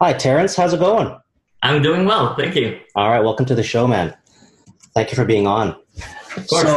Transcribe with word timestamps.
Hi, 0.00 0.12
Terrence. 0.12 0.54
How's 0.54 0.72
it 0.72 0.78
going? 0.78 1.18
I'm 1.64 1.82
doing 1.82 2.06
well. 2.06 2.36
Thank 2.36 2.54
you. 2.54 2.78
All 2.94 3.08
right. 3.08 3.18
Welcome 3.18 3.46
to 3.46 3.56
the 3.56 3.64
show, 3.64 3.88
man. 3.88 4.16
Thank 4.94 5.10
you 5.10 5.16
for 5.16 5.24
being 5.24 5.48
on. 5.48 5.70
Of 6.36 6.46
course. 6.46 6.68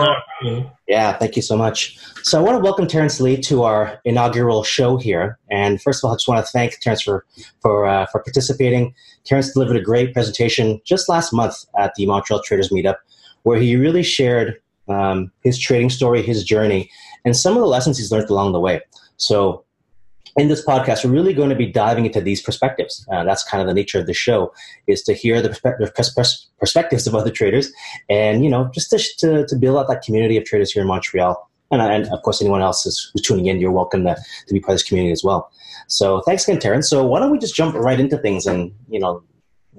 So, 0.41 0.71
yeah, 0.87 1.15
thank 1.19 1.35
you 1.35 1.43
so 1.43 1.55
much. 1.55 1.99
So 2.23 2.39
I 2.39 2.41
want 2.41 2.57
to 2.57 2.63
welcome 2.63 2.87
Terrence 2.87 3.21
Lee 3.21 3.37
to 3.41 3.61
our 3.61 4.01
inaugural 4.05 4.63
show 4.63 4.97
here. 4.97 5.37
And 5.51 5.79
first 5.79 6.03
of 6.03 6.07
all, 6.07 6.13
I 6.13 6.15
just 6.15 6.27
want 6.27 6.43
to 6.43 6.51
thank 6.51 6.79
Terrence 6.79 7.03
for 7.03 7.23
for 7.61 7.85
uh, 7.85 8.07
for 8.07 8.23
participating. 8.23 8.95
Terrence 9.23 9.53
delivered 9.53 9.77
a 9.77 9.81
great 9.81 10.13
presentation 10.13 10.81
just 10.83 11.07
last 11.07 11.31
month 11.31 11.63
at 11.77 11.93
the 11.93 12.07
Montreal 12.07 12.41
Traders 12.41 12.69
Meetup, 12.69 12.95
where 13.43 13.59
he 13.59 13.75
really 13.75 14.01
shared 14.01 14.59
um, 14.89 15.31
his 15.43 15.59
trading 15.59 15.91
story, 15.91 16.23
his 16.23 16.43
journey, 16.43 16.89
and 17.23 17.37
some 17.37 17.53
of 17.53 17.61
the 17.61 17.67
lessons 17.67 17.99
he's 17.99 18.11
learned 18.11 18.31
along 18.31 18.53
the 18.53 18.59
way. 18.59 18.81
So 19.17 19.63
in 20.37 20.47
this 20.47 20.65
podcast, 20.65 21.03
we're 21.03 21.11
really 21.11 21.33
going 21.33 21.49
to 21.49 21.55
be 21.55 21.65
diving 21.65 22.05
into 22.05 22.21
these 22.21 22.41
perspectives. 22.41 23.05
Uh, 23.11 23.23
that's 23.23 23.43
kind 23.43 23.61
of 23.61 23.67
the 23.67 23.73
nature 23.73 23.99
of 23.99 24.07
the 24.07 24.13
show, 24.13 24.53
is 24.87 25.01
to 25.03 25.13
hear 25.13 25.41
the 25.41 25.49
perspective, 25.49 25.93
perspectives 26.59 27.07
of 27.07 27.15
other 27.15 27.31
traders, 27.31 27.71
and 28.09 28.43
you 28.43 28.49
know, 28.49 28.69
just 28.73 28.89
to, 28.91 28.97
to, 29.17 29.45
to, 29.45 29.55
build 29.55 29.77
out 29.77 29.87
that 29.87 30.01
community 30.01 30.37
of 30.37 30.45
traders 30.45 30.71
here 30.71 30.81
in 30.81 30.87
Montreal. 30.87 31.49
And, 31.71 31.81
and 31.81 32.13
of 32.13 32.21
course, 32.23 32.41
anyone 32.41 32.61
else 32.61 32.83
who's 32.83 33.11
tuning 33.23 33.45
in, 33.45 33.59
you're 33.59 33.71
welcome 33.71 34.03
to, 34.03 34.15
to 34.47 34.53
be 34.53 34.59
part 34.59 34.73
of 34.73 34.75
this 34.75 34.87
community 34.87 35.11
as 35.11 35.23
well. 35.23 35.51
So 35.87 36.21
thanks 36.21 36.47
again, 36.47 36.59
Terrence. 36.59 36.89
So 36.89 37.05
why 37.05 37.19
don't 37.19 37.31
we 37.31 37.37
just 37.37 37.55
jump 37.55 37.75
right 37.75 37.99
into 37.99 38.17
things 38.17 38.45
and 38.45 38.73
you 38.89 38.99
know, 38.99 39.23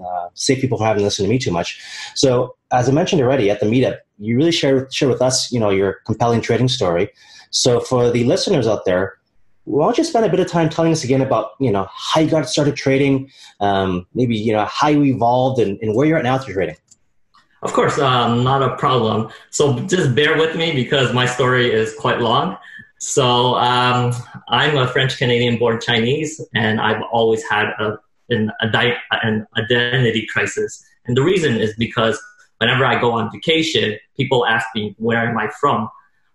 uh, 0.02 0.28
save 0.34 0.58
people 0.58 0.78
from 0.78 0.86
having 0.86 1.00
to 1.00 1.04
listen 1.04 1.24
to 1.24 1.30
me 1.30 1.38
too 1.38 1.50
much. 1.50 1.80
So 2.14 2.56
as 2.70 2.88
I 2.88 2.92
mentioned 2.92 3.20
already 3.20 3.50
at 3.50 3.60
the 3.60 3.66
meetup, 3.66 3.98
you 4.18 4.36
really 4.36 4.52
share 4.52 4.90
share 4.90 5.08
with 5.08 5.20
us, 5.20 5.52
you 5.52 5.60
know, 5.60 5.70
your 5.70 6.00
compelling 6.06 6.40
trading 6.40 6.68
story. 6.68 7.10
So 7.50 7.80
for 7.80 8.10
the 8.10 8.24
listeners 8.24 8.66
out 8.66 8.84
there 8.86 9.18
why 9.64 9.86
don't 9.86 9.98
you 9.98 10.04
spend 10.04 10.26
a 10.26 10.28
bit 10.28 10.40
of 10.40 10.48
time 10.48 10.68
telling 10.68 10.92
us 10.92 11.04
again 11.04 11.20
about 11.20 11.52
you 11.60 11.70
know 11.70 11.86
how 11.94 12.20
you 12.20 12.30
got 12.30 12.48
started 12.48 12.76
trading 12.76 13.30
um, 13.60 14.06
maybe 14.14 14.36
you 14.36 14.52
know 14.52 14.64
how 14.64 14.88
you 14.88 15.04
evolved 15.04 15.60
and, 15.60 15.78
and 15.80 15.94
where 15.94 16.06
you're 16.06 16.18
at 16.18 16.24
now 16.24 16.38
through 16.38 16.54
trading. 16.54 16.76
Of 17.62 17.72
course 17.72 17.98
um, 17.98 18.42
not 18.42 18.62
a 18.62 18.76
problem. 18.76 19.30
So 19.50 19.78
just 19.80 20.14
bear 20.14 20.36
with 20.36 20.56
me 20.56 20.74
because 20.74 21.14
my 21.14 21.26
story 21.26 21.72
is 21.72 21.94
quite 21.94 22.20
long. 22.20 22.56
So 22.98 23.54
um, 23.56 24.12
i'm 24.48 24.76
a 24.76 24.86
french 24.88 25.18
canadian 25.18 25.58
born 25.58 25.80
chinese 25.80 26.40
and 26.54 26.80
i've 26.80 27.02
always 27.12 27.42
had 27.48 27.66
a, 27.78 27.98
an, 28.30 28.50
an 28.60 29.46
identity 29.56 30.26
crisis. 30.32 30.84
And 31.04 31.16
the 31.16 31.22
reason 31.22 31.56
is 31.56 31.74
because 31.76 32.20
whenever 32.58 32.84
i 32.84 33.00
go 33.00 33.12
on 33.12 33.30
vacation 33.30 33.98
people 34.16 34.44
ask 34.46 34.66
me 34.74 34.94
where 34.98 35.18
am 35.18 35.38
i 35.38 35.48
from? 35.60 35.88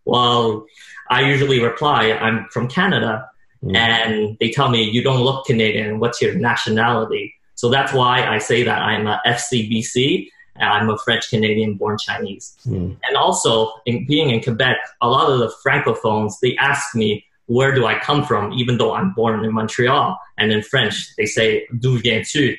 Well 0.05 0.65
I 1.09 1.21
usually 1.21 1.61
reply, 1.61 2.11
I'm 2.11 2.47
from 2.49 2.67
Canada. 2.67 3.29
Mm. 3.63 3.75
And 3.75 4.37
they 4.39 4.51
tell 4.51 4.69
me, 4.69 4.83
you 4.83 5.01
don't 5.03 5.21
look 5.21 5.45
Canadian. 5.45 5.99
What's 5.99 6.21
your 6.21 6.35
nationality? 6.35 7.33
So 7.55 7.69
that's 7.69 7.91
why 7.91 8.23
I 8.23 8.37
say 8.37 8.63
that 8.63 8.81
I'm 8.81 9.07
a 9.07 9.19
FCBC 9.25 10.27
I'm 10.59 10.89
a 10.89 10.97
French 10.97 11.29
Canadian 11.29 11.75
born 11.75 11.97
Chinese. 11.97 12.57
Mm. 12.65 12.97
And 13.03 13.17
also, 13.17 13.73
in, 13.85 14.05
being 14.07 14.29
in 14.29 14.41
Quebec, 14.41 14.77
a 15.01 15.09
lot 15.09 15.29
of 15.29 15.39
the 15.39 15.51
francophones, 15.63 16.39
they 16.41 16.55
ask 16.57 16.95
me, 16.95 17.25
where 17.45 17.73
do 17.73 17.85
I 17.85 17.97
come 17.99 18.25
from, 18.25 18.53
even 18.53 18.77
though 18.77 18.93
I'm 18.93 19.13
born 19.13 19.45
in 19.45 19.53
Montreal. 19.53 20.17
And 20.37 20.51
in 20.51 20.61
French, 20.61 21.15
they 21.17 21.25
say, 21.25 21.65
d'où 21.79 21.99
viens-tu? 22.01 22.55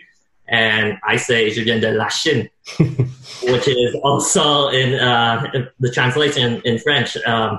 And 0.48 0.96
I 1.06 1.16
say, 1.16 1.50
je 1.50 1.62
viens 1.62 1.80
de 1.80 1.92
la 1.92 2.08
Chine, 2.08 2.48
which 2.78 3.68
is 3.68 3.94
also 4.02 4.68
in 4.68 4.94
uh, 4.94 5.46
the 5.78 5.90
translation 5.90 6.62
in 6.64 6.78
French. 6.78 7.18
Um, 7.18 7.58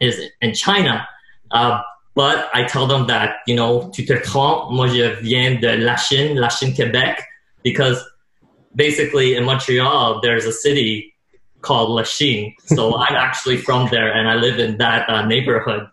is 0.00 0.20
in 0.40 0.54
China. 0.54 1.06
Uh, 1.50 1.80
but 2.14 2.50
I 2.52 2.64
tell 2.64 2.86
them 2.86 3.06
that, 3.06 3.36
you 3.46 3.54
know, 3.54 3.90
tu 3.94 4.04
te 4.04 4.18
trompes, 4.18 4.72
moi 4.72 4.88
je 4.88 5.14
viens 5.22 5.60
de 5.60 5.76
Lachine, 5.76 6.36
La 6.36 6.48
Chine, 6.48 6.74
Quebec, 6.74 7.24
because 7.62 8.02
basically 8.74 9.36
in 9.36 9.44
Montreal, 9.44 10.20
there's 10.20 10.44
a 10.44 10.52
city 10.52 11.14
called 11.60 11.90
Lachine. 11.90 12.54
So 12.66 12.96
I'm 13.04 13.14
actually 13.14 13.58
from 13.58 13.88
there 13.90 14.12
and 14.12 14.28
I 14.28 14.34
live 14.34 14.58
in 14.58 14.78
that 14.78 15.08
uh, 15.08 15.26
neighborhood 15.26 15.88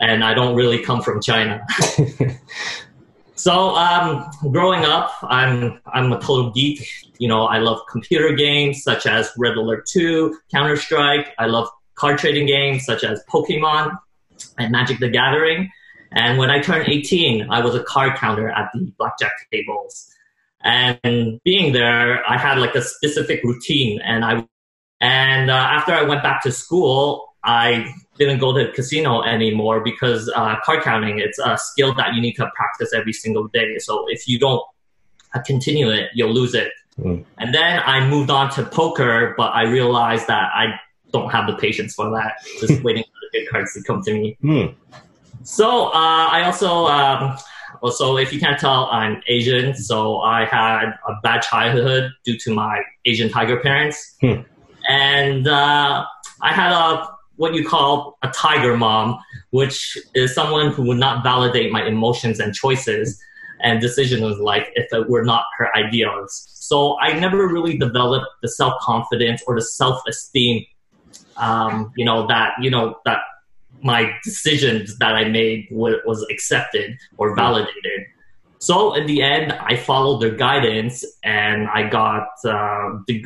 and 0.00 0.24
I 0.24 0.34
don't 0.34 0.56
really 0.56 0.82
come 0.82 1.00
from 1.00 1.20
China. 1.20 1.64
so 3.34 3.74
um, 3.76 4.28
growing 4.50 4.84
up, 4.84 5.12
I'm, 5.22 5.80
I'm 5.86 6.12
a 6.12 6.20
total 6.20 6.50
geek. 6.50 6.88
You 7.18 7.28
know, 7.28 7.44
I 7.44 7.58
love 7.58 7.80
computer 7.88 8.32
games 8.34 8.82
such 8.82 9.06
as 9.06 9.30
Red 9.36 9.56
Alert 9.56 9.86
2, 9.86 10.38
Counter-Strike. 10.50 11.34
I 11.38 11.46
love 11.46 11.68
card 11.98 12.18
trading 12.18 12.46
games 12.46 12.84
such 12.84 13.04
as 13.04 13.22
Pokemon 13.28 13.98
and 14.56 14.72
Magic 14.72 14.98
the 15.00 15.08
Gathering. 15.08 15.70
And 16.12 16.38
when 16.38 16.50
I 16.50 16.60
turned 16.60 16.88
18, 16.88 17.48
I 17.50 17.62
was 17.62 17.74
a 17.74 17.82
card 17.82 18.16
counter 18.16 18.48
at 18.48 18.70
the 18.72 18.90
blackjack 18.98 19.32
tables. 19.52 20.10
And 20.62 21.40
being 21.44 21.72
there, 21.72 22.24
I 22.28 22.38
had 22.38 22.58
like 22.58 22.74
a 22.74 22.82
specific 22.82 23.42
routine. 23.44 24.00
And 24.02 24.24
I 24.24 24.46
and 25.00 25.50
uh, 25.50 25.54
after 25.54 25.92
I 25.92 26.02
went 26.02 26.22
back 26.22 26.42
to 26.42 26.50
school, 26.50 27.34
I 27.44 27.92
didn't 28.18 28.40
go 28.40 28.52
to 28.52 28.66
the 28.66 28.72
casino 28.72 29.22
anymore 29.22 29.80
because 29.80 30.30
uh, 30.34 30.56
card 30.64 30.82
counting 30.82 31.20
it's 31.20 31.38
a 31.38 31.56
skill 31.56 31.94
that 31.94 32.14
you 32.14 32.20
need 32.20 32.34
to 32.34 32.50
practice 32.56 32.92
every 32.92 33.12
single 33.12 33.46
day. 33.48 33.78
So 33.78 34.06
if 34.08 34.26
you 34.26 34.38
don't 34.38 34.62
continue 35.46 35.90
it, 35.90 36.10
you'll 36.14 36.32
lose 36.32 36.54
it. 36.54 36.72
Mm. 36.98 37.24
And 37.38 37.54
then 37.54 37.80
I 37.84 38.08
moved 38.08 38.30
on 38.30 38.50
to 38.52 38.64
poker, 38.64 39.34
but 39.36 39.50
I 39.54 39.62
realized 39.62 40.26
that 40.26 40.50
I 40.52 40.80
don't 41.12 41.30
have 41.30 41.46
the 41.46 41.56
patience 41.56 41.94
for 41.94 42.10
that. 42.10 42.34
Just 42.60 42.82
waiting 42.84 43.04
for 43.04 43.18
the 43.20 43.38
good 43.38 43.48
cards 43.50 43.74
to 43.74 43.82
come 43.82 44.02
to 44.02 44.12
me. 44.12 44.36
Hmm. 44.40 44.66
So 45.42 45.86
uh, 45.88 46.28
I 46.30 46.42
also 46.44 46.86
um, 46.86 47.36
also 47.80 48.16
if 48.16 48.32
you 48.32 48.40
can't 48.40 48.58
tell, 48.58 48.86
I'm 48.86 49.22
Asian. 49.28 49.74
So 49.74 50.18
I 50.20 50.44
had 50.44 50.94
a 51.06 51.14
bad 51.22 51.42
childhood 51.42 52.10
due 52.24 52.38
to 52.38 52.54
my 52.54 52.82
Asian 53.04 53.30
tiger 53.30 53.58
parents, 53.60 54.16
hmm. 54.20 54.40
and 54.88 55.46
uh, 55.46 56.04
I 56.42 56.52
had 56.52 56.72
a 56.72 57.08
what 57.36 57.54
you 57.54 57.66
call 57.66 58.18
a 58.22 58.28
tiger 58.28 58.76
mom, 58.76 59.18
which 59.50 59.96
is 60.14 60.34
someone 60.34 60.72
who 60.72 60.82
would 60.82 60.98
not 60.98 61.22
validate 61.22 61.70
my 61.70 61.84
emotions 61.86 62.40
and 62.40 62.52
choices 62.52 63.18
and 63.60 63.80
decisions 63.80 64.38
like 64.38 64.68
if 64.74 64.92
it 64.92 65.08
were 65.08 65.24
not 65.24 65.44
her 65.56 65.74
ideals. 65.76 66.48
So 66.52 66.98
I 67.00 67.18
never 67.18 67.48
really 67.48 67.78
developed 67.78 68.26
the 68.42 68.48
self 68.48 68.74
confidence 68.80 69.42
or 69.46 69.54
the 69.54 69.62
self 69.62 70.02
esteem 70.06 70.64
um, 71.38 71.92
you 71.96 72.04
know 72.04 72.26
that 72.26 72.52
you 72.60 72.70
know 72.70 72.96
that 73.04 73.20
my 73.82 74.12
decisions 74.24 74.98
that 74.98 75.14
I 75.14 75.28
made 75.28 75.68
w- 75.70 76.00
was 76.04 76.26
accepted 76.30 76.98
or 77.16 77.34
validated. 77.34 78.06
So 78.58 78.94
in 78.94 79.06
the 79.06 79.22
end, 79.22 79.52
I 79.52 79.76
followed 79.76 80.20
their 80.20 80.34
guidance 80.34 81.04
and 81.22 81.68
I 81.68 81.88
got 81.88 82.26
uh, 82.44 82.98
the, 83.06 83.24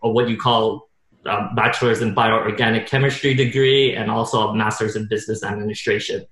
what 0.00 0.28
you 0.28 0.36
call 0.36 0.88
a 1.24 1.54
bachelor's 1.54 2.02
in 2.02 2.14
bioorganic 2.14 2.86
chemistry 2.86 3.34
degree 3.34 3.94
and 3.94 4.10
also 4.10 4.48
a 4.48 4.54
master's 4.56 4.96
in 4.96 5.06
business 5.06 5.44
administration. 5.44 6.26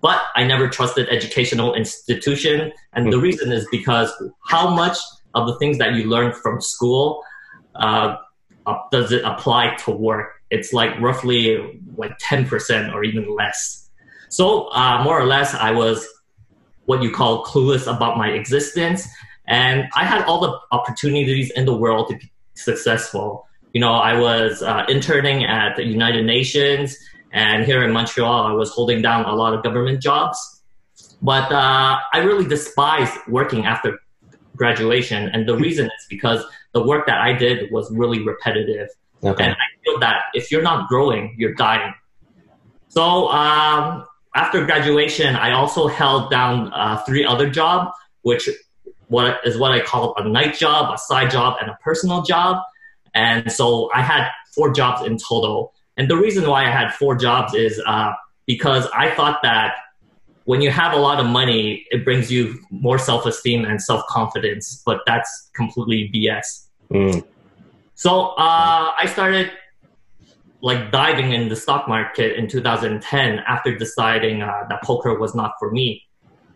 But 0.00 0.22
I 0.36 0.44
never 0.44 0.68
trusted 0.68 1.08
educational 1.10 1.74
institution, 1.74 2.72
and 2.94 3.12
the 3.12 3.18
reason 3.18 3.52
is 3.52 3.68
because 3.70 4.10
how 4.46 4.74
much 4.74 4.96
of 5.34 5.46
the 5.46 5.58
things 5.58 5.76
that 5.78 5.94
you 5.94 6.04
learn 6.04 6.32
from 6.32 6.60
school 6.60 7.22
uh, 7.74 8.16
does 8.90 9.12
it 9.12 9.22
apply 9.24 9.74
to 9.84 9.90
work? 9.90 10.40
It's 10.50 10.72
like 10.72 10.98
roughly 11.00 11.80
like 11.96 12.18
10% 12.18 12.92
or 12.92 13.04
even 13.04 13.34
less. 13.34 13.88
So 14.28 14.68
uh, 14.68 15.02
more 15.02 15.20
or 15.20 15.26
less, 15.26 15.54
I 15.54 15.70
was 15.72 16.06
what 16.86 17.02
you 17.02 17.10
call 17.10 17.44
clueless 17.44 17.86
about 17.86 18.16
my 18.16 18.28
existence. 18.28 19.06
And 19.46 19.88
I 19.94 20.04
had 20.04 20.22
all 20.24 20.40
the 20.40 20.58
opportunities 20.72 21.50
in 21.50 21.64
the 21.66 21.76
world 21.76 22.08
to 22.08 22.16
be 22.16 22.30
successful. 22.54 23.46
You 23.72 23.80
know, 23.80 23.92
I 23.92 24.18
was 24.18 24.62
uh, 24.62 24.84
interning 24.88 25.44
at 25.44 25.76
the 25.76 25.84
United 25.84 26.24
Nations, 26.24 26.96
and 27.32 27.64
here 27.64 27.82
in 27.84 27.92
Montreal, 27.92 28.44
I 28.44 28.52
was 28.52 28.70
holding 28.70 29.02
down 29.02 29.24
a 29.24 29.34
lot 29.34 29.54
of 29.54 29.62
government 29.62 30.02
jobs. 30.02 30.38
But 31.22 31.52
uh, 31.52 31.98
I 32.12 32.18
really 32.18 32.46
despised 32.46 33.14
working 33.28 33.66
after 33.66 33.98
graduation, 34.56 35.28
and 35.32 35.48
the 35.48 35.56
reason 35.56 35.86
is 35.86 36.06
because 36.08 36.44
the 36.72 36.82
work 36.82 37.06
that 37.06 37.20
I 37.20 37.32
did 37.32 37.70
was 37.72 37.90
really 37.90 38.24
repetitive. 38.24 38.88
Okay. 39.22 39.44
And 39.44 39.52
I 39.52 39.84
feel 39.84 39.98
that 40.00 40.24
if 40.34 40.50
you're 40.50 40.62
not 40.62 40.88
growing, 40.88 41.34
you're 41.38 41.54
dying. 41.54 41.92
So 42.88 43.28
um, 43.28 44.06
after 44.34 44.64
graduation, 44.64 45.36
I 45.36 45.52
also 45.52 45.86
held 45.86 46.30
down 46.30 46.72
uh, 46.72 46.98
three 47.04 47.24
other 47.24 47.50
jobs, 47.50 47.92
which 48.22 48.48
what 49.08 49.40
is 49.44 49.58
what 49.58 49.72
I 49.72 49.80
call 49.80 50.14
a 50.16 50.28
night 50.28 50.54
job, 50.56 50.94
a 50.94 50.98
side 50.98 51.30
job, 51.30 51.56
and 51.60 51.70
a 51.70 51.76
personal 51.82 52.22
job. 52.22 52.62
And 53.14 53.50
so 53.50 53.90
I 53.92 54.02
had 54.02 54.28
four 54.54 54.72
jobs 54.72 55.06
in 55.06 55.18
total. 55.18 55.72
And 55.96 56.08
the 56.08 56.16
reason 56.16 56.48
why 56.48 56.64
I 56.64 56.70
had 56.70 56.94
four 56.94 57.16
jobs 57.16 57.54
is 57.54 57.80
uh, 57.86 58.12
because 58.46 58.86
I 58.94 59.10
thought 59.10 59.40
that 59.42 59.74
when 60.50 60.60
you 60.60 60.70
have 60.72 60.92
a 60.92 60.96
lot 60.96 61.20
of 61.20 61.26
money, 61.26 61.86
it 61.92 62.04
brings 62.04 62.28
you 62.28 62.58
more 62.72 62.98
self 62.98 63.24
esteem 63.24 63.64
and 63.64 63.80
self 63.80 64.04
confidence, 64.08 64.82
but 64.84 64.98
that's 65.06 65.48
completely 65.54 66.10
BS. 66.12 66.66
Mm. 66.92 67.24
So 67.94 68.30
uh, 68.30 68.90
I 68.98 69.06
started 69.06 69.52
like 70.60 70.90
diving 70.90 71.30
in 71.30 71.50
the 71.50 71.54
stock 71.54 71.86
market 71.86 72.36
in 72.36 72.48
2010 72.48 73.38
after 73.46 73.78
deciding 73.78 74.42
uh, 74.42 74.64
that 74.68 74.82
poker 74.82 75.16
was 75.16 75.36
not 75.36 75.52
for 75.60 75.70
me. 75.70 76.02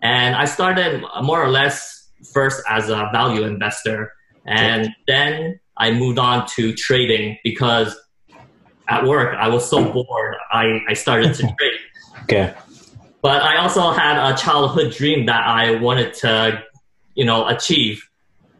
And 0.02 0.34
I 0.34 0.46
started 0.46 1.04
more 1.22 1.40
or 1.40 1.48
less 1.48 2.10
first 2.32 2.64
as 2.68 2.88
a 2.88 3.08
value 3.12 3.44
investor, 3.44 4.12
and 4.44 4.88
then 5.06 5.60
I 5.76 5.92
moved 5.92 6.18
on 6.18 6.48
to 6.56 6.74
trading 6.74 7.38
because 7.44 7.96
at 8.88 9.06
work 9.06 9.36
I 9.38 9.46
was 9.46 9.70
so 9.70 9.92
bored. 9.92 10.34
I, 10.50 10.80
I 10.88 10.94
started 10.94 11.32
to 11.34 11.42
trade. 11.58 11.80
Okay. 12.24 12.54
But 13.24 13.40
I 13.40 13.56
also 13.56 13.90
had 13.90 14.18
a 14.18 14.36
childhood 14.36 14.92
dream 14.92 15.24
that 15.24 15.46
I 15.46 15.76
wanted 15.76 16.12
to, 16.24 16.62
you 17.14 17.24
know, 17.24 17.48
achieve. 17.48 18.06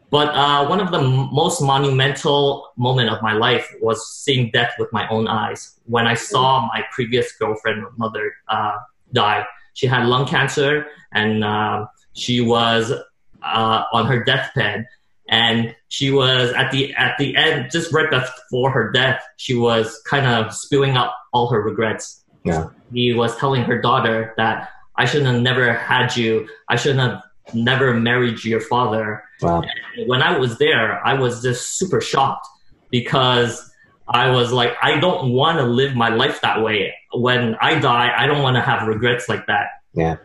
But 0.09 0.29
uh, 0.29 0.67
one 0.67 0.81
of 0.81 0.91
the 0.91 1.03
most 1.03 1.61
monumental 1.61 2.73
moment 2.79 3.11
of 3.11 3.21
my 3.21 3.35
life 3.35 3.71
was 3.83 4.11
seeing 4.11 4.51
death 4.53 4.73
with 4.79 4.91
my 4.91 5.07
own 5.09 5.29
eyes. 5.29 5.79
When 5.85 6.07
I 6.07 6.15
saw 6.15 6.67
my 6.67 6.83
previous 6.93 7.31
girlfriend 7.33 7.85
mother 7.99 8.33
uh, 8.49 8.79
die, 9.13 9.45
she 9.75 9.87
had 9.87 10.07
lung 10.07 10.27
cancer 10.27 10.87
and 11.13 11.45
uh, 11.45 11.85
she 12.15 12.41
was 12.41 12.91
uh, 13.43 13.85
on 13.93 14.07
her 14.07 14.25
deathbed 14.25 14.87
and 15.29 15.77
she 15.89 16.11
was 16.11 16.55
at 16.55 16.71
the 16.71 16.95
at 16.95 17.19
the 17.19 17.37
end 17.37 17.71
just 17.71 17.93
right 17.93 18.11
before 18.11 18.71
her 18.71 18.91
death 18.93 19.23
she 19.37 19.55
was 19.55 20.01
kind 20.05 20.27
of 20.27 20.53
spewing 20.53 20.93
out 20.93 21.13
all 21.33 21.49
her 21.49 21.63
regrets 21.63 22.24
Yeah. 22.45 22.69
he 22.93 23.13
was 23.15 23.37
telling 23.37 23.63
her 23.65 23.81
daughter 23.81 24.35
that 24.37 24.69
i 24.97 25.05
shouldn't 25.07 25.33
have 25.33 25.43
never 25.43 25.73
had 25.73 26.15
you 26.17 26.47
i 26.69 26.77
shouldn't 26.77 27.01
have 27.01 27.23
never 27.55 27.95
married 27.95 28.45
your 28.45 28.61
father 28.61 29.23
Wow. 29.43 29.63
and 29.97 30.09
when 30.09 30.23
i 30.23 30.37
was 30.39 30.59
there 30.59 31.05
i 31.07 31.15
was 31.15 31.43
just 31.43 31.79
super 31.79 32.01
shocked 32.01 32.47
because 32.91 33.53
i 34.09 34.31
was 34.31 34.53
like 34.53 34.73
i 34.83 34.99
don't 35.01 35.33
want 35.33 35.59
to 35.59 35.65
live 35.65 35.95
my 35.95 36.09
life 36.23 36.41
that 36.43 36.63
way 36.63 36.95
when 37.15 37.55
i 37.61 37.79
die 37.79 38.13
i 38.17 38.27
don't 38.27 38.43
want 38.43 38.57
to 38.57 38.63
have 38.71 38.87
regrets 38.87 39.29
like 39.29 39.45
that 39.47 39.67
Yeah. 39.95 40.17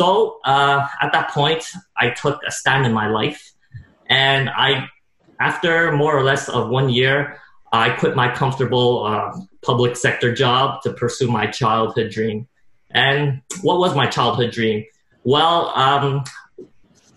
so 0.00 0.38
uh, 0.44 0.86
at 1.04 1.10
that 1.12 1.30
point, 1.30 1.62
I 1.96 2.10
took 2.10 2.36
a 2.46 2.52
stand 2.60 2.86
in 2.86 2.92
my 2.92 3.08
life, 3.20 3.40
and 4.08 4.48
I, 4.66 4.88
after 5.40 5.92
more 6.02 6.16
or 6.18 6.22
less 6.30 6.48
of 6.48 6.62
one 6.78 6.88
year, 7.00 7.16
I 7.72 7.90
quit 8.00 8.14
my 8.22 8.28
comfortable 8.42 8.90
uh, 9.04 9.32
public 9.68 9.96
sector 9.96 10.30
job 10.34 10.80
to 10.82 10.88
pursue 10.94 11.28
my 11.30 11.46
childhood 11.46 12.10
dream. 12.10 12.48
And 12.90 13.42
what 13.60 13.78
was 13.78 13.94
my 13.94 14.06
childhood 14.06 14.50
dream? 14.50 14.78
Well, 15.24 15.58
um, 15.76 16.24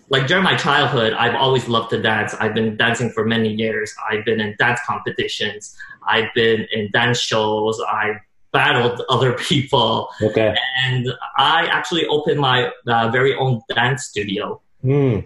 like 0.10 0.28
during 0.28 0.44
my 0.44 0.58
childhood, 0.58 1.14
I've 1.14 1.36
always 1.36 1.70
loved 1.70 1.90
to 1.92 2.02
dance. 2.02 2.34
I've 2.42 2.54
been 2.54 2.76
dancing 2.76 3.10
for 3.16 3.24
many 3.26 3.54
years. 3.54 3.94
I've 4.10 4.26
been 4.26 4.42
in 4.42 4.56
dance 4.60 4.82
competitions. 4.86 5.74
I've 6.06 6.30
been 6.36 6.68
in 6.74 6.92
dance 6.92 7.20
shows. 7.22 7.80
I 7.88 8.16
battled 8.52 9.02
other 9.10 9.32
people 9.50 10.10
Okay. 10.22 10.54
and 10.86 11.08
I 11.38 11.68
actually 11.72 12.06
opened 12.08 12.40
my 12.42 12.70
uh, 12.86 13.10
very 13.12 13.34
own 13.36 13.62
dance 13.74 14.04
studio, 14.12 14.60
Hmm. 14.82 15.20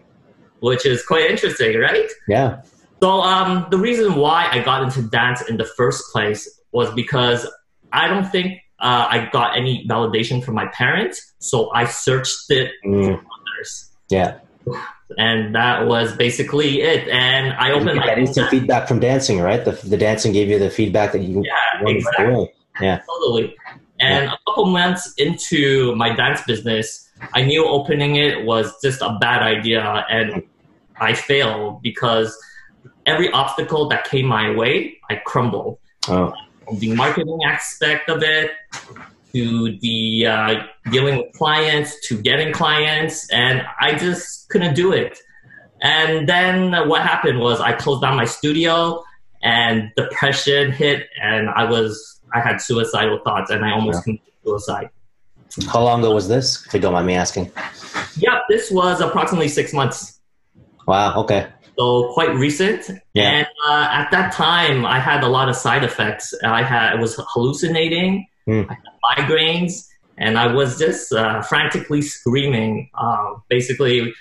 which 0.59 0.85
is 0.85 1.03
quite 1.03 1.25
interesting, 1.31 1.79
right? 1.79 2.09
Yeah. 2.27 2.61
So 3.01 3.09
um, 3.21 3.65
the 3.71 3.79
reason 3.79 4.13
why 4.15 4.47
I 4.51 4.59
got 4.59 4.83
into 4.83 5.01
dance 5.09 5.41
in 5.49 5.57
the 5.57 5.65
first 5.79 6.03
place 6.13 6.41
was 6.75 6.93
because 6.93 7.47
I 7.91 8.07
don't 8.07 8.29
think 8.29 8.59
uh, 8.79 9.07
I 9.09 9.29
got 9.31 9.57
any 9.57 9.87
validation 9.87 10.43
from 10.43 10.55
my 10.55 10.67
parents, 10.67 11.33
so 11.39 11.71
I 11.71 11.85
searched 11.85 12.51
it 12.51 12.71
from 12.83 13.15
others, 13.15 13.89
Yeah. 14.09 14.39
and 15.17 15.55
that 15.55 15.87
was 15.87 16.15
basically 16.15 16.81
it. 16.81 17.07
And 17.07 17.53
I 17.53 17.71
opened 17.71 17.99
that 17.99 18.19
instant 18.19 18.49
feedback 18.49 18.87
from 18.87 18.99
dancing, 18.99 19.39
right? 19.39 19.63
The, 19.63 19.71
the 19.71 19.97
dancing 19.97 20.33
gave 20.33 20.49
you 20.49 20.59
the 20.59 20.69
feedback 20.69 21.13
that 21.13 21.21
you 21.21 21.41
Yeah, 21.43 21.87
exactly. 21.87 22.51
Yeah. 22.81 22.99
Totally. 23.07 23.55
And 24.01 24.25
a 24.25 24.37
couple 24.45 24.65
months 24.65 25.13
into 25.17 25.95
my 25.95 26.13
dance 26.13 26.41
business, 26.45 27.09
I 27.33 27.43
knew 27.43 27.65
opening 27.65 28.17
it 28.17 28.43
was 28.45 28.73
just 28.83 29.01
a 29.01 29.17
bad 29.21 29.41
idea, 29.41 30.05
and 30.09 30.43
I 30.99 31.13
failed 31.13 31.81
because 31.81 32.37
every 33.05 33.31
obstacle 33.31 33.87
that 33.89 34.03
came 34.03 34.25
my 34.25 34.53
way, 34.53 34.97
I 35.09 35.15
crumbled. 35.25 35.77
Oh. 36.09 36.33
The 36.73 36.95
marketing 36.95 37.39
aspect 37.45 38.09
of 38.09 38.23
it, 38.23 38.51
to 39.33 39.77
the 39.79 40.27
uh, 40.27 40.63
dealing 40.91 41.17
with 41.17 41.33
clients, 41.33 41.99
to 42.07 42.21
getting 42.21 42.53
clients, 42.53 43.29
and 43.31 43.63
I 43.79 43.95
just 43.95 44.49
couldn't 44.49 44.75
do 44.75 44.93
it. 44.93 45.19
And 45.81 46.27
then 46.27 46.87
what 46.87 47.01
happened 47.01 47.39
was 47.39 47.59
I 47.59 47.73
closed 47.73 48.01
down 48.01 48.15
my 48.15 48.25
studio, 48.25 49.03
and 49.43 49.91
depression 49.95 50.71
hit, 50.71 51.07
and 51.21 51.49
I 51.49 51.65
was 51.65 52.21
I 52.33 52.39
had 52.39 52.61
suicidal 52.61 53.19
thoughts, 53.23 53.51
and 53.51 53.63
I 53.63 53.71
almost 53.71 54.03
committed 54.03 54.25
suicide. 54.43 54.89
How 55.67 55.83
long 55.83 55.99
ago 55.99 56.13
was 56.13 56.27
this? 56.27 56.65
If 56.65 56.73
you 56.73 56.79
don't 56.79 56.93
mind 56.93 57.07
me 57.07 57.15
asking. 57.15 57.51
Yep, 58.17 58.43
this 58.49 58.71
was 58.71 58.99
approximately 59.01 59.47
six 59.47 59.73
months, 59.73 60.15
Wow. 60.87 61.15
Okay. 61.21 61.47
So 61.77 62.11
quite 62.13 62.33
recent. 62.35 62.89
Yeah. 63.13 63.29
And 63.29 63.47
uh, 63.67 63.87
at 63.91 64.09
that 64.11 64.33
time, 64.33 64.85
I 64.85 64.99
had 64.99 65.23
a 65.23 65.27
lot 65.27 65.49
of 65.49 65.55
side 65.55 65.83
effects. 65.83 66.33
I 66.43 66.63
had 66.63 66.93
I 66.93 66.95
was 66.95 67.15
hallucinating. 67.29 68.27
I 68.47 68.51
had 68.53 68.77
migraines, 69.17 69.87
and 70.17 70.37
I 70.37 70.53
was 70.53 70.77
just 70.77 71.11
uh, 71.11 71.41
frantically 71.41 72.01
screaming. 72.01 72.89
Uh, 72.93 73.33
basically, 73.49 74.13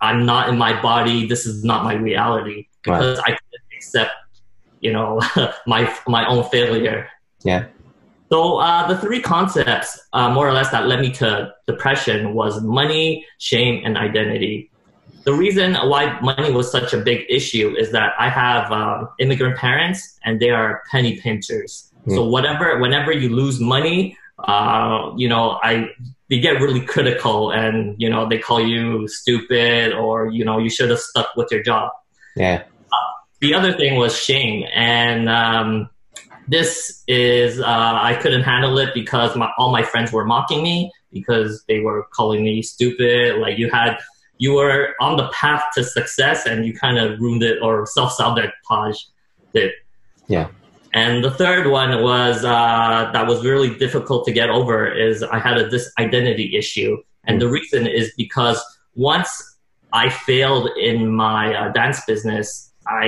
I'm 0.00 0.26
not 0.26 0.48
in 0.48 0.58
my 0.58 0.80
body. 0.82 1.26
This 1.26 1.46
is 1.46 1.62
not 1.64 1.84
my 1.84 1.94
reality 1.94 2.66
Wow. 2.86 2.98
because 2.98 3.18
I 3.20 3.26
couldn't 3.26 3.70
accept, 3.76 4.12
you 4.80 4.92
know, 4.92 5.20
my 5.66 5.94
my 6.06 6.26
own 6.26 6.44
failure. 6.50 7.08
Yeah. 7.44 7.66
So 8.32 8.58
uh, 8.58 8.86
the 8.86 8.96
three 8.98 9.20
concepts, 9.20 10.00
uh, 10.12 10.30
more 10.30 10.48
or 10.48 10.52
less, 10.52 10.70
that 10.70 10.86
led 10.86 11.00
me 11.00 11.10
to 11.14 11.52
depression 11.66 12.32
was 12.32 12.62
money, 12.62 13.26
shame, 13.38 13.82
and 13.84 13.98
identity. 13.98 14.69
The 15.24 15.34
reason 15.34 15.74
why 15.74 16.18
money 16.20 16.50
was 16.52 16.70
such 16.70 16.92
a 16.94 16.98
big 16.98 17.26
issue 17.28 17.74
is 17.76 17.92
that 17.92 18.14
I 18.18 18.28
have 18.30 18.72
um, 18.72 19.08
immigrant 19.18 19.56
parents, 19.58 20.18
and 20.24 20.40
they 20.40 20.50
are 20.50 20.82
penny 20.90 21.20
pinchers. 21.20 21.92
So 22.08 22.24
whatever, 22.26 22.78
whenever 22.78 23.12
you 23.12 23.28
lose 23.28 23.60
money, 23.60 24.16
uh, 24.44 25.12
you 25.16 25.28
know, 25.28 25.60
I 25.62 25.88
they 26.30 26.40
get 26.40 26.60
really 26.60 26.80
critical, 26.80 27.50
and 27.50 27.94
you 27.98 28.08
know, 28.08 28.26
they 28.28 28.38
call 28.38 28.60
you 28.60 29.06
stupid, 29.08 29.92
or 29.92 30.28
you 30.30 30.44
know, 30.44 30.58
you 30.58 30.70
should 30.70 30.88
have 30.90 30.98
stuck 31.00 31.36
with 31.36 31.48
your 31.52 31.62
job 31.62 31.90
Yeah. 32.36 32.62
the 33.40 33.54
other 33.54 33.72
thing 33.72 33.96
was 33.98 34.16
shame 34.16 34.66
and 34.74 35.28
um, 35.28 35.88
this 36.48 37.02
is 37.06 37.60
uh, 37.60 37.64
i 37.66 38.14
couldn't 38.20 38.42
handle 38.42 38.78
it 38.78 38.90
because 38.94 39.34
my, 39.36 39.50
all 39.58 39.70
my 39.72 39.82
friends 39.82 40.12
were 40.12 40.24
mocking 40.24 40.62
me 40.62 40.90
because 41.12 41.64
they 41.68 41.80
were 41.80 42.06
calling 42.12 42.42
me 42.44 42.62
stupid 42.62 43.36
like 43.38 43.58
you 43.58 43.70
had 43.70 43.96
you 44.44 44.50
were 44.54 44.94
on 45.06 45.12
the 45.20 45.28
path 45.40 45.62
to 45.74 45.80
success 45.84 46.38
and 46.46 46.64
you 46.66 46.72
kind 46.84 46.96
of 46.98 47.20
ruined 47.20 47.42
it 47.50 47.56
or 47.66 47.84
self-sabotage 47.86 48.98
it 49.62 49.72
Yeah. 50.34 50.48
and 50.94 51.22
the 51.26 51.30
third 51.42 51.64
one 51.80 51.92
was 52.02 52.36
uh, 52.44 53.10
that 53.14 53.24
was 53.30 53.38
really 53.50 53.70
difficult 53.84 54.20
to 54.26 54.32
get 54.40 54.48
over 54.58 54.76
is 55.06 55.16
i 55.36 55.38
had 55.46 55.56
a 55.62 55.64
this 55.74 55.86
identity 56.04 56.46
issue 56.62 56.92
and 57.26 57.34
the 57.42 57.48
reason 57.58 57.82
is 58.00 58.06
because 58.24 58.58
once 58.94 59.30
i 59.92 60.08
failed 60.28 60.66
in 60.88 60.96
my 61.24 61.42
uh, 61.60 61.68
dance 61.80 62.00
business 62.10 62.46
i 63.02 63.04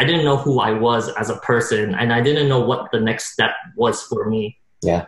i 0.00 0.02
didn't 0.08 0.24
know 0.28 0.36
who 0.44 0.54
i 0.68 0.72
was 0.88 1.04
as 1.22 1.28
a 1.36 1.38
person 1.50 1.84
and 2.00 2.08
i 2.18 2.20
didn't 2.28 2.48
know 2.52 2.62
what 2.70 2.80
the 2.94 3.00
next 3.10 3.24
step 3.34 3.52
was 3.84 3.96
for 4.10 4.22
me 4.32 4.42
Yeah. 4.90 5.04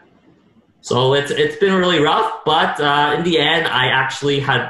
so 0.91 0.95
it's 1.19 1.31
it's 1.43 1.57
been 1.65 1.75
really 1.85 2.01
rough 2.11 2.31
but 2.53 2.73
uh, 2.91 3.09
in 3.17 3.23
the 3.29 3.37
end 3.53 3.65
i 3.83 3.87
actually 4.03 4.39
had 4.51 4.63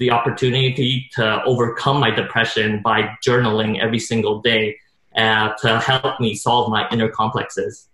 the 0.00 0.10
opportunity 0.10 1.08
to 1.12 1.44
overcome 1.44 2.00
my 2.00 2.10
depression 2.10 2.80
by 2.82 3.02
journaling 3.24 3.78
every 3.80 4.00
single 4.00 4.40
day 4.40 4.76
uh, 5.14 5.50
to 5.60 5.78
help 5.78 6.18
me 6.18 6.34
solve 6.34 6.70
my 6.70 6.88
inner 6.90 7.08
complexes 7.08 7.86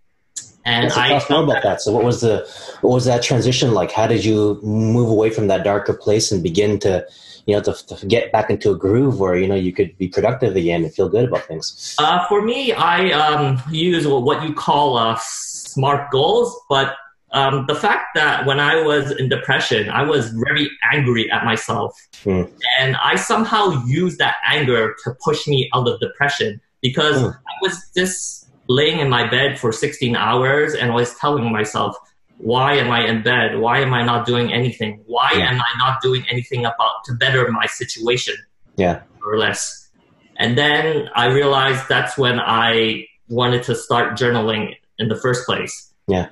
and 0.66 0.92
i 0.92 1.10
talk 1.10 1.30
more 1.30 1.44
about 1.44 1.62
that. 1.62 1.80
So, 1.80 1.92
what 1.92 2.04
was 2.04 2.20
the 2.20 2.38
what 2.80 2.92
was 2.92 3.04
that 3.04 3.22
transition 3.22 3.72
like? 3.72 3.92
How 3.92 4.06
did 4.06 4.24
you 4.24 4.58
move 4.62 5.08
away 5.08 5.30
from 5.30 5.46
that 5.46 5.62
darker 5.62 5.94
place 5.94 6.32
and 6.32 6.42
begin 6.42 6.80
to, 6.80 7.06
you 7.46 7.54
know, 7.54 7.62
to, 7.62 7.72
to 7.86 8.06
get 8.06 8.32
back 8.32 8.50
into 8.50 8.72
a 8.72 8.76
groove 8.76 9.20
where 9.20 9.36
you 9.36 9.46
know 9.46 9.54
you 9.54 9.72
could 9.72 9.96
be 9.96 10.08
productive 10.08 10.56
again 10.56 10.82
and 10.82 10.92
feel 10.92 11.08
good 11.08 11.28
about 11.28 11.44
things? 11.44 11.94
Uh, 11.98 12.26
for 12.26 12.42
me, 12.42 12.72
I 12.72 13.12
um, 13.12 13.62
use 13.70 14.08
what 14.08 14.42
you 14.42 14.54
call 14.54 14.98
uh, 14.98 15.16
smart 15.20 16.10
goals, 16.10 16.58
but 16.68 16.96
um, 17.32 17.64
the 17.66 17.74
fact 17.74 18.14
that 18.14 18.46
when 18.46 18.60
I 18.60 18.82
was 18.82 19.10
in 19.10 19.28
depression, 19.28 19.90
I 19.90 20.02
was 20.02 20.30
very 20.46 20.70
angry 20.92 21.30
at 21.30 21.44
myself. 21.44 21.94
Hmm. 22.24 22.42
And 22.78 22.96
I 22.96 23.16
somehow 23.16 23.84
used 23.86 24.18
that 24.18 24.36
anger 24.46 24.94
to 25.04 25.14
push 25.24 25.46
me 25.46 25.68
out 25.74 25.88
of 25.88 25.98
depression 26.00 26.60
because 26.82 27.20
Hmm. 27.20 27.26
I 27.28 27.54
was 27.62 27.90
just 27.96 28.48
laying 28.68 29.00
in 29.00 29.08
my 29.08 29.28
bed 29.28 29.58
for 29.58 29.70
16 29.72 30.16
hours 30.16 30.74
and 30.74 30.90
I 30.90 30.94
was 30.94 31.14
telling 31.16 31.50
myself, 31.52 31.96
why 32.38 32.74
am 32.74 32.90
I 32.90 33.06
in 33.06 33.22
bed? 33.22 33.58
Why 33.58 33.78
am 33.80 33.94
I 33.94 34.02
not 34.04 34.26
doing 34.26 34.52
anything? 34.52 35.02
Why 35.06 35.30
Yeah. 35.34 35.50
am 35.50 35.60
I 35.60 35.78
not 35.78 36.02
doing 36.02 36.24
anything 36.30 36.64
about 36.66 37.04
to 37.06 37.12
better 37.14 37.50
my 37.50 37.66
situation? 37.66 38.34
Yeah. 38.76 39.00
or 39.24 39.38
less. 39.38 39.88
And 40.36 40.56
then 40.56 41.08
I 41.16 41.26
realized 41.26 41.88
that's 41.88 42.16
when 42.16 42.38
I 42.38 43.06
wanted 43.28 43.62
to 43.64 43.74
start 43.74 44.16
journaling 44.16 44.76
in 45.00 45.08
the 45.08 45.16
first 45.16 45.46
place. 45.46 45.92
Yeah. 46.06 46.28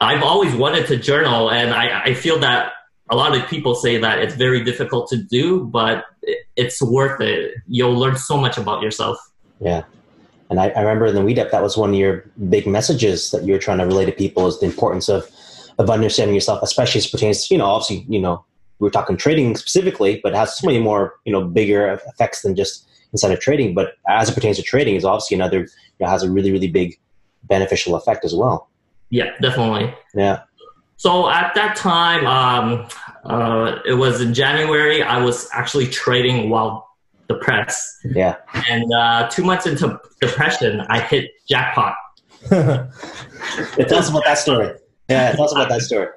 I've 0.00 0.22
always 0.22 0.54
wanted 0.54 0.86
to 0.88 0.96
journal, 0.96 1.50
and 1.50 1.72
I, 1.72 2.04
I 2.04 2.14
feel 2.14 2.38
that 2.40 2.72
a 3.10 3.16
lot 3.16 3.36
of 3.36 3.46
people 3.48 3.74
say 3.74 3.98
that 3.98 4.18
it's 4.18 4.34
very 4.34 4.64
difficult 4.64 5.08
to 5.10 5.16
do, 5.16 5.64
but 5.66 6.04
it's 6.56 6.82
worth 6.82 7.20
it. 7.20 7.54
You'll 7.66 7.94
learn 7.94 8.16
so 8.16 8.36
much 8.36 8.56
about 8.56 8.82
yourself. 8.82 9.18
Yeah. 9.60 9.84
And 10.50 10.60
I, 10.60 10.68
I 10.70 10.80
remember 10.80 11.06
in 11.06 11.14
the 11.14 11.20
meetup, 11.20 11.50
that 11.50 11.62
was 11.62 11.76
one 11.76 11.90
of 11.90 11.96
your 11.96 12.24
big 12.48 12.66
messages 12.66 13.30
that 13.30 13.44
you 13.44 13.52
were 13.52 13.58
trying 13.58 13.78
to 13.78 13.86
relay 13.86 14.04
to 14.04 14.12
people 14.12 14.46
is 14.46 14.60
the 14.60 14.66
importance 14.66 15.08
of, 15.08 15.28
of 15.78 15.90
understanding 15.90 16.34
yourself, 16.34 16.62
especially 16.62 16.98
as 16.98 17.06
pertains 17.06 17.46
to, 17.46 17.54
you 17.54 17.58
know, 17.58 17.66
obviously, 17.66 18.06
you 18.08 18.20
know, 18.20 18.44
we 18.78 18.88
are 18.88 18.90
talking 18.90 19.16
trading 19.16 19.56
specifically, 19.56 20.20
but 20.22 20.32
it 20.32 20.36
has 20.36 20.56
so 20.56 20.66
many 20.66 20.78
more, 20.78 21.14
you 21.24 21.32
know, 21.32 21.44
bigger 21.44 22.00
effects 22.08 22.42
than 22.42 22.56
just 22.56 22.88
of 23.22 23.40
trading. 23.40 23.74
But 23.74 23.92
as 24.08 24.28
it 24.28 24.34
pertains 24.34 24.56
to 24.56 24.62
trading, 24.62 24.96
is 24.96 25.04
obviously 25.04 25.36
another, 25.36 25.60
you 25.60 25.68
know, 26.00 26.08
has 26.08 26.24
a 26.24 26.30
really, 26.30 26.50
really 26.50 26.68
big 26.68 26.98
beneficial 27.44 27.94
effect 27.94 28.24
as 28.24 28.34
well. 28.34 28.68
Yeah, 29.14 29.30
definitely. 29.40 29.94
Yeah. 30.12 30.42
So 30.96 31.30
at 31.30 31.54
that 31.54 31.76
time, 31.76 32.26
um, 32.26 32.88
uh, 33.24 33.78
it 33.86 33.94
was 33.94 34.20
in 34.20 34.34
January. 34.34 35.04
I 35.04 35.22
was 35.22 35.48
actually 35.52 35.86
trading 35.86 36.50
while 36.50 36.88
depressed. 37.28 37.86
Yeah. 38.04 38.38
And 38.68 38.92
uh, 38.92 39.28
two 39.30 39.44
months 39.44 39.66
into 39.66 40.00
depression, 40.20 40.80
I 40.88 40.98
hit 40.98 41.30
jackpot. 41.48 41.94
tell 42.48 42.88
us 43.94 44.10
about 44.10 44.24
that 44.24 44.38
story. 44.38 44.74
Yeah, 45.08 45.30
tell 45.32 45.44
us 45.44 45.52
about 45.52 45.68
that 45.68 45.82
story. 45.82 46.08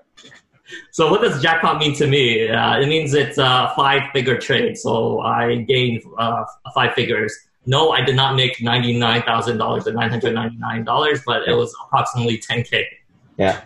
So 0.91 1.11
what 1.11 1.21
does 1.21 1.39
jackpot 1.39 1.77
mean 1.77 1.93
to 1.97 2.07
me? 2.07 2.49
Uh, 2.49 2.79
it 2.79 2.87
means 2.87 3.13
it's 3.13 3.37
a 3.37 3.71
five-figure 3.75 4.39
trade. 4.39 4.75
So 4.75 5.19
I 5.19 5.57
gained 5.57 6.01
uh, 6.17 6.45
five 6.73 6.95
figures. 6.95 7.37
No, 7.67 7.91
I 7.91 8.01
did 8.01 8.15
not 8.15 8.35
make 8.35 8.61
ninety-nine 8.61 9.23
thousand 9.23 9.57
dollars 9.57 9.85
or 9.87 9.91
nine 9.91 10.09
hundred 10.09 10.33
ninety-nine 10.33 10.85
dollars, 10.85 11.21
but 11.25 11.47
it 11.47 11.53
was 11.53 11.75
approximately 11.85 12.37
ten 12.37 12.63
k. 12.63 12.87
Yeah. 13.37 13.61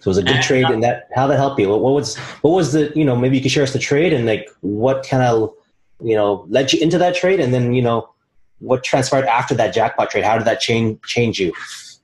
So 0.00 0.04
it 0.04 0.06
was 0.06 0.18
a 0.18 0.22
good 0.22 0.36
and, 0.36 0.44
trade, 0.44 0.64
uh, 0.64 0.72
and 0.72 0.82
that 0.82 1.08
how 1.14 1.26
that 1.26 1.36
helped 1.36 1.60
you? 1.60 1.68
What, 1.68 1.80
what 1.80 1.92
was 1.92 2.16
what 2.42 2.52
was 2.52 2.72
the 2.72 2.90
you 2.96 3.04
know 3.04 3.14
maybe 3.14 3.36
you 3.36 3.42
could 3.42 3.50
share 3.50 3.62
us 3.62 3.72
the 3.72 3.78
trade 3.78 4.12
and 4.12 4.26
like 4.26 4.48
what 4.60 5.06
kind 5.06 5.22
of 5.22 5.52
you 6.00 6.16
know 6.16 6.46
led 6.48 6.72
you 6.72 6.80
into 6.80 6.96
that 6.98 7.14
trade, 7.14 7.38
and 7.38 7.52
then 7.52 7.74
you 7.74 7.82
know 7.82 8.08
what 8.60 8.82
transpired 8.82 9.26
after 9.26 9.54
that 9.54 9.74
jackpot 9.74 10.10
trade? 10.10 10.24
How 10.24 10.38
did 10.38 10.46
that 10.46 10.60
change 10.60 11.00
change 11.02 11.38
you? 11.38 11.52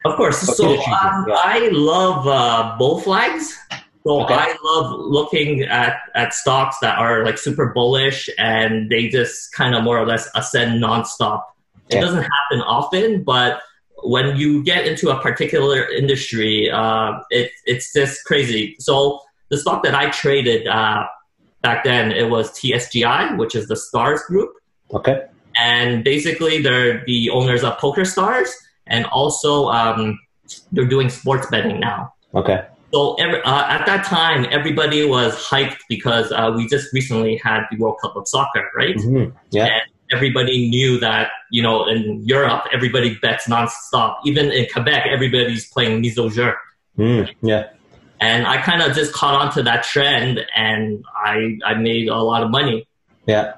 Of 0.04 0.16
course. 0.16 0.46
What 0.46 0.56
so 0.58 0.74
um, 0.74 1.24
yeah. 1.26 1.36
I 1.38 1.70
love 1.72 2.26
uh, 2.26 2.76
bull 2.76 3.00
flags. 3.00 3.58
So 4.06 4.22
okay. 4.22 4.34
I 4.34 4.56
love 4.62 5.00
looking 5.00 5.62
at, 5.62 5.96
at 6.14 6.34
stocks 6.34 6.76
that 6.82 6.98
are 6.98 7.24
like 7.24 7.38
super 7.38 7.72
bullish 7.72 8.28
and 8.38 8.90
they 8.90 9.08
just 9.08 9.52
kind 9.54 9.74
of 9.74 9.82
more 9.82 9.98
or 9.98 10.06
less 10.06 10.28
ascend 10.34 10.82
nonstop. 10.82 11.42
It 11.88 12.00
doesn't 12.00 12.22
happen 12.22 12.60
often, 12.66 13.24
but 13.24 13.62
when 14.02 14.36
you 14.36 14.62
get 14.62 14.86
into 14.86 15.10
a 15.10 15.20
particular 15.20 15.88
industry, 15.88 16.70
uh, 16.70 17.20
it, 17.30 17.50
it's 17.66 17.92
just 17.92 18.24
crazy. 18.24 18.76
So 18.78 19.20
the 19.48 19.58
stock 19.58 19.82
that 19.84 19.94
I 19.94 20.10
traded 20.10 20.66
uh, 20.66 21.06
back 21.62 21.84
then, 21.84 22.12
it 22.12 22.28
was 22.28 22.50
TSGI, 22.50 23.38
which 23.38 23.54
is 23.54 23.68
the 23.68 23.76
Stars 23.76 24.22
Group. 24.26 24.52
Okay. 24.92 25.24
And 25.56 26.04
basically, 26.04 26.60
they're 26.60 27.04
the 27.06 27.30
owners 27.30 27.62
of 27.62 27.78
Poker 27.78 28.04
Stars, 28.04 28.52
and 28.86 29.06
also 29.06 29.68
um, 29.68 30.18
they're 30.72 30.84
doing 30.84 31.08
sports 31.08 31.46
betting 31.46 31.80
now. 31.80 32.12
Okay. 32.34 32.66
So 32.94 33.14
every, 33.14 33.42
uh, 33.42 33.66
at 33.66 33.86
that 33.86 34.04
time, 34.04 34.46
everybody 34.52 35.04
was 35.04 35.34
hyped 35.34 35.78
because 35.88 36.30
uh, 36.30 36.52
we 36.54 36.68
just 36.68 36.92
recently 36.92 37.36
had 37.42 37.62
the 37.68 37.76
World 37.76 37.98
Cup 38.00 38.14
of 38.14 38.28
Soccer, 38.28 38.70
right? 38.76 38.94
Mm-hmm. 38.94 39.36
Yeah. 39.50 39.64
And 39.64 39.82
everybody 40.12 40.68
knew 40.70 41.00
that 41.00 41.30
you 41.50 41.60
know 41.60 41.88
in 41.88 42.22
Europe, 42.24 42.66
everybody 42.72 43.18
bets 43.20 43.48
nonstop. 43.48 44.18
Even 44.24 44.52
in 44.52 44.68
Quebec, 44.72 45.08
everybody's 45.10 45.68
playing 45.68 46.02
Mise-o-jeu. 46.02 46.52
Mm, 46.96 47.34
yeah. 47.42 47.70
And 48.20 48.46
I 48.46 48.62
kind 48.62 48.80
of 48.80 48.94
just 48.94 49.12
caught 49.12 49.34
on 49.34 49.52
to 49.54 49.64
that 49.64 49.82
trend, 49.82 50.46
and 50.54 51.04
I 51.16 51.58
I 51.66 51.74
made 51.74 52.06
a 52.06 52.22
lot 52.22 52.44
of 52.44 52.50
money. 52.50 52.86
Yeah. 53.26 53.54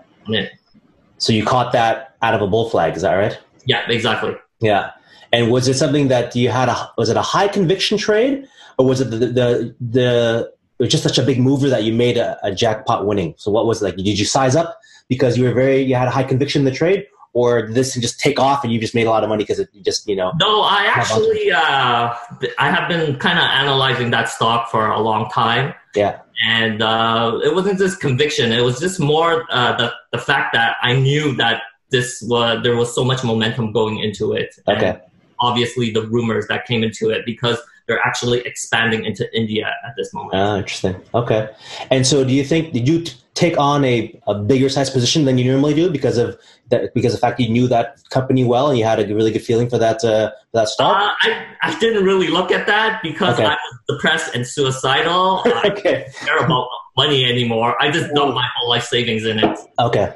So 1.18 1.34
you 1.34 1.44
caught 1.44 1.72
that 1.72 2.16
out 2.22 2.32
of 2.32 2.40
a 2.40 2.46
bull 2.46 2.70
flag, 2.70 2.96
is 2.96 3.02
that 3.02 3.12
right? 3.12 3.38
Yeah, 3.66 3.86
exactly. 3.90 4.34
Yeah. 4.60 4.92
And 5.30 5.50
was 5.50 5.68
it 5.68 5.74
something 5.74 6.08
that 6.08 6.34
you 6.34 6.48
had 6.48 6.70
a 6.70 6.90
was 6.96 7.10
it 7.10 7.18
a 7.18 7.22
high 7.22 7.48
conviction 7.48 7.98
trade 7.98 8.48
or 8.78 8.86
was 8.86 9.00
it 9.00 9.10
the 9.10 9.18
the, 9.18 9.74
the 9.80 10.52
it 10.78 10.82
was 10.82 10.90
just 10.90 11.02
such 11.02 11.18
a 11.18 11.22
big 11.22 11.40
mover 11.40 11.68
that 11.70 11.84
you 11.84 11.92
made 11.92 12.18
a, 12.18 12.38
a, 12.42 12.54
jackpot 12.54 13.06
winning? 13.06 13.34
So 13.38 13.50
what 13.50 13.64
was 13.66 13.80
it 13.80 13.86
like? 13.86 13.96
Did 13.96 14.18
you 14.18 14.26
size 14.26 14.54
up 14.54 14.78
because 15.08 15.38
you 15.38 15.44
were 15.44 15.54
very 15.54 15.82
you 15.82 15.94
had 15.94 16.08
a 16.08 16.10
high 16.10 16.24
conviction 16.24 16.60
in 16.60 16.64
the 16.66 16.70
trade, 16.70 17.06
or 17.32 17.66
did 17.66 17.74
this 17.74 17.94
just 17.94 18.20
take 18.20 18.38
off 18.38 18.62
and 18.64 18.72
you 18.72 18.80
just 18.80 18.94
made 18.94 19.06
a 19.06 19.10
lot 19.10 19.22
of 19.22 19.28
money 19.28 19.44
because 19.44 19.58
it 19.58 19.68
just 19.82 20.06
you 20.08 20.16
know? 20.16 20.32
No, 20.38 20.62
I 20.62 20.84
actually 20.86 21.50
uh, 21.50 22.14
I 22.58 22.70
have 22.70 22.88
been 22.88 23.18
kind 23.18 23.38
of 23.38 23.44
analyzing 23.44 24.10
that 24.10 24.28
stock 24.28 24.70
for 24.70 24.88
a 24.88 25.00
long 25.00 25.30
time. 25.30 25.74
Yeah. 25.94 26.20
And 26.46 26.82
uh, 26.82 27.40
it 27.42 27.54
wasn't 27.54 27.78
just 27.78 28.00
conviction; 28.00 28.52
it 28.52 28.60
was 28.60 28.78
just 28.78 29.00
more 29.00 29.46
uh, 29.50 29.76
the 29.76 29.92
the 30.12 30.18
fact 30.18 30.52
that 30.52 30.76
I 30.82 30.94
knew 30.94 31.34
that 31.36 31.62
this 31.90 32.22
was 32.26 32.62
there 32.62 32.76
was 32.76 32.94
so 32.94 33.04
much 33.04 33.24
momentum 33.24 33.72
going 33.72 33.98
into 33.98 34.34
it. 34.34 34.54
Okay. 34.68 34.88
And 34.88 35.00
obviously, 35.40 35.90
the 35.90 36.02
rumors 36.02 36.46
that 36.48 36.66
came 36.66 36.82
into 36.82 37.08
it 37.08 37.24
because 37.24 37.58
they're 37.86 38.04
actually 38.04 38.40
expanding 38.40 39.04
into 39.04 39.24
India 39.36 39.72
at 39.86 39.94
this 39.96 40.12
moment. 40.12 40.34
Ah, 40.34 40.58
interesting. 40.58 40.96
Okay. 41.14 41.48
And 41.90 42.06
so, 42.06 42.24
do 42.24 42.32
you 42.32 42.44
think 42.44 42.72
did 42.72 42.88
you 42.88 43.04
t- 43.04 43.16
take 43.34 43.58
on 43.58 43.84
a, 43.84 44.18
a 44.26 44.34
bigger 44.34 44.68
size 44.68 44.90
position 44.90 45.24
than 45.24 45.38
you 45.38 45.50
normally 45.50 45.74
do 45.74 45.90
because 45.90 46.18
of 46.18 46.38
that? 46.70 46.92
Because 46.94 47.14
of 47.14 47.20
the 47.20 47.26
fact 47.26 47.40
you 47.40 47.48
knew 47.48 47.68
that 47.68 47.98
company 48.10 48.44
well 48.44 48.68
and 48.68 48.78
you 48.78 48.84
had 48.84 48.98
a 48.98 49.14
really 49.14 49.30
good 49.30 49.42
feeling 49.42 49.68
for 49.68 49.78
that 49.78 50.04
uh, 50.04 50.30
for 50.50 50.54
that 50.54 50.68
stock. 50.68 50.96
Uh, 50.96 51.14
I 51.22 51.46
I 51.62 51.78
didn't 51.78 52.04
really 52.04 52.28
look 52.28 52.50
at 52.50 52.66
that 52.66 53.02
because 53.02 53.34
okay. 53.34 53.44
I 53.44 53.50
was 53.54 53.80
depressed 53.88 54.34
and 54.34 54.46
suicidal. 54.46 55.42
okay. 55.46 55.62
I 55.64 55.68
don't 55.68 56.14
care 56.14 56.38
about 56.38 56.68
money 56.96 57.24
anymore. 57.24 57.80
I 57.80 57.90
just 57.90 58.12
dumped 58.14 58.34
my 58.34 58.48
whole 58.56 58.68
life 58.68 58.84
savings 58.84 59.24
in 59.24 59.38
it. 59.38 59.58
Okay. 59.78 60.14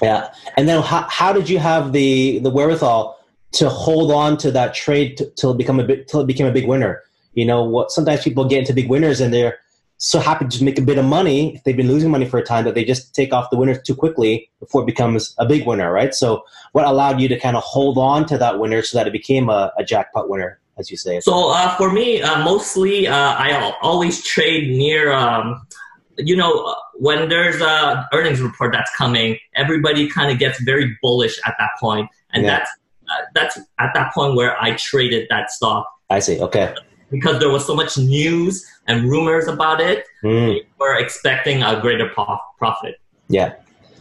Yeah. 0.00 0.32
And 0.56 0.68
then 0.68 0.82
how, 0.82 1.06
how 1.08 1.32
did 1.32 1.48
you 1.48 1.58
have 1.58 1.92
the 1.92 2.38
the 2.38 2.50
wherewithal 2.50 3.15
to 3.56 3.68
hold 3.68 4.12
on 4.12 4.36
to 4.38 4.50
that 4.50 4.74
trade 4.74 5.16
t- 5.16 5.26
till 5.36 5.50
it 5.50 5.58
become 5.58 5.80
a 5.80 5.84
bit 5.84 6.08
till 6.08 6.20
it 6.20 6.26
became 6.26 6.46
a 6.46 6.52
big 6.52 6.66
winner. 6.66 7.02
You 7.34 7.44
know 7.44 7.64
what? 7.64 7.90
Sometimes 7.90 8.22
people 8.22 8.46
get 8.46 8.60
into 8.60 8.72
big 8.72 8.88
winners 8.88 9.20
and 9.20 9.32
they're 9.32 9.58
so 9.98 10.18
happy 10.18 10.44
to 10.44 10.50
just 10.50 10.62
make 10.62 10.78
a 10.78 10.82
bit 10.82 10.98
of 10.98 11.04
money 11.04 11.54
if 11.54 11.64
they've 11.64 11.76
been 11.76 11.88
losing 11.88 12.10
money 12.10 12.26
for 12.26 12.38
a 12.38 12.44
time 12.44 12.64
that 12.64 12.74
they 12.74 12.84
just 12.84 13.14
take 13.14 13.32
off 13.32 13.48
the 13.50 13.56
winner 13.56 13.74
too 13.74 13.94
quickly 13.94 14.50
before 14.60 14.82
it 14.82 14.86
becomes 14.86 15.34
a 15.38 15.46
big 15.46 15.66
winner, 15.66 15.90
right? 15.90 16.14
So, 16.14 16.44
what 16.72 16.84
allowed 16.84 17.20
you 17.20 17.28
to 17.28 17.38
kind 17.38 17.56
of 17.56 17.62
hold 17.62 17.96
on 17.96 18.26
to 18.26 18.38
that 18.38 18.58
winner 18.58 18.82
so 18.82 18.98
that 18.98 19.06
it 19.06 19.12
became 19.12 19.48
a, 19.48 19.72
a 19.78 19.84
jackpot 19.84 20.28
winner, 20.28 20.60
as 20.78 20.90
you 20.90 20.98
say? 20.98 21.20
So, 21.20 21.50
uh, 21.50 21.74
for 21.76 21.90
me, 21.92 22.20
uh, 22.20 22.44
mostly 22.44 23.06
uh, 23.06 23.14
I 23.14 23.72
always 23.80 24.22
trade 24.22 24.68
near. 24.68 25.12
Um, 25.12 25.66
you 26.18 26.36
know, 26.36 26.74
when 26.94 27.28
there's 27.28 27.60
a 27.60 28.06
earnings 28.12 28.40
report 28.40 28.72
that's 28.72 28.94
coming, 28.96 29.38
everybody 29.54 30.08
kind 30.08 30.30
of 30.30 30.38
gets 30.38 30.60
very 30.60 30.96
bullish 31.00 31.38
at 31.46 31.54
that 31.58 31.70
point, 31.80 32.10
and 32.32 32.44
yeah. 32.44 32.58
that's 32.58 32.70
that's 33.34 33.58
at 33.78 33.92
that 33.94 34.12
point 34.14 34.36
where 34.36 34.60
I 34.62 34.74
traded 34.76 35.26
that 35.30 35.50
stock. 35.50 35.86
I 36.10 36.18
see. 36.18 36.40
Okay. 36.40 36.74
Because 37.10 37.38
there 37.38 37.50
was 37.50 37.66
so 37.66 37.74
much 37.74 37.96
news 37.96 38.66
and 38.88 39.08
rumors 39.08 39.46
about 39.46 39.80
it, 39.80 40.04
mm. 40.24 40.54
we 40.54 40.66
were 40.78 40.96
expecting 40.96 41.62
a 41.62 41.80
greater 41.80 42.08
profit. 42.08 42.96
Yeah. 43.28 43.54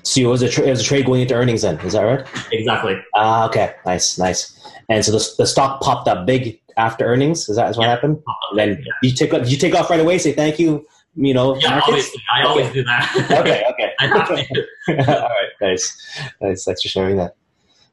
So 0.03 0.21
it 0.21 0.25
was 0.25 0.41
a 0.43 0.49
tra- 0.49 0.65
it 0.65 0.69
was 0.69 0.81
a 0.81 0.83
trade 0.83 1.05
going 1.05 1.21
into 1.21 1.33
earnings 1.33 1.63
then. 1.63 1.79
Is 1.79 1.93
that 1.93 2.03
right? 2.03 2.27
Exactly. 2.51 2.95
Ah, 3.15 3.47
okay. 3.47 3.73
Nice, 3.85 4.19
nice. 4.19 4.55
And 4.87 5.03
so 5.03 5.11
the, 5.11 5.27
the 5.39 5.47
stock 5.47 5.81
popped 5.81 6.07
up 6.07 6.27
big 6.27 6.59
after 6.77 7.05
earnings. 7.05 7.49
Is 7.49 7.55
that 7.55 7.71
is 7.71 7.77
what 7.77 7.85
yeah. 7.85 7.89
happened? 7.89 8.21
And 8.51 8.59
then 8.59 8.69
yeah. 8.69 8.91
you 9.01 9.11
take 9.11 9.31
you 9.49 9.57
take 9.57 9.73
off 9.73 9.89
right 9.89 9.99
away. 9.99 10.19
Say 10.19 10.33
thank 10.33 10.59
you. 10.59 10.85
You 11.15 11.33
know. 11.33 11.55
Yeah, 11.57 11.81
obviously. 11.83 12.21
I 12.31 12.41
okay. 12.41 12.49
always 12.49 12.73
do 12.73 12.83
that. 12.83 13.27
okay. 13.39 13.63
Okay. 13.71 13.93
I 13.99 14.07
have 14.07 14.27
to. 15.07 15.21
All 15.21 15.29
right. 15.29 15.49
Nice. 15.59 16.07
Nice. 16.39 16.65
Thanks 16.65 16.83
for 16.83 16.87
sharing 16.87 17.17
that. 17.17 17.35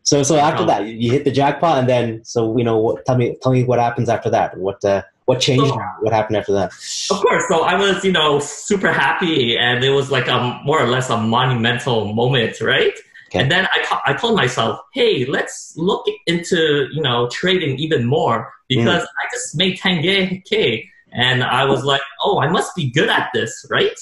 So 0.04 0.22
so 0.22 0.36
after 0.36 0.64
that, 0.66 0.86
you 0.86 1.10
hit 1.10 1.24
the 1.24 1.30
jackpot, 1.30 1.78
and 1.78 1.88
then 1.88 2.24
so 2.24 2.56
you 2.58 2.64
know, 2.64 2.78
what, 2.78 3.04
tell 3.06 3.16
me 3.16 3.36
tell 3.40 3.52
me 3.52 3.64
what 3.64 3.78
happens 3.78 4.08
after 4.08 4.30
that. 4.30 4.56
What 4.58 4.84
uh, 4.84 5.02
what 5.26 5.40
changed? 5.40 5.68
So, 5.68 5.80
what 6.00 6.12
happened 6.12 6.36
after 6.36 6.52
that? 6.52 6.72
Of 7.10 7.20
course. 7.20 7.44
So 7.48 7.62
I 7.62 7.76
was 7.76 8.04
you 8.04 8.12
know 8.12 8.40
super 8.40 8.92
happy, 8.92 9.56
and 9.56 9.84
it 9.84 9.90
was 9.90 10.10
like 10.10 10.28
a 10.28 10.60
more 10.64 10.80
or 10.80 10.88
less 10.88 11.08
a 11.10 11.16
monumental 11.16 12.12
moment, 12.12 12.60
right? 12.60 12.94
Okay. 13.28 13.40
And 13.40 13.50
then 13.50 13.66
I, 13.72 14.00
I 14.06 14.12
told 14.14 14.36
myself, 14.36 14.80
hey, 14.92 15.24
let's 15.24 15.74
look 15.76 16.04
into 16.26 16.88
you 16.92 17.00
know 17.00 17.28
trading 17.30 17.78
even 17.78 18.04
more 18.04 18.52
because 18.68 19.02
mm. 19.02 19.06
I 19.06 19.28
just 19.32 19.56
made 19.56 19.78
10k, 19.78 20.88
and 21.12 21.44
I 21.44 21.64
was 21.64 21.84
like, 21.84 22.02
oh, 22.22 22.40
I 22.40 22.48
must 22.48 22.74
be 22.74 22.90
good 22.90 23.08
at 23.08 23.30
this, 23.32 23.66
right? 23.70 23.98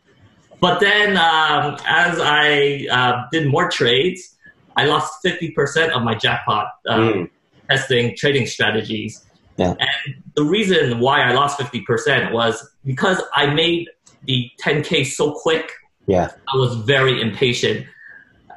but 0.60 0.80
then 0.80 1.16
um, 1.16 1.76
as 1.86 2.18
I 2.20 2.86
uh, 2.90 3.26
did 3.30 3.48
more 3.48 3.70
trades 3.70 4.35
I 4.76 4.84
lost 4.84 5.24
50% 5.24 5.90
of 5.90 6.02
my 6.02 6.14
jackpot 6.14 6.68
um, 6.88 7.00
mm. 7.00 7.30
testing 7.68 8.16
trading 8.16 8.46
strategies. 8.46 9.24
Yeah. 9.56 9.74
And 9.78 10.22
the 10.34 10.44
reason 10.44 11.00
why 11.00 11.22
I 11.22 11.32
lost 11.32 11.58
50% 11.58 12.32
was 12.32 12.68
because 12.84 13.22
I 13.34 13.46
made 13.46 13.88
the 14.24 14.50
10K 14.62 15.06
so 15.06 15.32
quick. 15.32 15.72
Yeah. 16.06 16.30
I 16.52 16.56
was 16.56 16.76
very 16.76 17.20
impatient. 17.20 17.86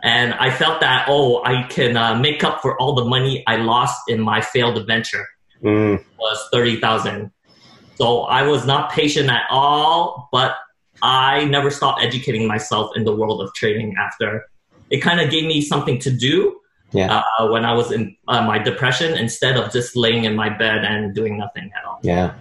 And 0.04 0.34
I 0.36 0.50
felt 0.50 0.80
that, 0.82 1.06
oh, 1.10 1.44
I 1.44 1.64
can 1.64 1.98
uh, 1.98 2.16
make 2.16 2.44
up 2.44 2.62
for 2.62 2.80
all 2.80 2.94
the 2.94 3.06
money 3.06 3.44
I 3.48 3.58
lost 3.58 4.02
in 4.08 4.22
my 4.22 4.42
failed 4.42 4.86
venture. 4.88 5.26
Mm. 5.64 6.04
was 6.18 6.48
30,000. 6.54 7.32
So 7.96 8.22
I 8.22 8.44
was 8.44 8.66
not 8.66 8.92
patient 8.94 9.30
at 9.30 9.44
all, 9.50 10.30
but 10.32 10.56
I 11.02 11.46
never 11.46 11.70
stopped 11.70 12.02
educating 12.02 12.48
myself 12.48 12.92
in 12.96 13.04
the 13.04 13.14
world 13.14 13.42
of 13.42 13.54
trading 13.54 13.96
after. 14.00 14.50
It 14.90 15.00
kind 15.00 15.20
of 15.22 15.30
gave 15.30 15.46
me 15.46 15.62
something 15.62 16.00
to 16.00 16.12
do 16.12 16.60
Yeah. 16.92 17.22
uh, 17.40 17.48
when 17.50 17.64
I 17.66 17.74
was 17.74 17.92
in 17.92 18.16
uh, 18.28 18.42
my 18.44 18.58
depression 18.58 19.18
instead 19.18 19.58
of 19.58 19.72
just 19.72 19.96
laying 19.96 20.24
in 20.26 20.36
my 20.36 20.50
bed 20.50 20.84
and 20.84 21.14
doing 21.16 21.38
nothing 21.38 21.72
at 21.78 21.86
all. 21.88 22.00
Yeah. 22.04 22.34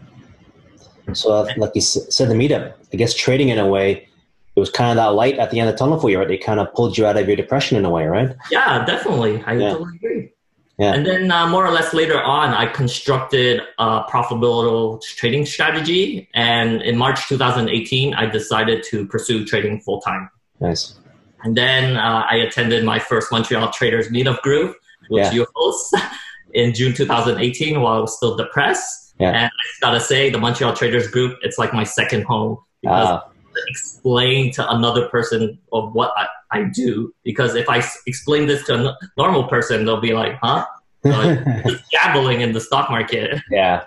So, 1.12 1.33
uh, 1.33 1.52
like 1.57 1.73
you 1.75 1.81
said, 1.81 2.28
the 2.28 2.35
meetup, 2.35 2.75
I 2.93 2.97
guess 2.97 3.14
trading 3.14 3.49
in 3.49 3.59
a 3.59 3.67
way, 3.67 4.09
it 4.57 4.61
was 4.61 4.71
kind 4.71 4.90
of 4.90 4.97
that 4.97 5.14
light 5.14 5.38
at 5.38 5.50
the 5.50 5.61
end 5.61 5.69
of 5.69 5.75
the 5.75 5.78
tunnel 5.78 5.99
for 5.99 6.11
you, 6.11 6.19
right? 6.19 6.31
It 6.31 6.45
kind 6.45 6.61
of 6.61 6.73
pulled 6.75 6.99
you 6.99 7.07
out 7.07 7.17
of 7.17 7.26
your 7.26 7.37
depression 7.37 7.76
in 7.78 7.85
a 7.85 7.90
way, 7.90 8.07
right? 8.07 8.35
Yeah, 8.50 8.85
definitely. 8.85 9.43
I 9.47 9.55
Yeah. 9.55 9.71
totally 9.73 9.97
agree. 9.97 10.33
Yeah. 10.78 10.93
And 10.95 11.05
then 11.07 11.31
uh, 11.33 11.47
more 11.49 11.67
or 11.67 11.71
less 11.73 11.93
later 11.95 12.21
on, 12.23 12.50
I 12.55 12.67
constructed 12.67 13.62
a 13.78 14.02
profitable 14.09 14.99
trading 15.17 15.45
strategy. 15.47 16.28
And 16.35 16.83
in 16.83 16.97
March 16.97 17.26
2018, 17.28 18.14
I 18.14 18.26
decided 18.26 18.85
to 18.90 19.07
pursue 19.07 19.45
trading 19.45 19.81
full 19.81 20.00
time. 20.00 20.31
Nice. 20.61 20.98
And 21.45 21.57
then 21.57 21.97
uh, 21.97 22.25
I 22.30 22.37
attended 22.37 22.85
my 22.85 22.99
first 22.99 23.30
Montreal 23.30 23.71
Traders 23.71 24.09
Meetup 24.09 24.40
group, 24.42 24.76
which 25.09 25.25
Yeah. 25.25 25.33
you 25.33 25.47
host, 25.54 25.95
in 26.54 26.73
June 26.75 26.95
2018 26.95 27.80
while 27.80 27.99
I 27.99 28.00
was 28.00 28.16
still 28.16 28.37
depressed. 28.37 29.14
Yeah. 29.21 29.28
And 29.28 29.37
I 29.47 29.50
just 29.68 29.80
gotta 29.80 30.00
say, 30.00 30.30
the 30.30 30.38
Montreal 30.38 30.73
Traders 30.75 31.09
group, 31.09 31.38
it's 31.42 31.59
like 31.59 31.73
my 31.75 31.85
second 31.85 32.23
home 32.25 32.59
because 32.83 33.09
Ah, 33.09 33.21
to 33.54 33.61
explain 33.68 34.52
to 34.52 34.68
another 34.71 35.09
person 35.09 35.59
of 35.73 35.92
what 35.92 36.12
I, 36.16 36.26
I 36.52 36.64
do. 36.73 37.12
Because 37.25 37.54
if 37.54 37.68
I 37.68 37.83
explain 38.07 38.47
this 38.47 38.64
to 38.66 38.75
a 38.90 38.97
normal 39.16 39.45
person, 39.49 39.85
they'll 39.85 40.00
be 40.00 40.12
like, 40.14 40.38
huh? 40.42 40.64
Like, 41.04 41.64
just 41.64 41.85
gambling 41.90 42.40
in 42.40 42.52
the 42.52 42.61
stock 42.61 42.90
market. 42.90 43.40
yeah. 43.50 43.85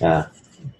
Yeah. 0.00 0.26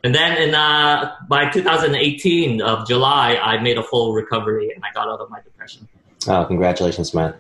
And 0.05 0.15
then 0.15 0.37
in 0.41 0.55
uh, 0.55 1.15
by 1.29 1.51
2018 1.51 2.63
of 2.63 2.87
July, 2.87 3.37
I 3.37 3.61
made 3.61 3.79
a 3.79 3.83
full 3.83 4.13
recovery 4.13 4.71
and 4.75 4.85
I 4.85 4.93
got 4.93 5.09
out 5.09 5.21
of 5.21 5.31
my 5.31 5.41
depression. 5.41 5.89
Oh, 6.29 6.45
congratulations, 6.45 7.15
man. 7.15 7.35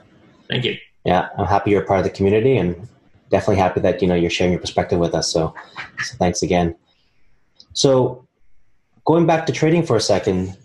Thank 0.48 0.64
you. 0.64 0.76
Yeah, 1.04 1.28
I'm 1.38 1.46
happy 1.46 1.70
you're 1.70 1.82
a 1.82 1.86
part 1.86 2.00
of 2.00 2.04
the 2.04 2.10
community 2.10 2.56
and 2.56 2.88
definitely 3.30 3.56
happy 3.56 3.80
that, 3.80 4.02
you 4.02 4.08
know, 4.08 4.14
you're 4.14 4.30
sharing 4.30 4.52
your 4.52 4.60
perspective 4.60 4.98
with 4.98 5.14
us. 5.14 5.30
So, 5.30 5.54
so 6.02 6.16
thanks 6.16 6.42
again. 6.42 6.74
So 7.72 8.26
going 9.04 9.26
back 9.26 9.46
to 9.46 9.52
trading 9.52 9.84
for 9.84 9.96
a 9.96 10.00
second, 10.00 10.56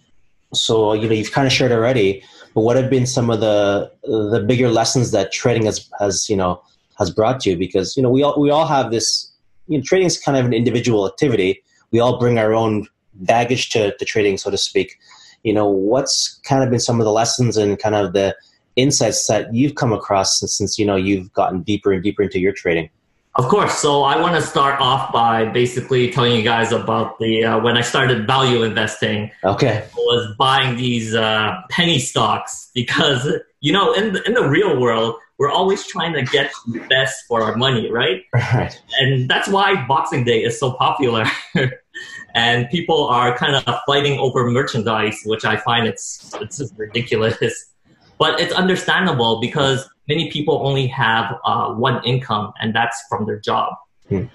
so, 0.54 0.94
you 0.94 1.08
know, 1.08 1.13
you've 1.13 1.32
kind 1.32 1.48
of 1.48 1.54
shared 1.54 1.72
already, 1.72 2.24
but 2.54 2.62
what 2.62 2.75
have 2.75 2.90
been 2.90 3.06
some 3.06 3.30
of 3.30 3.40
the, 3.40 3.92
the 4.04 4.44
bigger 4.46 4.70
lessons 4.70 5.12
that 5.12 5.32
trading 5.32 5.66
has, 5.66 5.90
has, 6.00 6.30
you 6.30 6.36
know, 6.36 6.62
has 6.98 7.10
brought 7.10 7.40
to 7.42 7.51
you? 7.51 7.58
Because, 7.58 7.96
you 7.96 8.04
know, 8.04 8.10
we 8.10 8.24
all, 8.24 8.40
we 8.40 8.50
all 8.50 8.66
have 8.66 8.92
this, 8.92 9.30
you 9.72 9.78
know, 9.78 9.84
trading 9.86 10.08
is 10.08 10.20
kind 10.20 10.38
of 10.38 10.46
an 10.46 10.54
individual 10.54 11.08
activity. 11.08 11.63
We 11.92 12.00
all 12.00 12.20
bring 12.20 12.38
our 12.38 12.54
own 12.54 12.88
baggage 13.16 13.70
to, 13.72 13.96
to 13.96 14.06
trading, 14.06 14.38
so 14.38 14.51
to 14.51 14.58
speak. 14.58 15.00
You 15.44 15.54
know, 15.54 15.68
what's 15.68 16.40
kind 16.44 16.63
of 16.63 16.70
been 16.70 16.80
some 16.80 17.00
of 17.00 17.06
the 17.06 17.12
lessons 17.12 17.58
and 17.58 17.80
kind 17.80 17.96
of 17.96 18.13
the, 18.13 18.36
insights 18.75 19.28
that 19.28 19.54
you've 19.54 19.75
come 19.75 19.94
across 19.94 20.40
since, 20.40 20.58
since 20.58 20.80
you 20.80 20.86
know 20.86 20.96
you've 20.96 21.32
gotten 21.34 21.62
deeper 21.62 21.92
and 21.92 22.04
deeper 22.04 22.24
into 22.24 22.40
your 22.40 22.54
trading 22.54 22.90
Of 23.36 23.46
course. 23.46 23.78
So 23.78 24.04
I 24.04 24.20
want 24.20 24.36
to 24.36 24.42
start 24.42 24.80
off 24.82 25.13
by 25.13 25.46
basically 25.46 26.12
telling 26.12 26.36
you 26.36 26.44
guys 26.44 26.72
about 26.72 27.18
the 27.20 27.46
uh, 27.46 27.60
when 27.60 27.78
I 27.78 27.82
started 27.82 28.28
value 28.28 28.63
investing. 28.63 29.32
okay 29.44 29.88
I 29.92 29.96
was 29.96 30.36
buying 30.38 30.78
these 30.78 31.16
uh, 31.16 31.62
penny 31.70 32.00
stocks 32.00 32.70
because 32.74 33.28
you 33.60 33.74
know 33.74 33.94
in 33.94 34.13
the, 34.13 34.24
in 34.24 34.34
the 34.34 34.48
real 34.48 34.80
world 34.80 35.16
we're 35.41 35.50
always 35.50 35.88
trying 35.88 36.13
to 36.13 36.21
get 36.21 36.51
the 36.67 36.77
best 36.81 37.25
for 37.27 37.41
our 37.41 37.55
money, 37.55 37.89
right? 37.91 38.21
right 38.33 38.79
And 39.00 39.27
that's 39.27 39.48
why 39.48 39.88
Boxing 39.88 40.24
Day 40.24 40.43
is 40.43 40.60
so 40.60 40.74
popular. 40.74 41.25
and 42.36 42.69
people 42.69 43.07
are 43.07 43.36
kind 43.36 43.55
of 43.55 43.79
fighting 43.88 44.19
over 44.19 44.51
merchandise, 44.51 45.19
which 45.25 45.43
I 45.43 45.57
find 45.57 45.88
it's 45.88 46.31
it's 46.39 46.60
just 46.60 46.75
ridiculous. 46.77 47.38
But 48.19 48.39
it's 48.39 48.53
understandable 48.53 49.41
because 49.41 49.89
many 50.07 50.29
people 50.29 50.62
only 50.63 50.86
have 50.86 51.33
uh, 51.43 51.74
one 51.74 52.05
income, 52.05 52.53
and 52.61 52.72
that's 52.75 53.03
from 53.09 53.25
their 53.25 53.39
job. 53.39 53.74
Hmm. 54.09 54.25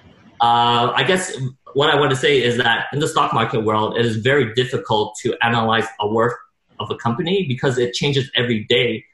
Uh, 0.41 0.91
I 0.93 1.03
guess 1.07 1.33
what 1.73 1.89
I 1.89 1.95
want 1.97 2.09
to 2.09 2.17
say 2.17 2.43
is 2.43 2.57
that 2.57 2.87
in 2.91 2.99
the 2.99 3.07
stock 3.07 3.33
market 3.33 3.63
world, 3.63 3.97
it 3.97 4.05
is 4.05 4.17
very 4.17 4.53
difficult 4.55 5.15
to 5.21 5.37
analyze 5.41 5.87
a 6.01 6.05
worth 6.05 6.35
of 6.81 6.91
a 6.91 6.97
company 6.97 7.45
because 7.47 7.77
it 7.77 7.93
changes 7.93 8.29
every 8.35 8.65
day. 8.65 9.05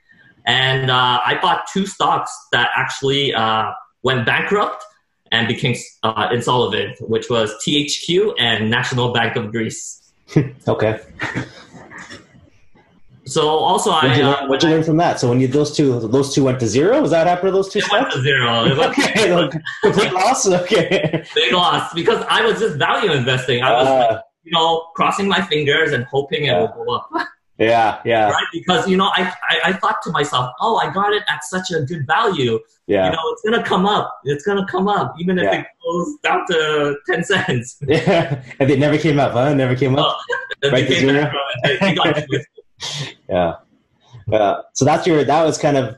And 0.46 0.92
uh, 0.92 1.22
I 1.26 1.40
bought 1.42 1.66
two 1.72 1.86
stocks 1.86 2.32
that 2.52 2.70
actually 2.76 3.34
uh, 3.34 3.72
went 4.04 4.26
bankrupt 4.26 4.84
and 5.32 5.48
became 5.48 5.76
uh, 6.04 6.30
insolvent, 6.32 6.98
which 7.02 7.30
was 7.30 7.54
THQ 7.66 8.34
and 8.40 8.70
National 8.70 9.14
Bank 9.14 9.36
of 9.36 9.52
Greece. 9.52 10.14
okay. 10.68 11.00
So 13.26 13.48
also 13.48 13.92
what'd 13.92 14.12
I 14.12 14.16
you, 14.18 14.24
uh, 14.24 14.32
learn, 14.32 14.50
what'd 14.50 14.64
you 14.64 14.76
learn 14.76 14.84
from 14.84 14.98
that? 14.98 15.20
So 15.20 15.30
when 15.30 15.40
you 15.40 15.48
those 15.48 15.76
two 15.76 16.00
those 16.00 16.36
two 16.36 16.44
went 16.44 16.60
to 16.60 16.68
zero? 16.68 17.02
Was 17.02 17.12
that 17.12 17.26
after 17.26 17.52
those 17.52 17.70
two 17.70 17.80
it 17.80 17.90
went 17.92 18.12
to 18.12 18.22
zero. 18.22 18.66
It 18.66 18.78
went 18.78 18.98
okay. 19.00 19.34
like, 19.34 19.54
complete 19.82 20.14
loss? 20.14 20.48
Okay. 20.48 21.24
Big 21.36 21.54
loss 21.54 21.94
because 21.94 22.24
I 22.30 22.46
was 22.46 22.60
just 22.60 22.78
value 22.78 23.12
investing. 23.12 23.64
I 23.64 23.72
was, 23.72 23.88
Uh, 23.88 24.22
you 24.44 24.52
know, 24.52 24.88
crossing 24.96 25.28
my 25.28 25.42
fingers 25.42 25.94
and 25.94 26.04
hoping 26.06 26.46
it 26.46 26.54
will 26.54 26.68
go 26.68 26.96
up. 26.96 27.10
Yeah 27.60 28.00
yeah 28.06 28.30
right? 28.30 28.44
Because 28.52 28.88
you 28.88 28.98
know, 28.98 29.06
I, 29.16 29.32
I 29.50 29.60
I 29.66 29.74
thought 29.74 30.02
to 30.04 30.12
myself, 30.12 30.52
oh, 30.60 30.78
I 30.78 30.92
got 30.92 31.14
it 31.14 31.24
at 31.30 31.44
such 31.44 31.72
a 31.72 31.82
good 31.82 32.06
value. 32.08 32.60
yeah 32.88 33.06
You 33.06 33.12
know, 33.12 33.22
it's 33.32 33.42
gonna 33.44 33.64
come 33.64 33.86
up. 33.86 34.12
It's 34.26 34.44
gonna 34.46 34.66
come 34.68 34.88
up, 34.88 35.16
even 35.20 35.38
if 35.38 35.44
Yeah. 35.46 35.60
it 35.62 35.68
goes 35.86 36.16
down 36.24 36.46
to 36.48 36.96
ten 37.10 37.24
cents. 37.24 37.78
yeah 37.88 38.42
and 38.60 38.70
it 38.72 38.80
never 38.80 38.98
came 38.98 39.20
up 39.20 39.34
huh 39.34 39.54
never 39.54 39.76
came 39.76 39.96
up 39.96 40.06
oh, 40.10 40.36
Then 40.62 40.72
Right 40.74 40.88
came 40.88 41.08
back 41.08 41.32
from 41.32 41.42
it. 41.72 41.80
They 41.82 41.94
got 41.96 42.14
twisted. 42.28 43.18
yeah 43.30 43.54
yeah 44.28 44.56
so 44.74 44.84
that's 44.86 45.06
your 45.06 45.24
that 45.24 45.44
was 45.44 45.58
kind 45.58 45.78
of 45.78 45.96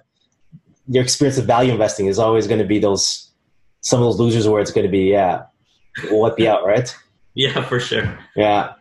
your 0.87 1.03
experience 1.03 1.37
of 1.37 1.45
value 1.45 1.71
investing 1.71 2.07
is 2.07 2.19
always 2.19 2.47
going 2.47 2.59
to 2.59 2.65
be 2.65 2.79
those 2.79 3.31
some 3.81 3.99
of 4.01 4.05
those 4.07 4.19
losers 4.19 4.47
where 4.47 4.61
it's 4.61 4.71
going 4.71 4.85
to 4.85 4.91
be 4.91 5.03
yeah 5.11 5.43
we'll 6.09 6.19
wipe 6.19 6.37
you 6.39 6.49
out 6.49 6.65
right 6.65 6.95
yeah, 7.33 7.61
for 7.69 7.79
sure. 7.79 8.17
yeah 8.35 8.73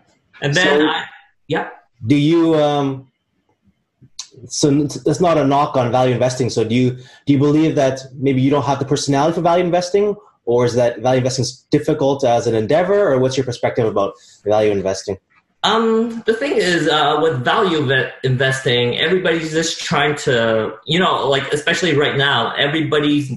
And 0.42 0.54
then 0.54 0.66
So- 0.80 0.86
I, 0.86 1.04
yeah, 1.48 1.68
do 2.06 2.16
you 2.16 2.54
um 2.54 3.10
so 4.48 4.70
it's 4.70 5.20
not 5.20 5.38
a 5.38 5.44
knock 5.44 5.76
on 5.76 5.90
value 5.90 6.12
investing. 6.12 6.50
So 6.50 6.64
do 6.64 6.74
you 6.74 6.90
do 7.26 7.32
you 7.32 7.38
believe 7.38 7.76
that 7.76 8.00
maybe 8.14 8.42
you 8.42 8.50
don't 8.50 8.64
have 8.64 8.78
the 8.78 8.84
personality 8.84 9.34
for 9.34 9.40
value 9.40 9.64
investing 9.64 10.16
or 10.44 10.64
is 10.64 10.74
that 10.74 11.00
value 11.00 11.18
investing 11.18 11.44
difficult 11.70 12.24
as 12.24 12.46
an 12.46 12.54
endeavor 12.54 13.12
or 13.12 13.18
what's 13.18 13.36
your 13.36 13.46
perspective 13.46 13.86
about 13.86 14.14
value 14.44 14.70
investing? 14.70 15.18
Um, 15.62 16.22
the 16.26 16.34
thing 16.34 16.52
is, 16.52 16.88
uh, 16.88 17.20
with 17.22 17.42
value 17.42 17.90
investing, 18.22 18.98
everybody's 18.98 19.50
just 19.50 19.80
trying 19.80 20.14
to, 20.16 20.76
you 20.84 20.98
know, 20.98 21.26
like 21.26 21.50
especially 21.54 21.94
right 21.96 22.16
now, 22.16 22.54
everybody's 22.54 23.32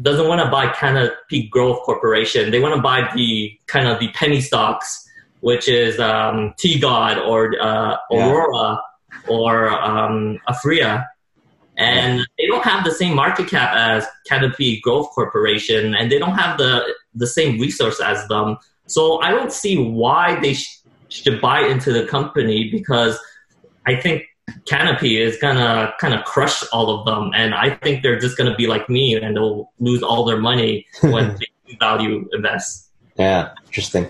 doesn't 0.00 0.28
want 0.28 0.40
to 0.40 0.48
buy 0.48 0.72
kind 0.72 0.96
of 0.96 1.10
peak 1.28 1.50
Growth 1.50 1.80
Corporation. 1.82 2.50
They 2.50 2.60
want 2.60 2.74
to 2.74 2.80
buy 2.80 3.10
the 3.14 3.58
kind 3.66 3.88
of 3.88 3.98
the 3.98 4.08
penny 4.12 4.40
stocks, 4.40 5.07
which 5.40 5.68
is 5.68 5.98
um, 6.00 6.54
T 6.58 6.78
God 6.78 7.18
or 7.18 7.54
uh, 7.60 7.96
Yeah. 8.10 8.30
Aurora 8.30 8.80
or 9.28 9.68
um, 9.70 10.38
Aphria. 10.48 11.06
And 11.76 12.26
they 12.38 12.46
don't 12.46 12.64
have 12.64 12.84
the 12.84 12.90
same 12.90 13.14
market 13.14 13.48
cap 13.48 13.72
as 13.72 14.04
Canopy 14.26 14.80
Growth 14.80 15.10
Corporation, 15.10 15.94
and 15.94 16.10
they 16.10 16.18
don't 16.18 16.34
have 16.34 16.58
the 16.58 16.82
the 17.14 17.26
same 17.26 17.60
resource 17.60 18.00
as 18.00 18.26
them. 18.26 18.58
So 18.86 19.20
I 19.20 19.30
don't 19.30 19.52
see 19.52 19.76
why 19.76 20.40
they 20.40 20.54
sh- 20.54 20.80
should 21.08 21.40
buy 21.40 21.60
into 21.60 21.92
the 21.92 22.04
company 22.04 22.68
because 22.68 23.16
I 23.86 23.94
think 23.94 24.24
Canopy 24.66 25.20
is 25.22 25.36
gonna 25.38 25.94
kind 26.00 26.14
of 26.14 26.24
crush 26.24 26.64
all 26.72 26.90
of 26.90 27.06
them, 27.06 27.30
and 27.32 27.54
I 27.54 27.76
think 27.76 28.02
they're 28.02 28.18
just 28.18 28.36
gonna 28.36 28.56
be 28.56 28.66
like 28.66 28.88
me 28.88 29.14
and 29.14 29.36
they'll 29.36 29.70
lose 29.78 30.02
all 30.02 30.24
their 30.24 30.38
money 30.38 30.84
when 31.02 31.36
they 31.38 31.76
value 31.78 32.28
invest. 32.32 32.87
Yeah 33.18 33.50
interesting. 33.66 34.08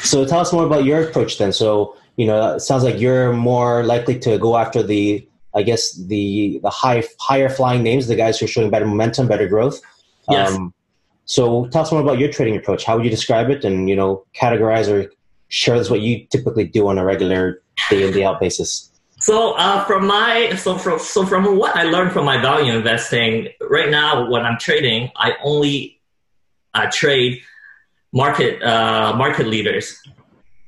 So 0.00 0.24
tell 0.24 0.40
us 0.40 0.52
more 0.52 0.66
about 0.66 0.84
your 0.84 1.08
approach 1.08 1.38
then. 1.38 1.52
So 1.52 1.96
you 2.16 2.26
know 2.26 2.54
it 2.54 2.60
sounds 2.60 2.84
like 2.84 3.00
you're 3.00 3.32
more 3.32 3.82
likely 3.84 4.18
to 4.20 4.38
go 4.38 4.56
after 4.56 4.82
the 4.82 5.26
i 5.54 5.62
guess 5.62 5.94
the 5.94 6.60
the 6.62 6.70
high 6.70 7.02
higher 7.18 7.48
flying 7.48 7.82
names 7.82 8.06
the 8.06 8.14
guys 8.14 8.38
who 8.38 8.44
are 8.44 8.48
showing 8.48 8.70
better 8.70 8.86
momentum 8.86 9.26
better 9.26 9.48
growth. 9.48 9.80
Yes. 10.28 10.54
Um, 10.54 10.74
so 11.24 11.66
tell 11.68 11.82
us 11.82 11.92
more 11.92 12.00
about 12.00 12.18
your 12.18 12.30
trading 12.30 12.56
approach. 12.56 12.84
How 12.84 12.96
would 12.96 13.04
you 13.04 13.10
describe 13.10 13.50
it? 13.50 13.64
And 13.64 13.88
you 13.88 13.96
know 13.96 14.24
categorize 14.34 14.88
or 14.88 15.10
share 15.48 15.78
this 15.78 15.90
what 15.90 16.00
you 16.00 16.26
typically 16.26 16.64
do 16.64 16.88
on 16.88 16.98
a 16.98 17.04
regular 17.04 17.62
day 17.88 18.06
in 18.06 18.12
day 18.12 18.24
out 18.24 18.40
basis. 18.40 18.90
So 19.18 19.52
uh, 19.52 19.84
from 19.84 20.06
my 20.06 20.54
so 20.56 20.78
from 20.78 20.98
so 20.98 21.26
from 21.26 21.56
what 21.58 21.76
I 21.76 21.84
learned 21.84 22.12
from 22.12 22.24
my 22.24 22.40
value 22.40 22.72
investing, 22.72 23.48
right 23.60 23.90
now 23.90 24.30
when 24.30 24.42
I'm 24.42 24.58
trading, 24.58 25.10
I 25.16 25.34
only 25.42 26.00
uh, 26.74 26.88
trade 26.90 27.42
market 28.12 28.62
uh, 28.62 29.14
market 29.16 29.46
leaders. 29.46 30.00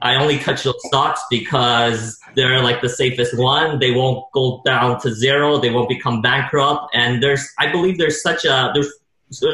I 0.01 0.17
only 0.17 0.39
touch 0.39 0.65
those 0.65 0.81
stocks 0.87 1.21
because 1.31 2.19
they're 2.35 2.63
like 2.63 2.81
the 2.81 2.89
safest 2.89 3.39
one. 3.39 3.79
They 3.79 3.93
won't 3.93 4.25
go 4.33 4.61
down 4.65 5.01
to 5.03 5.15
zero. 5.15 5.59
They 5.59 5.71
won't 5.71 5.89
become 5.89 6.21
bankrupt. 6.21 6.89
And 6.93 7.23
there's, 7.23 7.49
I 7.61 7.71
believe, 7.71 7.99
there's 7.99 8.21
such 8.21 8.45
a 8.45 8.73
there's 8.75 8.93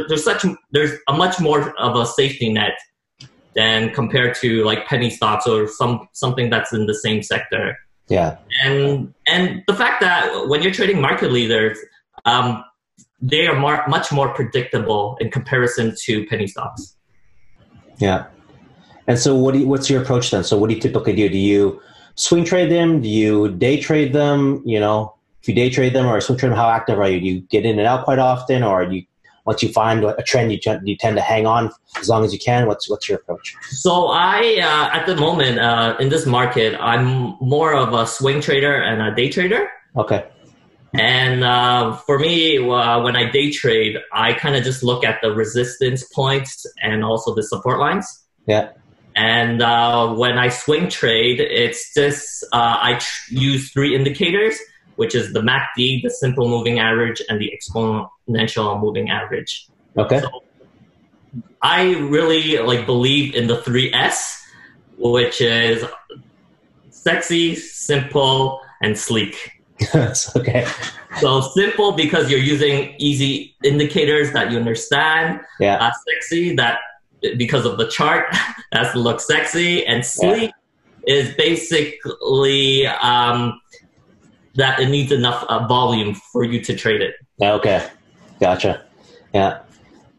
there's 0.08 0.24
such 0.24 0.44
there's 0.72 0.92
a 1.08 1.12
much 1.12 1.38
more 1.38 1.78
of 1.78 1.96
a 1.96 2.06
safety 2.06 2.50
net 2.50 2.76
than 3.54 3.90
compared 3.90 4.34
to 4.36 4.64
like 4.64 4.86
penny 4.86 5.10
stocks 5.10 5.46
or 5.46 5.68
some 5.68 6.08
something 6.12 6.48
that's 6.48 6.72
in 6.72 6.86
the 6.86 6.94
same 6.94 7.22
sector. 7.22 7.76
Yeah. 8.08 8.38
And 8.64 9.12
and 9.26 9.62
the 9.66 9.74
fact 9.74 10.00
that 10.00 10.48
when 10.48 10.62
you're 10.62 10.72
trading 10.72 11.00
market 11.00 11.30
leaders, 11.30 11.78
um, 12.24 12.64
they 13.20 13.46
are 13.46 13.58
more, 13.58 13.84
much 13.88 14.12
more 14.12 14.32
predictable 14.32 15.16
in 15.20 15.30
comparison 15.30 15.94
to 16.04 16.26
penny 16.26 16.46
stocks. 16.46 16.96
Yeah. 17.98 18.26
And 19.06 19.18
so, 19.18 19.34
what 19.34 19.54
do 19.54 19.60
you, 19.60 19.68
what's 19.68 19.88
your 19.88 20.02
approach 20.02 20.30
then? 20.30 20.44
So, 20.44 20.58
what 20.58 20.68
do 20.68 20.74
you 20.74 20.80
typically 20.80 21.14
do? 21.14 21.28
Do 21.28 21.38
you 21.38 21.80
swing 22.14 22.44
trade 22.44 22.70
them? 22.70 23.00
Do 23.00 23.08
you 23.08 23.50
day 23.50 23.80
trade 23.80 24.12
them? 24.12 24.62
You 24.64 24.80
know, 24.80 25.14
if 25.42 25.48
you 25.48 25.54
day 25.54 25.70
trade 25.70 25.94
them 25.94 26.06
or 26.06 26.20
swing 26.20 26.38
trade 26.38 26.50
them, 26.50 26.58
how 26.58 26.68
active 26.68 26.98
are 26.98 27.08
you? 27.08 27.20
Do 27.20 27.26
you 27.26 27.40
get 27.40 27.64
in 27.64 27.78
and 27.78 27.88
out 27.88 28.04
quite 28.04 28.18
often, 28.18 28.62
or 28.62 28.82
you 28.82 29.04
once 29.48 29.62
you 29.62 29.70
find 29.72 30.04
a 30.04 30.22
trend, 30.24 30.52
you, 30.52 30.58
you 30.84 30.94
tend 30.94 31.16
to 31.16 31.22
hang 31.22 31.46
on 31.46 31.70
as 31.98 32.06
long 32.06 32.22
as 32.22 32.34
you 32.34 32.38
can? 32.38 32.66
What's 32.66 32.90
what's 32.90 33.08
your 33.08 33.16
approach? 33.16 33.56
So 33.70 34.08
I, 34.08 34.58
uh, 34.60 34.94
at 34.94 35.06
the 35.06 35.16
moment, 35.16 35.58
uh, 35.58 35.96
in 35.98 36.10
this 36.10 36.26
market, 36.26 36.76
I'm 36.78 37.34
more 37.40 37.72
of 37.74 37.94
a 37.94 38.06
swing 38.06 38.42
trader 38.42 38.74
and 38.74 39.00
a 39.00 39.14
day 39.14 39.30
trader. 39.30 39.70
Okay. 39.96 40.26
And 40.94 41.44
uh, 41.44 41.96
for 41.96 42.18
me, 42.18 42.58
uh, 42.58 43.02
when 43.02 43.14
I 43.14 43.30
day 43.30 43.50
trade, 43.50 43.98
I 44.12 44.32
kind 44.32 44.56
of 44.56 44.64
just 44.64 44.82
look 44.82 45.04
at 45.04 45.20
the 45.22 45.32
resistance 45.32 46.04
points 46.04 46.64
and 46.82 47.04
also 47.04 47.34
the 47.34 47.42
support 47.42 47.78
lines. 47.78 48.24
Yeah. 48.46 48.70
And 49.14 49.60
uh, 49.60 50.14
when 50.14 50.38
I 50.38 50.48
swing 50.48 50.88
trade, 50.88 51.40
it's 51.40 51.92
just 51.92 52.44
uh, 52.52 52.78
I 52.80 52.98
tr- 53.00 53.34
use 53.34 53.70
three 53.72 53.94
indicators, 53.94 54.56
which 54.96 55.14
is 55.14 55.32
the 55.32 55.40
MACD, 55.40 56.02
the 56.02 56.10
simple 56.10 56.48
moving 56.48 56.78
average, 56.78 57.20
and 57.28 57.40
the 57.40 57.52
exponential 57.52 58.80
moving 58.80 59.10
average. 59.10 59.68
Okay. 59.96 60.20
So 60.20 60.44
I 61.60 61.96
really 61.96 62.58
like 62.58 62.86
believe 62.86 63.34
in 63.34 63.48
the 63.48 63.60
three 63.62 63.92
S, 63.92 64.42
which 64.96 65.40
is 65.40 65.84
sexy, 66.90 67.56
simple, 67.56 68.60
and 68.80 68.96
sleek. 68.96 69.57
Okay. 70.36 70.66
So 71.20 71.40
simple 71.40 71.92
because 71.92 72.30
you're 72.30 72.40
using 72.40 72.94
easy 72.98 73.56
indicators 73.64 74.32
that 74.32 74.50
you 74.50 74.58
understand. 74.58 75.40
Yeah. 75.60 75.76
Uh, 75.76 75.92
sexy 76.06 76.54
that 76.56 76.78
because 77.36 77.64
of 77.64 77.78
the 77.78 77.88
chart 77.88 78.26
has 78.72 78.92
to 78.92 78.98
look 78.98 79.20
sexy, 79.20 79.84
and 79.86 80.04
sleek 80.04 80.52
yeah. 81.06 81.14
is 81.14 81.34
basically 81.34 82.86
um, 82.86 83.60
that 84.54 84.78
it 84.80 84.88
needs 84.88 85.12
enough 85.12 85.44
uh, 85.44 85.66
volume 85.66 86.14
for 86.14 86.44
you 86.44 86.60
to 86.62 86.74
trade 86.74 87.00
it. 87.00 87.14
Okay, 87.40 87.88
gotcha. 88.40 88.84
Yeah, 89.32 89.60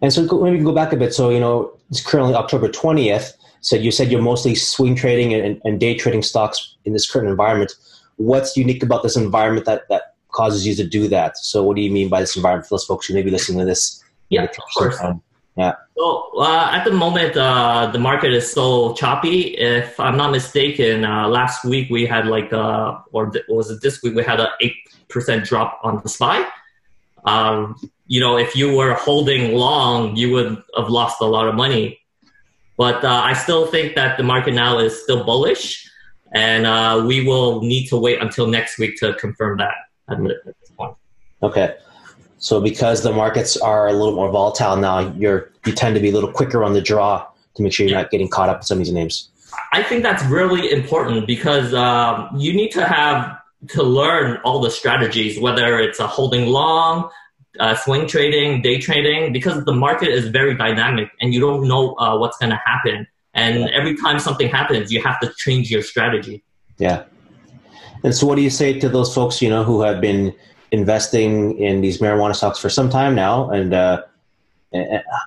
and 0.02 0.12
so 0.12 0.24
maybe 0.42 0.64
go 0.64 0.74
back 0.74 0.94
a 0.94 0.98
bit. 0.98 1.14
So 1.14 1.30
you 1.30 1.40
know, 1.40 1.78
it's 1.90 2.06
currently 2.06 2.34
October 2.34 2.70
twentieth. 2.70 3.36
So 3.62 3.76
you 3.76 3.92
said 3.92 4.10
you're 4.10 4.22
mostly 4.22 4.56
swing 4.56 4.96
trading 4.96 5.34
and, 5.34 5.62
and 5.66 5.80
day 5.80 5.94
trading 5.94 6.24
stocks 6.24 6.78
in 6.86 6.94
this 6.94 7.10
current 7.10 7.28
environment. 7.28 7.74
What's 8.20 8.56
unique 8.56 8.84
about 8.84 9.02
this 9.02 9.16
environment 9.16 9.66
that 9.66 9.88
that 9.90 10.16
causes 10.32 10.68
you 10.68 10.76
to 10.76 10.86
do 10.86 11.08
that? 11.08 11.38
So 11.38 11.64
what 11.64 11.76
do 11.76 11.82
you 11.82 11.92
mean 11.92 12.10
by 12.10 12.20
this 12.20 12.36
environment 12.36 12.68
for 12.68 12.76
those 12.76 12.86
folks 12.86 13.08
who 13.08 13.14
may 13.14 13.22
be 13.22 13.32
listening 13.32 13.60
to 13.60 13.66
this? 13.66 14.04
Yeah, 14.30 14.44
of 14.44 14.52
course. 14.74 15.00
Time? 15.00 15.22
Yeah. 15.58 15.74
So 15.98 16.32
uh, 16.38 16.70
at 16.72 16.84
the 16.84 16.92
moment, 16.92 17.36
uh, 17.36 17.90
the 17.92 18.00
market 18.00 18.34
is 18.34 18.52
so 18.52 18.94
choppy. 18.94 19.58
If 19.58 20.00
I'm 20.00 20.16
not 20.16 20.32
mistaken, 20.32 21.04
uh, 21.04 21.28
last 21.28 21.66
week 21.66 21.90
we 21.90 22.06
had 22.06 22.28
like, 22.28 22.54
uh, 22.54 23.00
or 23.12 23.30
th- 23.32 23.46
was 23.50 23.72
it 23.72 23.82
this 23.82 24.02
week? 24.04 24.16
We 24.16 24.24
had 24.24 24.40
an 24.40 24.48
eight 24.62 24.76
percent 25.10 25.46
drop 25.46 25.80
on 25.84 26.00
the 26.04 26.10
SPY. 26.10 26.48
Um, 27.26 27.76
you 28.08 28.20
know, 28.20 28.38
if 28.38 28.56
you 28.56 28.76
were 28.76 28.94
holding 28.94 29.54
long, 29.54 30.16
you 30.16 30.32
would 30.34 30.64
have 30.78 30.90
lost 30.90 31.22
a 31.22 31.26
lot 31.26 31.48
of 31.48 31.56
money. 31.56 32.00
But 32.78 33.04
uh, 33.04 33.22
I 33.26 33.34
still 33.34 33.66
think 33.66 33.96
that 33.96 34.18
the 34.18 34.24
market 34.24 34.54
now 34.54 34.80
is 34.80 35.04
still 35.04 35.26
bullish, 35.26 35.89
and 36.34 36.66
uh, 36.66 37.04
we 37.08 37.26
will 37.26 37.62
need 37.62 37.88
to 37.88 37.98
wait 37.98 38.22
until 38.22 38.48
next 38.48 38.78
week 38.78 38.98
to 39.00 39.14
confirm 39.16 39.58
that 39.58 39.76
at 40.10 40.18
this 40.24 40.72
point. 40.78 40.96
Okay. 41.42 41.76
So 42.38 42.62
because 42.62 43.04
the 43.04 43.12
markets 43.12 43.58
are 43.58 43.88
a 43.88 43.94
little 43.94 44.16
more 44.16 44.32
volatile 44.32 44.78
now, 44.78 45.14
you're 45.14 45.52
you 45.66 45.74
tend 45.74 45.96
to 45.96 46.02
be 46.02 46.10
a 46.10 46.14
little 46.14 46.32
quicker 46.32 46.64
on 46.64 46.74
the 46.74 46.82
draw 46.82 47.28
to 47.56 47.64
make 47.64 47.74
sure 47.74 47.86
you're 47.86 47.98
not 47.98 48.12
getting 48.12 48.30
caught 48.30 48.50
up 48.50 48.58
in 48.58 48.64
some 48.64 48.78
of 48.78 48.86
these 48.86 48.94
names. 48.94 49.30
I 49.74 49.84
think 49.84 50.04
that's 50.04 50.24
really 50.26 50.72
important 50.72 51.28
because 51.28 51.74
um, 51.74 52.30
you 52.38 52.54
need 52.54 52.72
to 52.72 52.86
have 52.86 53.38
to 53.70 53.84
learn 53.84 54.38
all 54.46 54.62
the 54.62 54.72
strategies, 54.72 55.40
whether 55.40 55.80
it's 55.80 56.00
a 56.00 56.08
holding 56.08 56.48
long, 56.48 57.10
uh, 57.60 57.76
swing 57.76 58.08
trading, 58.08 58.62
day 58.62 58.80
trading, 58.80 59.34
because 59.34 59.66
the 59.66 59.74
market 59.74 60.10
is 60.10 60.30
very 60.30 60.56
dynamic 60.56 61.10
and 61.20 61.34
you 61.34 61.42
don't 61.42 61.68
know 61.68 61.94
uh, 61.96 62.18
what's 62.18 62.38
going 62.38 62.52
to 62.52 62.62
happen. 62.66 63.06
And 63.34 63.70
every 63.70 63.96
time 63.96 64.20
something 64.20 64.50
happens, 64.50 64.92
you 64.92 65.02
have 65.04 65.20
to 65.20 65.32
change 65.38 65.70
your 65.70 65.84
strategy. 65.84 66.44
Yeah. 66.78 67.04
And 68.04 68.16
so, 68.16 68.26
what 68.26 68.36
do 68.36 68.42
you 68.42 68.50
say 68.50 68.80
to 68.80 68.90
those 68.90 69.14
folks, 69.14 69.42
you 69.42 69.50
know, 69.50 69.64
who 69.64 69.82
have 69.82 70.02
been 70.02 70.34
investing 70.72 71.58
in 71.60 71.82
these 71.82 72.00
marijuana 72.00 72.36
stocks 72.36 72.60
for 72.60 72.70
some 72.70 72.90
time 72.90 73.16
now, 73.16 73.50
and 73.50 73.74
uh, 73.74 74.04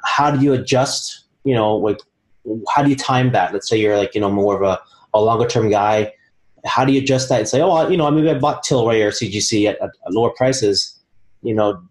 how 0.04 0.30
do 0.30 0.42
you 0.42 0.52
adjust? 0.52 1.24
You 1.44 1.54
know, 1.54 1.76
like 1.76 1.98
how 2.68 2.82
do 2.82 2.90
you 2.90 2.96
time 2.96 3.32
that? 3.32 3.52
Let's 3.52 3.68
say 3.68 3.78
you're 3.78 3.96
like 3.96 4.14
you 4.14 4.20
know 4.20 4.30
more 4.30 4.56
of 4.56 4.62
a, 4.62 4.80
a 5.14 5.20
longer 5.20 5.46
term 5.46 5.68
guy. 5.68 6.12
How 6.64 6.84
do 6.84 6.92
you 6.92 7.00
adjust 7.00 7.28
that 7.28 7.40
and 7.40 7.48
say, 7.48 7.60
oh, 7.60 7.88
you 7.88 7.96
know, 7.96 8.08
maybe 8.10 8.30
I 8.30 8.38
bought 8.38 8.64
Tilray 8.64 9.04
or 9.04 9.10
CGC 9.10 9.68
at, 9.68 9.80
at, 9.82 9.90
lower 10.10 10.30
prices. 10.30 10.96
You 11.42 11.54
know, 11.54 11.82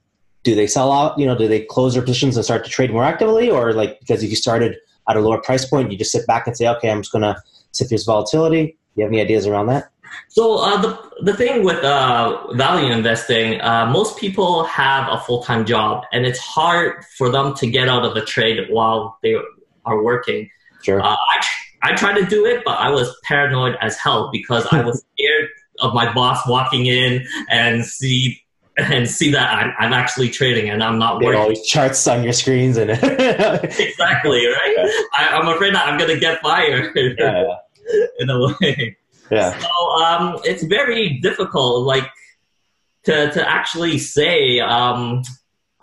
do 0.43 0.55
they 0.55 0.65
sell 0.65 0.93
out? 0.93 1.19
You 1.19 1.25
know, 1.25 1.37
do 1.37 1.47
they 1.47 1.61
close 1.61 1.93
their 1.93 2.03
positions 2.03 2.37
and 2.37 2.45
start 2.45 2.63
to 2.63 2.71
trade 2.71 2.91
more 2.91 3.03
actively, 3.03 3.49
or 3.49 3.73
like 3.73 3.99
because 3.99 4.23
if 4.23 4.29
you 4.29 4.35
started 4.35 4.77
at 5.09 5.17
a 5.17 5.19
lower 5.19 5.41
price 5.41 5.65
point, 5.65 5.91
you 5.91 5.97
just 5.97 6.11
sit 6.11 6.25
back 6.27 6.47
and 6.47 6.55
say, 6.55 6.67
okay, 6.67 6.89
I'm 6.89 7.01
just 7.01 7.11
going 7.11 7.23
to 7.23 7.41
sit 7.71 7.87
through 7.87 7.97
this 7.97 8.05
volatility. 8.05 8.65
Do 8.65 8.73
you 8.95 9.03
have 9.03 9.11
any 9.11 9.21
ideas 9.21 9.47
around 9.47 9.67
that? 9.67 9.89
So 10.27 10.57
uh, 10.57 10.81
the 10.81 11.11
the 11.21 11.33
thing 11.33 11.63
with 11.63 11.83
uh, 11.83 12.53
value 12.53 12.91
investing, 12.91 13.61
uh, 13.61 13.85
most 13.85 14.17
people 14.17 14.65
have 14.65 15.07
a 15.09 15.17
full 15.19 15.43
time 15.43 15.65
job, 15.65 16.03
and 16.11 16.25
it's 16.25 16.39
hard 16.39 17.05
for 17.17 17.29
them 17.29 17.53
to 17.55 17.67
get 17.67 17.87
out 17.87 18.03
of 18.03 18.13
the 18.13 18.21
trade 18.21 18.59
while 18.69 19.17
they 19.23 19.35
are 19.85 20.03
working. 20.03 20.49
Sure. 20.83 21.01
Uh, 21.01 21.15
I 21.15 21.45
I 21.83 21.95
tried 21.95 22.19
to 22.19 22.25
do 22.25 22.45
it, 22.45 22.63
but 22.65 22.77
I 22.77 22.89
was 22.89 23.15
paranoid 23.23 23.77
as 23.81 23.97
hell 23.97 24.29
because 24.31 24.67
I 24.71 24.83
was 24.83 25.03
scared 25.17 25.49
of 25.79 25.93
my 25.93 26.11
boss 26.13 26.47
walking 26.47 26.85
in 26.85 27.25
and 27.49 27.85
see 27.85 28.40
and 28.81 29.09
see 29.09 29.31
that 29.31 29.53
I'm, 29.53 29.73
I'm 29.79 29.93
actually 29.93 30.29
trading 30.29 30.69
and 30.69 30.83
I'm 30.83 30.97
not 30.97 31.21
working. 31.21 31.39
All 31.39 31.49
these 31.49 31.65
charts 31.65 32.07
on 32.07 32.23
your 32.23 32.33
screens 32.33 32.77
and 32.77 32.89
exactly 32.91 34.45
right. 34.47 34.73
Yeah. 34.75 34.89
I, 35.17 35.39
am 35.39 35.47
afraid 35.47 35.75
that 35.75 35.87
I'm 35.87 35.99
gonna 35.99 36.19
get 36.19 36.41
fired 36.41 36.91
yeah, 36.95 37.43
in 38.19 38.29
a 38.29 38.39
way. 38.39 38.97
Yeah. 39.29 39.57
So 39.57 39.91
um, 40.03 40.39
it's 40.43 40.63
very 40.63 41.19
difficult, 41.19 41.85
like 41.85 42.09
to 43.03 43.31
to 43.31 43.49
actually 43.49 43.97
say. 43.97 44.59
Um, 44.59 45.23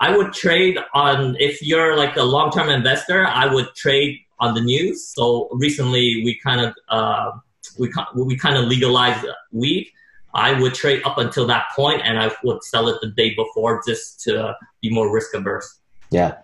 I 0.00 0.16
would 0.16 0.32
trade 0.32 0.78
on 0.94 1.36
if 1.40 1.60
you're 1.60 1.96
like 1.96 2.16
a 2.16 2.22
long 2.22 2.50
term 2.50 2.68
investor. 2.68 3.26
I 3.26 3.52
would 3.52 3.74
trade 3.74 4.20
on 4.38 4.54
the 4.54 4.60
news. 4.60 5.08
So 5.08 5.48
recently, 5.52 6.22
we 6.24 6.38
kind 6.42 6.60
of 6.60 6.74
uh, 6.88 7.32
we 7.78 7.90
we 8.14 8.36
kind 8.36 8.56
of 8.56 8.66
legalized 8.66 9.26
weed. 9.52 9.90
I 10.34 10.58
would 10.60 10.74
trade 10.74 11.02
up 11.04 11.18
until 11.18 11.46
that 11.46 11.66
point, 11.74 12.02
and 12.04 12.18
I 12.18 12.30
would 12.44 12.62
sell 12.62 12.88
it 12.88 13.00
the 13.00 13.08
day 13.08 13.34
before 13.34 13.82
just 13.86 14.20
to 14.24 14.54
be 14.82 14.90
more 14.90 15.12
risk 15.12 15.34
averse. 15.34 15.78
Yeah, 16.10 16.36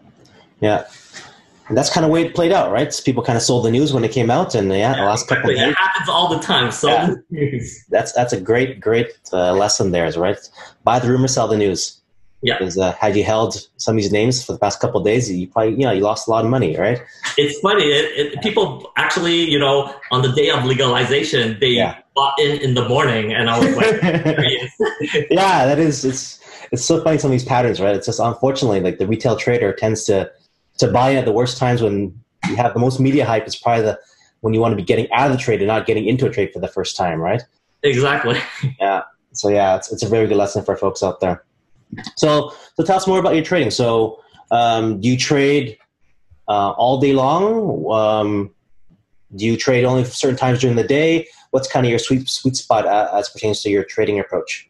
yeah. 0.60 0.86
And 1.68 1.76
that's 1.76 1.88
kind 1.88 2.04
of 2.04 2.12
way 2.12 2.26
it 2.26 2.34
played 2.34 2.52
out, 2.52 2.70
right? 2.70 2.92
So 2.92 3.02
people 3.02 3.22
kind 3.22 3.36
of 3.36 3.42
sold 3.42 3.64
the 3.64 3.70
news 3.70 3.92
when 3.92 4.04
it 4.04 4.12
came 4.12 4.30
out, 4.30 4.54
and 4.54 4.68
yeah, 4.68 4.76
yeah 4.76 4.96
the 4.96 5.02
last 5.04 5.22
exactly. 5.22 5.54
couple 5.54 5.64
of. 5.64 5.70
It 5.70 5.76
happens 5.76 6.08
all 6.08 6.28
the 6.28 6.40
time. 6.40 6.70
So 6.70 6.88
yeah. 7.30 7.56
that's 7.88 8.12
that's 8.12 8.32
a 8.32 8.40
great 8.40 8.80
great 8.80 9.18
uh, 9.32 9.52
lesson 9.52 9.90
there, 9.90 10.06
is 10.06 10.16
right? 10.16 10.38
Buy 10.82 10.98
the 10.98 11.08
rumor, 11.08 11.28
sell 11.28 11.48
the 11.48 11.56
news. 11.56 12.00
Yeah. 12.42 12.58
Because 12.58 12.76
uh, 12.76 12.92
had 12.92 13.16
you 13.16 13.24
held 13.24 13.56
some 13.78 13.96
of 13.96 14.02
these 14.02 14.12
names 14.12 14.44
for 14.44 14.52
the 14.52 14.58
past 14.58 14.78
couple 14.78 15.00
of 15.00 15.06
days, 15.06 15.32
you 15.32 15.48
probably 15.48 15.72
you 15.72 15.86
know 15.86 15.92
you 15.92 16.02
lost 16.02 16.28
a 16.28 16.30
lot 16.30 16.44
of 16.44 16.50
money, 16.50 16.76
right? 16.76 17.00
It's 17.38 17.58
funny. 17.60 17.84
It, 17.84 18.34
it, 18.34 18.42
people 18.42 18.92
actually, 18.98 19.50
you 19.50 19.58
know, 19.58 19.94
on 20.10 20.20
the 20.20 20.32
day 20.32 20.50
of 20.50 20.64
legalization, 20.64 21.56
they 21.58 21.68
yeah. 21.68 21.96
Bought 22.14 22.38
in 22.38 22.60
in 22.60 22.74
the 22.74 22.88
morning, 22.88 23.32
and 23.32 23.50
I 23.50 23.58
was 23.58 23.76
like, 23.76 24.02
yeah, 25.30 25.66
that 25.66 25.78
is 25.78 26.04
it's 26.04 26.40
it's 26.72 26.84
so 26.84 27.02
funny 27.02 27.18
some 27.18 27.30
of 27.30 27.32
these 27.32 27.44
patterns, 27.44 27.80
right? 27.80 27.94
It's 27.94 28.06
just 28.06 28.20
unfortunately 28.20 28.80
like 28.80 28.98
the 28.98 29.06
retail 29.06 29.36
trader 29.36 29.72
tends 29.72 30.04
to 30.04 30.30
to 30.78 30.88
buy 30.88 31.10
in 31.10 31.16
at 31.16 31.24
the 31.24 31.32
worst 31.32 31.58
times 31.58 31.82
when 31.82 32.18
you 32.48 32.56
have 32.56 32.74
the 32.74 32.80
most 32.80 33.00
media 33.00 33.24
hype 33.24 33.46
is 33.46 33.56
probably 33.56 33.84
the 33.84 33.98
when 34.40 34.52
you 34.52 34.60
want 34.60 34.72
to 34.72 34.76
be 34.76 34.82
getting 34.82 35.10
out 35.12 35.30
of 35.30 35.36
the 35.36 35.42
trade 35.42 35.60
and 35.60 35.68
not 35.68 35.86
getting 35.86 36.06
into 36.06 36.26
a 36.26 36.30
trade 36.30 36.52
for 36.52 36.60
the 36.60 36.68
first 36.68 36.96
time, 36.96 37.20
right? 37.20 37.42
Exactly. 37.82 38.38
Yeah. 38.80 39.02
So 39.32 39.48
yeah, 39.48 39.76
it's, 39.76 39.92
it's 39.92 40.04
a 40.04 40.08
very 40.08 40.28
good 40.28 40.36
lesson 40.36 40.64
for 40.64 40.76
folks 40.76 41.02
out 41.02 41.20
there. 41.20 41.44
So 42.16 42.52
so 42.74 42.84
tell 42.84 42.96
us 42.96 43.06
more 43.06 43.18
about 43.18 43.34
your 43.34 43.44
trading. 43.44 43.70
So 43.70 44.20
um, 44.50 45.00
do 45.00 45.08
you 45.08 45.16
trade 45.16 45.78
uh, 46.46 46.70
all 46.72 47.00
day 47.00 47.12
long? 47.12 47.90
Um, 47.90 48.54
do 49.34 49.44
you 49.46 49.56
trade 49.56 49.84
only 49.84 50.04
certain 50.04 50.36
times 50.36 50.60
during 50.60 50.76
the 50.76 50.84
day? 50.84 51.26
What's 51.54 51.68
kind 51.68 51.86
of 51.86 51.90
your 51.90 52.00
sweet 52.00 52.28
sweet 52.28 52.56
spot 52.56 52.84
uh, 52.84 53.10
as 53.14 53.28
pertains 53.28 53.62
to 53.62 53.70
your 53.70 53.84
trading 53.84 54.18
approach? 54.18 54.68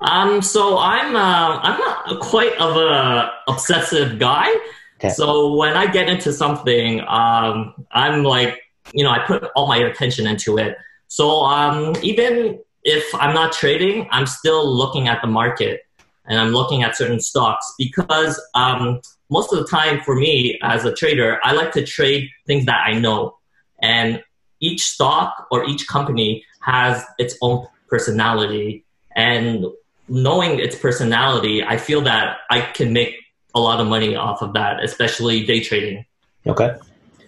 Um, 0.00 0.42
so 0.42 0.76
I'm 0.76 1.14
uh, 1.14 1.60
I'm 1.62 1.78
not 1.78 2.18
quite 2.18 2.52
of 2.58 2.76
a 2.76 3.30
obsessive 3.46 4.18
guy. 4.18 4.52
Okay. 4.98 5.10
So 5.10 5.54
when 5.54 5.74
I 5.76 5.86
get 5.86 6.08
into 6.08 6.32
something, 6.32 7.00
um, 7.06 7.86
I'm 7.92 8.24
like, 8.24 8.58
you 8.92 9.04
know, 9.04 9.10
I 9.10 9.20
put 9.20 9.44
all 9.54 9.68
my 9.68 9.76
attention 9.76 10.26
into 10.26 10.58
it. 10.58 10.76
So 11.06 11.42
um, 11.44 11.94
even 12.02 12.58
if 12.82 13.14
I'm 13.14 13.32
not 13.32 13.52
trading, 13.52 14.08
I'm 14.10 14.26
still 14.26 14.66
looking 14.68 15.06
at 15.06 15.22
the 15.22 15.28
market 15.28 15.82
and 16.24 16.40
I'm 16.40 16.50
looking 16.50 16.82
at 16.82 16.96
certain 16.96 17.20
stocks 17.20 17.72
because 17.78 18.34
um, 18.56 19.00
most 19.30 19.52
of 19.52 19.60
the 19.60 19.66
time 19.66 20.00
for 20.00 20.16
me 20.16 20.58
as 20.62 20.84
a 20.84 20.92
trader, 20.92 21.38
I 21.44 21.52
like 21.52 21.70
to 21.74 21.86
trade 21.86 22.28
things 22.48 22.66
that 22.66 22.82
I 22.84 22.98
know. 22.98 23.36
And 23.80 24.24
each 24.60 24.84
stock 24.84 25.46
or 25.50 25.64
each 25.64 25.86
company 25.86 26.44
has 26.60 27.04
its 27.18 27.36
own 27.42 27.66
personality. 27.88 28.84
And 29.14 29.66
knowing 30.08 30.58
its 30.58 30.76
personality, 30.76 31.62
I 31.62 31.76
feel 31.76 32.02
that 32.02 32.38
I 32.50 32.60
can 32.60 32.92
make 32.92 33.14
a 33.54 33.60
lot 33.60 33.80
of 33.80 33.86
money 33.86 34.14
off 34.14 34.42
of 34.42 34.52
that, 34.52 34.82
especially 34.84 35.44
day 35.46 35.60
trading. 35.60 36.04
Okay. 36.46 36.76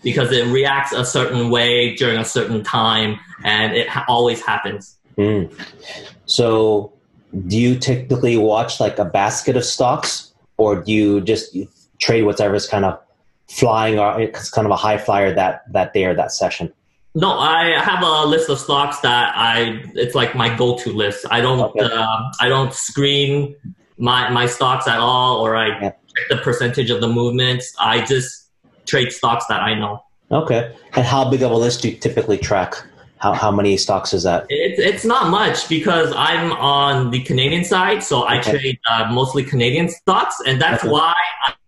Because 0.02 0.30
it 0.30 0.46
reacts 0.46 0.92
a 0.92 1.04
certain 1.04 1.50
way 1.50 1.94
during 1.96 2.18
a 2.18 2.24
certain 2.24 2.62
time, 2.62 3.18
and 3.42 3.74
it 3.74 3.88
ha- 3.88 4.04
always 4.06 4.40
happens. 4.44 4.96
Mm. 5.16 5.52
So, 6.26 6.92
do 7.48 7.58
you 7.58 7.78
typically 7.78 8.36
watch 8.36 8.78
like 8.78 8.98
a 8.98 9.04
basket 9.04 9.56
of 9.56 9.64
stocks, 9.64 10.32
or 10.56 10.76
do 10.82 10.92
you 10.92 11.20
just 11.20 11.56
trade 11.98 12.22
whatever's 12.22 12.68
kind 12.68 12.84
of 12.84 13.00
flying 13.48 13.98
or 13.98 14.20
it's 14.20 14.50
kind 14.50 14.66
of 14.66 14.70
a 14.70 14.76
high 14.76 14.98
flyer 14.98 15.34
that 15.34 15.62
that 15.72 15.92
day 15.92 16.04
or 16.04 16.14
that 16.14 16.30
session? 16.30 16.72
No, 17.18 17.32
I 17.32 17.80
have 17.80 18.00
a 18.04 18.24
list 18.26 18.48
of 18.48 18.60
stocks 18.60 19.00
that 19.00 19.32
I. 19.34 19.82
It's 19.94 20.14
like 20.14 20.36
my 20.36 20.56
go-to 20.56 20.92
list. 20.92 21.26
I 21.32 21.40
don't. 21.40 21.58
Okay. 21.58 21.80
Uh, 21.80 22.30
I 22.40 22.48
don't 22.48 22.72
screen 22.72 23.56
my 23.98 24.30
my 24.30 24.46
stocks 24.46 24.86
at 24.86 25.00
all, 25.00 25.40
or 25.44 25.56
I 25.56 25.66
yeah. 25.66 25.90
check 25.90 26.28
the 26.30 26.36
percentage 26.36 26.90
of 26.90 27.00
the 27.00 27.08
movements. 27.08 27.74
I 27.80 28.04
just 28.04 28.50
trade 28.86 29.10
stocks 29.10 29.46
that 29.46 29.60
I 29.60 29.74
know. 29.74 30.00
Okay. 30.30 30.72
And 30.92 31.04
how 31.04 31.28
big 31.28 31.42
of 31.42 31.50
a 31.50 31.56
list 31.56 31.82
do 31.82 31.88
you 31.88 31.96
typically 31.96 32.38
track? 32.38 32.74
How, 33.16 33.32
how 33.32 33.50
many 33.50 33.76
stocks 33.76 34.12
is 34.12 34.22
that? 34.22 34.46
It's, 34.48 34.78
it's 34.78 35.04
not 35.04 35.28
much 35.28 35.68
because 35.68 36.12
I'm 36.14 36.52
on 36.52 37.10
the 37.10 37.20
Canadian 37.24 37.64
side, 37.64 38.04
so 38.04 38.22
I 38.22 38.38
okay. 38.38 38.50
trade 38.52 38.78
uh, 38.88 39.10
mostly 39.10 39.42
Canadian 39.42 39.88
stocks, 39.88 40.36
and 40.46 40.62
that's 40.62 40.84
okay. 40.84 40.92
why 40.92 41.14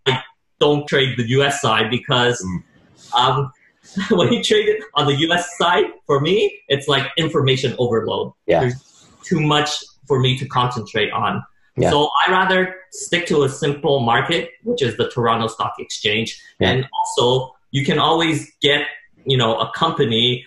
I 0.05 0.23
don't 0.61 0.87
trade 0.87 1.17
the 1.17 1.27
US 1.39 1.59
side 1.59 1.89
because 1.89 2.41
mm. 2.41 3.19
um, 3.19 3.51
when 4.11 4.31
you 4.31 4.43
trade 4.43 4.67
it 4.67 4.83
on 4.95 5.05
the 5.07 5.15
US 5.27 5.57
side, 5.57 5.85
for 6.05 6.19
me, 6.19 6.59
it's 6.67 6.87
like 6.87 7.09
information 7.17 7.75
overload. 7.77 8.33
Yeah. 8.45 8.61
There's 8.61 9.07
too 9.23 9.39
much 9.39 9.69
for 10.07 10.19
me 10.19 10.37
to 10.37 10.47
concentrate 10.47 11.11
on. 11.11 11.43
Yeah. 11.77 11.89
So 11.89 12.09
I 12.25 12.31
rather 12.31 12.75
stick 12.91 13.25
to 13.27 13.43
a 13.43 13.49
simple 13.49 14.01
market, 14.01 14.49
which 14.63 14.81
is 14.81 14.97
the 14.97 15.09
Toronto 15.09 15.47
Stock 15.47 15.75
Exchange, 15.79 16.41
yeah. 16.59 16.71
and 16.71 16.89
also 16.93 17.55
you 17.71 17.85
can 17.85 17.97
always 17.97 18.51
get 18.61 18.81
you 19.25 19.37
know 19.37 19.57
a 19.57 19.71
company 19.73 20.45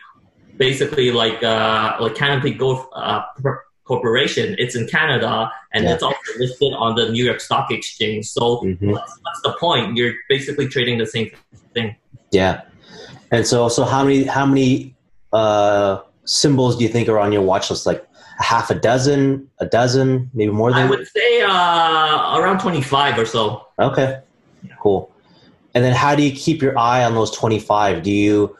basically 0.56 1.10
like 1.10 1.42
uh, 1.42 1.96
like 2.00 2.14
Canopy 2.14 2.52
Growth 2.52 2.86
uh, 2.94 3.22
Corporation. 3.84 4.54
It's 4.58 4.74
in 4.74 4.86
Canada 4.86 5.50
and 5.72 5.84
yeah. 5.84 5.94
it's 5.94 6.02
also 6.02 6.18
listed 6.38 6.72
on 6.74 6.94
the 6.94 7.10
New 7.10 7.24
York 7.24 7.40
Stock 7.40 7.70
Exchange. 7.70 8.26
So 8.26 8.62
mm-hmm. 8.62 8.90
what's, 8.90 9.18
what's 9.22 9.42
the 9.42 9.52
point? 9.60 9.96
You're 9.96 10.14
basically 10.28 10.68
trading 10.68 10.98
the 10.98 11.06
same 11.06 11.30
thing. 11.74 11.96
Yeah. 12.30 12.62
And 13.34 13.44
so, 13.44 13.68
so 13.68 13.84
how 13.84 14.04
many 14.04 14.22
how 14.22 14.46
many 14.46 14.94
uh, 15.32 16.00
symbols 16.24 16.76
do 16.76 16.84
you 16.84 16.88
think 16.88 17.08
are 17.08 17.18
on 17.18 17.32
your 17.32 17.42
watch 17.42 17.68
list? 17.68 17.84
Like 17.84 18.06
a 18.38 18.42
half 18.44 18.70
a 18.70 18.76
dozen, 18.76 19.50
a 19.58 19.66
dozen, 19.66 20.30
maybe 20.34 20.52
more 20.52 20.70
than? 20.70 20.86
I 20.86 20.88
would 20.88 21.04
say 21.08 21.42
uh, 21.42 22.38
around 22.38 22.60
twenty 22.60 22.80
five 22.80 23.18
or 23.18 23.26
so. 23.26 23.66
Okay, 23.80 24.20
cool. 24.80 25.10
And 25.74 25.84
then, 25.84 25.96
how 25.96 26.14
do 26.14 26.22
you 26.22 26.30
keep 26.30 26.62
your 26.62 26.78
eye 26.78 27.02
on 27.02 27.16
those 27.16 27.32
twenty 27.32 27.58
five? 27.58 28.04
Do 28.04 28.12
you 28.12 28.56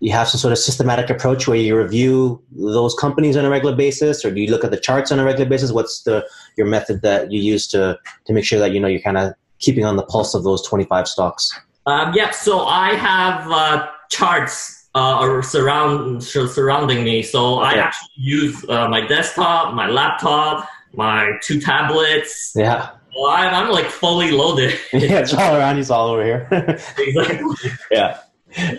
you 0.00 0.12
have 0.12 0.28
some 0.28 0.38
sort 0.38 0.52
of 0.52 0.58
systematic 0.58 1.08
approach 1.08 1.48
where 1.48 1.56
you 1.56 1.74
review 1.74 2.40
those 2.52 2.94
companies 2.94 3.34
on 3.34 3.46
a 3.46 3.50
regular 3.50 3.74
basis 3.74 4.26
or 4.26 4.30
do 4.30 4.42
you 4.42 4.50
look 4.50 4.62
at 4.62 4.70
the 4.70 4.78
charts 4.78 5.10
on 5.10 5.18
a 5.18 5.24
regular 5.24 5.48
basis 5.50 5.72
what's 5.72 6.02
the 6.02 6.24
your 6.56 6.68
method 6.68 7.02
that 7.02 7.32
you 7.32 7.40
use 7.42 7.66
to 7.66 7.98
to 8.24 8.32
make 8.32 8.44
sure 8.44 8.60
that 8.60 8.70
you 8.70 8.78
know 8.78 8.86
you're 8.86 9.00
kind 9.00 9.18
of 9.18 9.34
keeping 9.58 9.84
on 9.84 9.96
the 9.96 10.04
pulse 10.04 10.34
of 10.34 10.44
those 10.44 10.62
25 10.62 11.08
stocks 11.08 11.50
um, 11.86 12.14
yeah 12.14 12.30
so 12.30 12.60
i 12.66 12.94
have 12.94 13.50
uh, 13.50 13.88
charts 14.08 14.88
uh, 14.94 15.42
surround 15.42 16.22
surrounding 16.22 17.04
me. 17.04 17.22
So 17.22 17.60
okay. 17.60 17.78
i 17.78 17.82
actually 17.82 18.10
use 18.16 18.64
uh, 18.68 18.88
my 18.88 19.06
desktop 19.06 19.74
my 19.74 19.88
laptop 19.88 20.68
my 20.94 21.32
two 21.42 21.60
tablets. 21.60 22.52
Yeah. 22.56 22.90
Well, 23.16 23.30
I'm, 23.30 23.54
I'm 23.54 23.70
like 23.70 23.86
fully 23.86 24.30
loaded. 24.30 24.78
Yeah 24.92 25.20
it's 25.20 25.34
all 25.34 25.56
around 25.56 25.76
you 25.76 25.80
it's 25.80 25.90
all 25.90 26.08
over 26.08 26.24
here. 26.24 26.48
Exactly. 26.98 27.70
Yeah. 27.90 28.20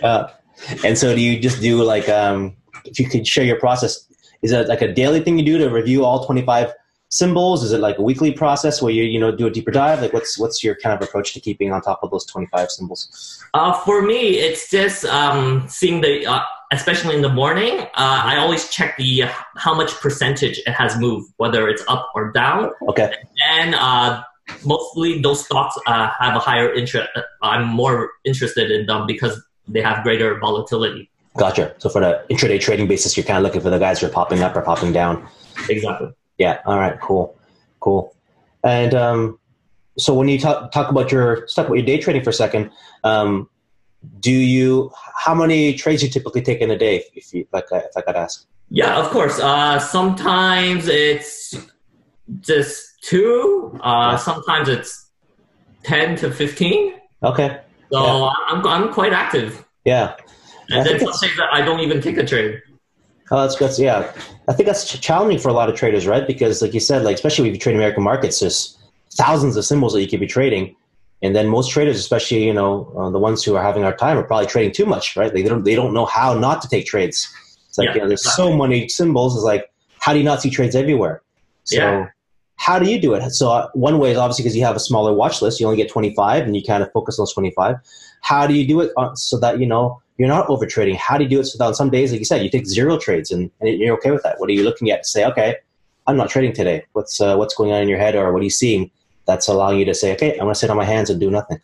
Uh, 0.02 0.28
and 0.84 0.98
so 0.98 1.14
do 1.14 1.20
you 1.20 1.40
just 1.40 1.60
do 1.60 1.82
like 1.82 2.08
um, 2.08 2.56
if 2.84 2.98
you 2.98 3.08
could 3.08 3.26
share 3.26 3.44
your 3.44 3.58
process 3.58 4.06
is 4.42 4.52
it 4.52 4.68
like 4.68 4.82
a 4.82 4.92
daily 4.92 5.20
thing 5.20 5.38
you 5.38 5.44
do 5.44 5.58
to 5.58 5.68
review 5.68 6.04
all 6.04 6.24
25 6.24 6.72
symbols 7.10 7.62
is 7.62 7.72
it 7.72 7.80
like 7.80 7.98
a 7.98 8.02
weekly 8.02 8.32
process 8.32 8.80
where 8.80 8.92
you 8.92 9.02
you 9.02 9.18
know 9.18 9.30
do 9.30 9.46
a 9.46 9.50
deeper 9.50 9.70
dive 9.70 10.00
like 10.00 10.12
what's 10.12 10.38
what's 10.38 10.62
your 10.64 10.74
kind 10.76 10.94
of 10.94 11.06
approach 11.06 11.34
to 11.34 11.40
keeping 11.40 11.72
on 11.72 11.80
top 11.82 12.00
of 12.02 12.10
those 12.10 12.24
25 12.26 12.70
symbols 12.70 13.42
uh, 13.54 13.72
for 13.72 14.02
me 14.02 14.38
it's 14.38 14.70
just 14.70 15.04
um, 15.04 15.64
seeing 15.68 16.00
the 16.00 16.26
uh, 16.26 16.40
especially 16.72 17.14
in 17.14 17.22
the 17.22 17.28
morning 17.28 17.80
uh, 17.80 18.22
i 18.24 18.36
always 18.36 18.68
check 18.70 18.96
the 18.96 19.24
uh, 19.24 19.32
how 19.56 19.74
much 19.74 19.92
percentage 20.00 20.58
it 20.66 20.72
has 20.72 20.96
moved 20.98 21.32
whether 21.36 21.68
it's 21.68 21.82
up 21.88 22.08
or 22.14 22.32
down 22.32 22.70
okay 22.88 23.12
and 23.48 23.74
uh, 23.74 24.22
mostly 24.64 25.20
those 25.20 25.44
stocks 25.44 25.76
uh, 25.86 26.10
have 26.18 26.36
a 26.36 26.40
higher 26.40 26.72
interest 26.72 27.08
i'm 27.42 27.66
more 27.66 28.10
interested 28.24 28.70
in 28.70 28.86
them 28.86 29.06
because 29.06 29.42
they 29.70 29.80
have 29.80 30.02
greater 30.02 30.38
volatility. 30.38 31.10
Gotcha. 31.36 31.74
So 31.78 31.88
for 31.88 32.00
the 32.00 32.24
intraday 32.30 32.60
trading 32.60 32.88
basis, 32.88 33.16
you're 33.16 33.24
kind 33.24 33.38
of 33.38 33.44
looking 33.44 33.60
for 33.60 33.70
the 33.70 33.78
guys 33.78 34.00
who 34.00 34.06
are 34.06 34.10
popping 34.10 34.42
up 34.42 34.56
or 34.56 34.62
popping 34.62 34.92
down. 34.92 35.26
Exactly. 35.68 36.08
Yeah. 36.40 36.60
All 36.64 36.78
right. 36.78 36.98
Cool. 36.98 37.36
Cool. 37.80 38.16
And 38.64 38.94
um, 38.94 39.38
so 39.98 40.14
when 40.14 40.26
you 40.26 40.38
talk 40.40 40.72
talk 40.72 40.90
about 40.90 41.12
your 41.12 41.46
stuff, 41.46 41.66
about 41.66 41.76
your 41.76 41.84
day 41.84 41.98
trading 41.98 42.24
for 42.24 42.30
a 42.30 42.32
second, 42.32 42.70
um, 43.04 43.48
do 44.20 44.32
you 44.32 44.90
how 45.24 45.34
many 45.34 45.74
trades 45.74 46.02
you 46.02 46.08
typically 46.08 46.40
take 46.40 46.60
in 46.62 46.70
a 46.70 46.78
day? 46.78 47.04
If 47.14 47.34
you 47.34 47.46
like, 47.52 47.66
if 47.70 47.94
I 47.94 48.00
could 48.00 48.16
ask. 48.16 48.46
Yeah, 48.70 48.98
of 48.98 49.10
course. 49.10 49.38
Uh, 49.38 49.78
sometimes 49.78 50.88
it's 50.88 51.54
just 52.40 53.02
two. 53.02 53.78
Uh. 53.82 54.16
Sometimes 54.16 54.70
it's 54.70 55.10
ten 55.84 56.16
to 56.16 56.30
fifteen. 56.30 56.94
Okay. 57.22 57.60
So 57.92 58.02
yeah. 58.02 58.32
I'm, 58.48 58.66
I'm 58.66 58.92
quite 58.94 59.12
active. 59.12 59.62
Yeah. 59.84 60.16
And 60.70 60.80
I 60.80 60.84
then 60.84 61.00
sometimes 61.00 61.38
I 61.52 61.60
don't 61.60 61.80
even 61.80 62.00
take 62.00 62.16
a 62.16 62.24
trade. 62.24 62.62
Oh, 63.30 63.42
that's 63.42 63.56
good. 63.56 63.76
Yeah. 63.78 64.12
I 64.48 64.52
think 64.52 64.66
that's 64.66 64.98
challenging 64.98 65.38
for 65.38 65.48
a 65.48 65.52
lot 65.52 65.68
of 65.68 65.76
traders, 65.76 66.06
right? 66.06 66.26
Because, 66.26 66.62
like 66.62 66.74
you 66.74 66.80
said, 66.80 67.02
like 67.02 67.14
especially 67.14 67.48
if 67.48 67.54
you 67.54 67.60
trade 67.60 67.76
American 67.76 68.02
markets, 68.02 68.40
there's 68.40 68.76
thousands 69.12 69.56
of 69.56 69.64
symbols 69.64 69.92
that 69.92 70.02
you 70.02 70.08
could 70.08 70.20
be 70.20 70.26
trading. 70.26 70.74
And 71.22 71.36
then 71.36 71.48
most 71.48 71.70
traders, 71.70 71.98
especially 71.98 72.44
you 72.44 72.54
know 72.54 72.92
uh, 72.96 73.10
the 73.10 73.18
ones 73.18 73.44
who 73.44 73.54
are 73.54 73.62
having 73.62 73.84
our 73.84 73.94
time, 73.94 74.16
are 74.16 74.22
probably 74.22 74.46
trading 74.46 74.72
too 74.72 74.86
much, 74.86 75.16
right? 75.16 75.32
They 75.32 75.42
don't 75.42 75.64
they 75.64 75.74
don't 75.74 75.92
know 75.92 76.06
how 76.06 76.34
not 76.34 76.62
to 76.62 76.68
take 76.68 76.86
trades. 76.86 77.28
It's 77.68 77.78
like 77.78 77.88
yeah, 77.88 77.94
you 77.94 78.00
know, 78.00 78.08
there's 78.08 78.22
exactly. 78.22 78.52
so 78.52 78.56
many 78.56 78.88
symbols. 78.88 79.36
It's 79.36 79.44
like 79.44 79.70
how 80.00 80.12
do 80.12 80.18
you 80.18 80.24
not 80.24 80.40
see 80.40 80.50
trades 80.50 80.74
everywhere? 80.74 81.22
So 81.64 81.76
yeah. 81.76 82.08
How 82.56 82.78
do 82.78 82.90
you 82.90 83.00
do 83.00 83.14
it? 83.14 83.30
So 83.30 83.50
uh, 83.50 83.68
one 83.72 83.98
way 83.98 84.10
is 84.10 84.18
obviously 84.18 84.42
because 84.42 84.56
you 84.56 84.64
have 84.64 84.76
a 84.76 84.80
smaller 84.80 85.14
watch 85.14 85.40
list. 85.40 85.60
You 85.60 85.66
only 85.66 85.78
get 85.78 85.88
25, 85.88 86.44
and 86.44 86.54
you 86.54 86.62
kind 86.62 86.82
of 86.82 86.92
focus 86.92 87.18
on 87.18 87.22
those 87.22 87.32
25. 87.32 87.76
How 88.20 88.46
do 88.46 88.54
you 88.54 88.66
do 88.66 88.80
it 88.80 88.92
so 89.14 89.38
that 89.40 89.58
you 89.58 89.66
know 89.66 90.00
you're 90.18 90.28
not 90.28 90.48
over 90.48 90.66
trading? 90.66 90.96
How 90.96 91.16
do 91.16 91.24
you 91.24 91.30
do 91.30 91.40
it 91.40 91.44
so 91.44 91.58
that 91.58 91.64
on 91.64 91.74
some 91.74 91.90
days, 91.90 92.12
like 92.12 92.20
you 92.20 92.24
said, 92.24 92.42
you 92.42 92.50
take 92.50 92.66
zero 92.66 92.98
trades 92.98 93.30
and, 93.30 93.50
and 93.60 93.78
you're 93.78 93.96
okay 93.96 94.10
with 94.10 94.22
that? 94.22 94.38
What 94.38 94.50
are 94.50 94.52
you 94.52 94.62
looking 94.62 94.90
at 94.90 95.02
to 95.02 95.08
say, 95.08 95.24
okay, 95.26 95.56
I'm 96.06 96.16
not 96.16 96.30
trading 96.30 96.52
today? 96.52 96.84
What's 96.92 97.20
uh, 97.20 97.36
what's 97.36 97.54
going 97.54 97.72
on 97.72 97.82
in 97.82 97.88
your 97.88 97.98
head, 97.98 98.14
or 98.14 98.32
what 98.32 98.40
are 98.40 98.44
you 98.44 98.50
seeing 98.50 98.90
that's 99.26 99.48
allowing 99.48 99.78
you 99.78 99.84
to 99.84 99.94
say, 99.94 100.12
okay, 100.14 100.32
I'm 100.32 100.40
going 100.40 100.54
to 100.54 100.58
sit 100.58 100.70
on 100.70 100.76
my 100.76 100.84
hands 100.84 101.10
and 101.10 101.20
do 101.20 101.30
nothing? 101.30 101.60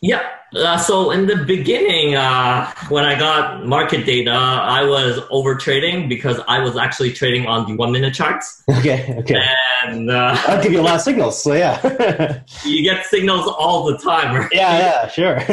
Yeah. 0.00 0.22
Uh, 0.54 0.78
so 0.78 1.10
in 1.10 1.26
the 1.26 1.36
beginning, 1.36 2.14
uh, 2.14 2.70
when 2.88 3.04
I 3.04 3.18
got 3.18 3.66
market 3.66 4.06
data, 4.06 4.30
I 4.30 4.84
was 4.84 5.20
over 5.30 5.54
trading 5.56 6.08
because 6.08 6.40
I 6.46 6.60
was 6.60 6.76
actually 6.76 7.12
trading 7.12 7.46
on 7.46 7.66
the 7.66 7.76
one 7.76 7.92
minute 7.92 8.14
charts. 8.14 8.62
Okay. 8.68 9.14
Okay. 9.18 9.42
And 9.84 10.10
uh, 10.10 10.36
I'll 10.46 10.62
give 10.62 10.72
you 10.72 10.80
a 10.80 10.82
lot 10.82 10.96
of 10.96 11.00
signals. 11.00 11.42
So 11.42 11.54
yeah. 11.54 12.40
you 12.64 12.82
get 12.82 13.06
signals 13.06 13.46
all 13.58 13.84
the 13.84 13.98
time, 13.98 14.36
right? 14.36 14.48
Yeah. 14.52 14.78
Yeah. 14.78 15.08
Sure. 15.08 15.36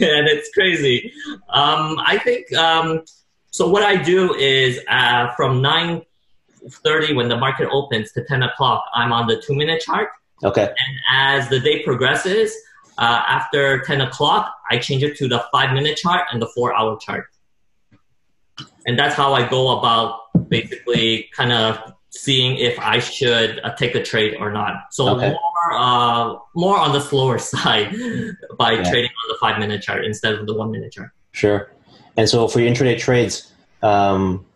and, 0.00 0.28
it's 0.28 0.50
crazy. 0.52 1.12
Um, 1.48 1.98
I 2.04 2.18
think. 2.22 2.52
Um, 2.52 3.04
so 3.50 3.68
what 3.68 3.82
I 3.82 3.96
do 3.96 4.34
is 4.34 4.78
uh, 4.88 5.32
from 5.34 5.62
nine 5.62 6.02
thirty 6.68 7.14
when 7.14 7.28
the 7.28 7.36
market 7.36 7.68
opens 7.72 8.12
to 8.12 8.24
ten 8.24 8.42
o'clock, 8.42 8.84
I'm 8.92 9.12
on 9.12 9.26
the 9.26 9.40
two 9.40 9.54
minute 9.54 9.80
chart. 9.80 10.10
Okay. 10.44 10.64
And 10.64 10.98
as 11.10 11.48
the 11.48 11.60
day 11.60 11.82
progresses 11.82 12.54
uh, 12.98 13.22
after 13.28 13.80
10 13.82 14.00
o'clock, 14.00 14.54
I 14.70 14.78
change 14.78 15.02
it 15.02 15.16
to 15.18 15.28
the 15.28 15.44
five 15.52 15.72
minute 15.74 15.96
chart 15.96 16.22
and 16.32 16.40
the 16.40 16.46
four 16.46 16.74
hour 16.74 16.98
chart. 16.98 17.26
And 18.86 18.98
that's 18.98 19.14
how 19.14 19.34
I 19.34 19.48
go 19.48 19.78
about 19.78 20.48
basically 20.48 21.28
kind 21.36 21.52
of 21.52 21.78
seeing 22.10 22.56
if 22.56 22.78
I 22.78 22.98
should 22.98 23.60
uh, 23.62 23.74
take 23.74 23.94
a 23.94 24.02
trade 24.02 24.36
or 24.38 24.50
not. 24.50 24.92
So 24.92 25.08
okay. 25.16 25.30
more, 25.30 25.72
uh, 25.78 26.36
more 26.54 26.78
on 26.78 26.92
the 26.92 27.00
slower 27.00 27.38
side 27.52 27.94
by 28.58 28.72
yeah. 28.72 28.90
trading 28.90 29.10
on 29.10 29.28
the 29.28 29.36
five 29.40 29.58
minute 29.58 29.82
chart 29.82 30.04
instead 30.04 30.34
of 30.34 30.46
the 30.46 30.54
one 30.54 30.70
minute 30.70 30.92
chart. 30.92 31.10
Sure. 31.32 31.70
And 32.16 32.28
so 32.28 32.48
for 32.48 32.60
your 32.60 32.70
intraday 32.70 32.98
trades, 32.98 33.52
um, 33.82 34.46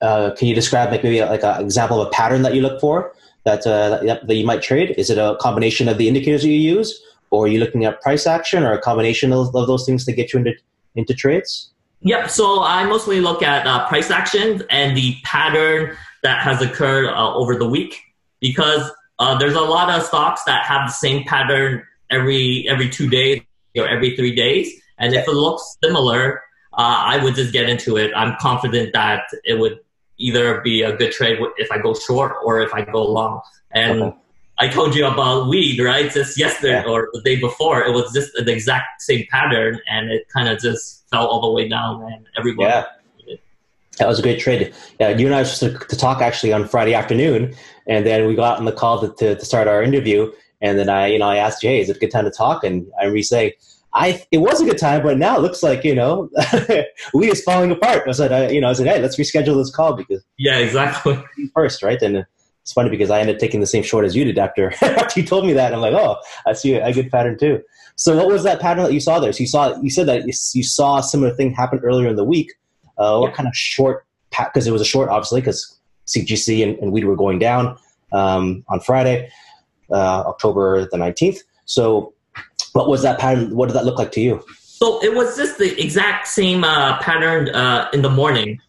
uh, 0.00 0.30
can 0.36 0.48
you 0.48 0.54
describe 0.54 0.90
like 0.90 1.04
maybe 1.04 1.20
like 1.20 1.44
an 1.44 1.62
example 1.62 2.00
of 2.00 2.08
a 2.08 2.10
pattern 2.10 2.40
that 2.42 2.54
you 2.54 2.62
look 2.62 2.80
for 2.80 3.12
that, 3.44 3.66
uh, 3.66 4.02
that 4.02 4.26
that 4.26 4.34
you 4.34 4.46
might 4.46 4.62
trade? 4.62 4.94
Is 4.96 5.10
it 5.10 5.18
a 5.18 5.36
combination 5.40 5.88
of 5.88 5.98
the 5.98 6.08
indicators 6.08 6.40
that 6.40 6.48
you 6.48 6.54
use, 6.54 7.02
or 7.30 7.44
are 7.44 7.48
you 7.48 7.60
looking 7.60 7.84
at 7.84 8.00
price 8.00 8.26
action, 8.26 8.64
or 8.64 8.72
a 8.72 8.80
combination 8.80 9.32
of, 9.32 9.54
of 9.54 9.66
those 9.66 9.86
things 9.86 10.04
to 10.04 10.12
get 10.12 10.32
you 10.32 10.38
into 10.40 10.54
into 10.94 11.14
trades? 11.14 11.72
Yep. 12.02 12.30
So 12.30 12.62
I 12.62 12.84
mostly 12.84 13.20
look 13.20 13.42
at 13.42 13.66
uh, 13.66 13.86
price 13.88 14.10
action 14.10 14.62
and 14.70 14.96
the 14.96 15.16
pattern 15.22 15.96
that 16.22 16.42
has 16.42 16.62
occurred 16.62 17.06
uh, 17.06 17.34
over 17.34 17.56
the 17.56 17.68
week 17.68 17.94
because 18.40 18.90
uh, 19.18 19.38
there's 19.38 19.54
a 19.54 19.60
lot 19.60 19.90
of 19.90 20.02
stocks 20.02 20.42
that 20.44 20.64
have 20.64 20.88
the 20.88 20.92
same 20.92 21.24
pattern 21.24 21.84
every 22.08 22.66
every 22.68 22.88
two 22.88 23.08
days 23.08 23.42
or 23.76 23.86
every 23.86 24.16
three 24.16 24.34
days, 24.34 24.72
and 24.98 25.14
if 25.14 25.28
it 25.28 25.32
looks 25.32 25.76
similar, 25.84 26.42
uh, 26.72 27.04
I 27.06 27.22
would 27.22 27.34
just 27.34 27.52
get 27.52 27.68
into 27.68 27.96
it. 27.96 28.10
I'm 28.16 28.36
confident 28.40 28.92
that 28.94 29.24
it 29.44 29.58
would 29.58 29.78
either 30.16 30.60
be 30.60 30.82
a 30.82 30.96
good 30.96 31.12
trade 31.12 31.38
if 31.56 31.70
I 31.70 31.78
go 31.78 31.94
short 31.94 32.34
or 32.44 32.60
if 32.60 32.74
I 32.74 32.82
go 32.82 33.04
long. 33.04 33.40
And 33.70 34.02
okay. 34.02 34.16
I 34.60 34.68
told 34.68 34.94
you 34.94 35.06
about 35.06 35.48
weed, 35.48 35.80
right? 35.80 36.12
Just 36.12 36.38
yesterday 36.38 36.82
yeah. 36.84 36.90
or 36.90 37.08
the 37.14 37.22
day 37.22 37.40
before, 37.40 37.82
it 37.82 37.94
was 37.94 38.12
just 38.12 38.32
the 38.34 38.52
exact 38.52 39.00
same 39.00 39.26
pattern, 39.30 39.80
and 39.90 40.10
it 40.10 40.28
kind 40.28 40.48
of 40.48 40.60
just 40.60 41.08
fell 41.08 41.26
all 41.26 41.40
the 41.40 41.50
way 41.50 41.66
down, 41.66 42.02
and 42.02 42.26
everybody. 42.36 42.68
Yeah. 42.68 42.84
That 43.98 44.06
was 44.06 44.18
a 44.18 44.22
great 44.22 44.38
trade. 44.38 44.74
Yeah, 44.98 45.10
you 45.10 45.26
and 45.26 45.34
I 45.34 45.40
were 45.40 45.44
supposed 45.46 45.80
to, 45.80 45.86
to, 45.88 45.96
talk 45.96 46.20
actually 46.20 46.52
on 46.52 46.68
Friday 46.68 46.94
afternoon, 46.94 47.54
and 47.86 48.06
then 48.06 48.26
weed 48.26 48.34
got 48.34 48.58
on 48.58 48.66
the 48.66 48.72
call 48.72 49.00
to, 49.00 49.08
to, 49.14 49.34
to, 49.34 49.44
start 49.44 49.66
our 49.66 49.82
interview. 49.82 50.30
And 50.62 50.78
then 50.78 50.88
I, 50.88 51.06
you 51.08 51.18
know, 51.18 51.26
I 51.26 51.36
asked 51.36 51.62
Jay, 51.62 51.80
"Is 51.80 51.88
it 51.88 51.96
a 51.96 52.00
good 52.00 52.10
time 52.10 52.24
to 52.24 52.30
talk?" 52.30 52.62
And 52.62 52.86
I 53.00 53.06
re 53.06 53.22
say, 53.22 53.56
"I 53.94 54.22
it 54.30 54.38
was 54.38 54.60
a 54.60 54.64
good 54.64 54.78
time, 54.78 55.02
but 55.02 55.18
now 55.18 55.36
it 55.36 55.40
looks 55.40 55.62
like 55.62 55.84
you 55.84 55.94
know 55.94 56.30
we 57.14 57.30
is 57.30 57.42
falling 57.42 57.70
apart." 57.70 58.06
I 58.06 58.12
said, 58.12 58.32
I, 58.32 58.48
"You 58.50 58.60
know, 58.60 58.70
I 58.70 58.72
said, 58.74 58.86
hey, 58.86 59.00
let's 59.00 59.18
reschedule 59.18 59.56
this 59.56 59.74
call 59.74 59.94
because 59.94 60.22
yeah, 60.38 60.58
exactly 60.58 61.18
first, 61.54 61.82
right?" 61.82 62.00
And 62.00 62.26
it's 62.62 62.72
funny 62.72 62.90
because 62.90 63.10
I 63.10 63.20
ended 63.20 63.36
up 63.36 63.40
taking 63.40 63.60
the 63.60 63.66
same 63.66 63.82
short 63.82 64.04
as 64.04 64.14
you 64.14 64.24
did 64.24 64.38
after 64.38 64.72
after 64.82 65.20
you 65.20 65.26
told 65.26 65.46
me 65.46 65.52
that. 65.54 65.72
I'm 65.72 65.80
like, 65.80 65.94
"Oh, 65.94 66.16
I 66.46 66.52
see 66.52 66.74
a, 66.74 66.86
a 66.86 66.92
good 66.92 67.10
pattern 67.10 67.38
too." 67.38 67.62
So, 67.96 68.16
what 68.16 68.28
was 68.28 68.44
that 68.44 68.60
pattern 68.60 68.84
that 68.84 68.94
you 68.94 69.00
saw 69.00 69.20
there? 69.20 69.32
So 69.32 69.40
you 69.40 69.46
saw 69.46 69.78
you 69.80 69.90
said 69.90 70.06
that 70.06 70.26
you 70.26 70.62
saw 70.62 70.98
a 70.98 71.02
similar 71.02 71.34
thing 71.34 71.52
happen 71.52 71.80
earlier 71.80 72.08
in 72.08 72.16
the 72.16 72.24
week. 72.24 72.52
Uh, 72.96 73.18
what 73.18 73.28
yeah. 73.28 73.34
kind 73.34 73.46
of 73.48 73.54
short? 73.54 74.06
Because 74.30 74.66
it 74.66 74.72
was 74.72 74.80
a 74.80 74.86
short, 74.86 75.08
obviously, 75.08 75.40
because 75.40 75.78
CGC 76.06 76.62
and, 76.62 76.78
and 76.78 76.92
weed 76.92 77.04
were 77.04 77.16
going 77.16 77.38
down 77.38 77.76
um, 78.12 78.64
on 78.68 78.80
Friday, 78.80 79.30
uh, 79.90 80.22
October 80.26 80.86
the 80.86 80.96
19th. 80.96 81.40
So, 81.64 82.14
what 82.72 82.88
was 82.88 83.02
that 83.02 83.18
pattern? 83.18 83.54
What 83.54 83.66
did 83.66 83.74
that 83.74 83.84
look 83.84 83.98
like 83.98 84.12
to 84.12 84.20
you? 84.20 84.42
So, 84.62 85.02
it 85.02 85.14
was 85.14 85.36
just 85.36 85.58
the 85.58 85.78
exact 85.78 86.26
same 86.28 86.64
uh, 86.64 86.98
pattern 87.00 87.48
uh, 87.50 87.90
in 87.92 88.02
the 88.02 88.10
morning. 88.10 88.60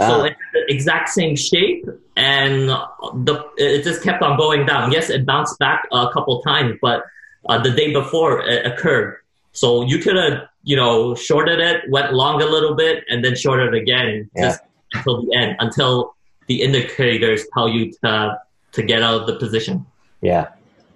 Ah. 0.00 0.08
So, 0.08 0.24
it 0.24 0.32
had 0.32 0.52
the 0.54 0.72
exact 0.72 1.10
same 1.10 1.36
shape, 1.36 1.86
and 2.16 2.68
the, 2.68 3.44
it 3.56 3.84
just 3.84 4.02
kept 4.02 4.22
on 4.22 4.38
going 4.38 4.66
down. 4.66 4.92
Yes, 4.92 5.10
it 5.10 5.26
bounced 5.26 5.58
back 5.58 5.86
a 5.92 6.10
couple 6.12 6.40
times, 6.42 6.78
but 6.80 7.04
uh, 7.48 7.62
the 7.62 7.70
day 7.70 7.92
before 7.92 8.42
it 8.46 8.66
occurred. 8.66 9.18
So, 9.52 9.82
you 9.82 9.98
could 9.98 10.16
have, 10.16 10.48
you 10.64 10.76
know, 10.76 11.14
shorted 11.14 11.60
it, 11.60 11.82
went 11.90 12.12
long 12.14 12.40
a 12.42 12.46
little 12.46 12.74
bit, 12.74 13.04
and 13.08 13.24
then 13.24 13.36
shorted 13.36 13.74
again 13.74 14.30
yeah. 14.34 14.56
until 14.94 15.22
the 15.22 15.36
end, 15.36 15.56
until 15.60 16.14
the 16.46 16.62
indicators 16.62 17.46
tell 17.54 17.68
you 17.68 17.92
to 18.02 18.38
to 18.72 18.82
get 18.82 19.02
out 19.02 19.20
of 19.20 19.26
the 19.26 19.36
position. 19.36 19.86
Yeah, 20.20 20.48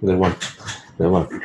good 0.05 0.19
one, 0.19 0.35
good 0.99 1.11
one. 1.11 1.43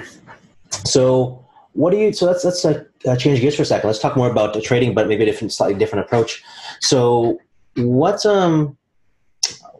So, 0.85 1.45
what 1.73 1.91
do 1.91 1.97
you? 1.97 2.11
So 2.13 2.25
let's 2.25 2.43
let's 2.43 2.65
uh, 2.65 2.83
uh, 3.07 3.15
change 3.15 3.39
gears 3.39 3.55
for 3.55 3.61
a 3.61 3.65
second. 3.65 3.87
Let's 3.87 3.99
talk 3.99 4.17
more 4.17 4.29
about 4.29 4.53
the 4.53 4.61
trading, 4.61 4.93
but 4.93 5.07
maybe 5.07 5.23
a 5.23 5.25
different, 5.25 5.53
slightly 5.53 5.77
different 5.77 6.05
approach. 6.05 6.43
So, 6.81 7.39
what 7.75 8.25
um, 8.25 8.77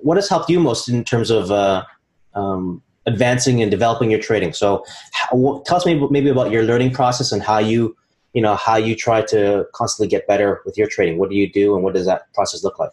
what 0.02 0.18
has 0.18 0.30
helped 0.30 0.50
you 0.50 0.60
most 0.60 0.88
in 0.90 1.04
terms 1.04 1.30
of 1.30 1.52
uh, 1.52 1.84
um, 2.34 2.82
advancing 3.06 3.62
and 3.62 3.70
developing 3.72 4.12
your 4.12 4.20
trading? 4.20 4.54
So, 4.54 4.86
how, 5.12 5.64
tell 5.66 5.78
us 5.78 5.86
maybe 5.86 6.06
maybe 6.10 6.30
about 6.30 6.52
your 6.52 6.64
learning 6.64 6.92
process 6.92 7.32
and 7.32 7.42
how 7.42 7.60
you 7.60 7.96
you 8.34 8.42
know 8.42 8.56
how 8.56 8.76
you 8.76 8.96
try 8.96 9.22
to 9.24 9.66
constantly 9.74 10.10
get 10.10 10.28
better 10.28 10.62
with 10.66 10.78
your 10.78 10.88
trading. 10.88 11.18
What 11.18 11.30
do 11.30 11.36
you 11.36 11.52
do, 11.52 11.76
and 11.76 11.84
what 11.84 11.94
does 11.94 12.06
that 12.06 12.32
process 12.34 12.64
look 12.64 12.80
like? 12.80 12.92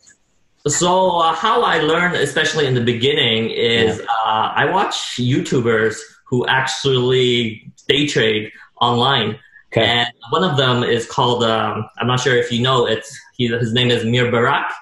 So 0.66 1.18
uh, 1.20 1.32
how 1.32 1.62
I 1.62 1.78
learned, 1.78 2.16
especially 2.16 2.66
in 2.66 2.74
the 2.74 2.80
beginning, 2.80 3.50
is 3.50 4.00
uh, 4.00 4.52
I 4.54 4.68
watch 4.68 5.16
YouTubers 5.16 5.96
who 6.26 6.44
actually 6.46 7.72
day 7.86 8.06
trade 8.06 8.50
online. 8.80 9.38
Okay. 9.72 9.84
And 9.84 10.08
one 10.30 10.42
of 10.42 10.56
them 10.56 10.82
is 10.82 11.06
called, 11.06 11.44
um, 11.44 11.88
I'm 11.98 12.06
not 12.06 12.20
sure 12.20 12.36
if 12.36 12.50
you 12.50 12.62
know, 12.62 12.86
it's 12.86 13.18
he, 13.36 13.48
his 13.48 13.72
name 13.72 13.90
is 13.90 14.04
Meir 14.04 14.30
Barak. 14.30 14.72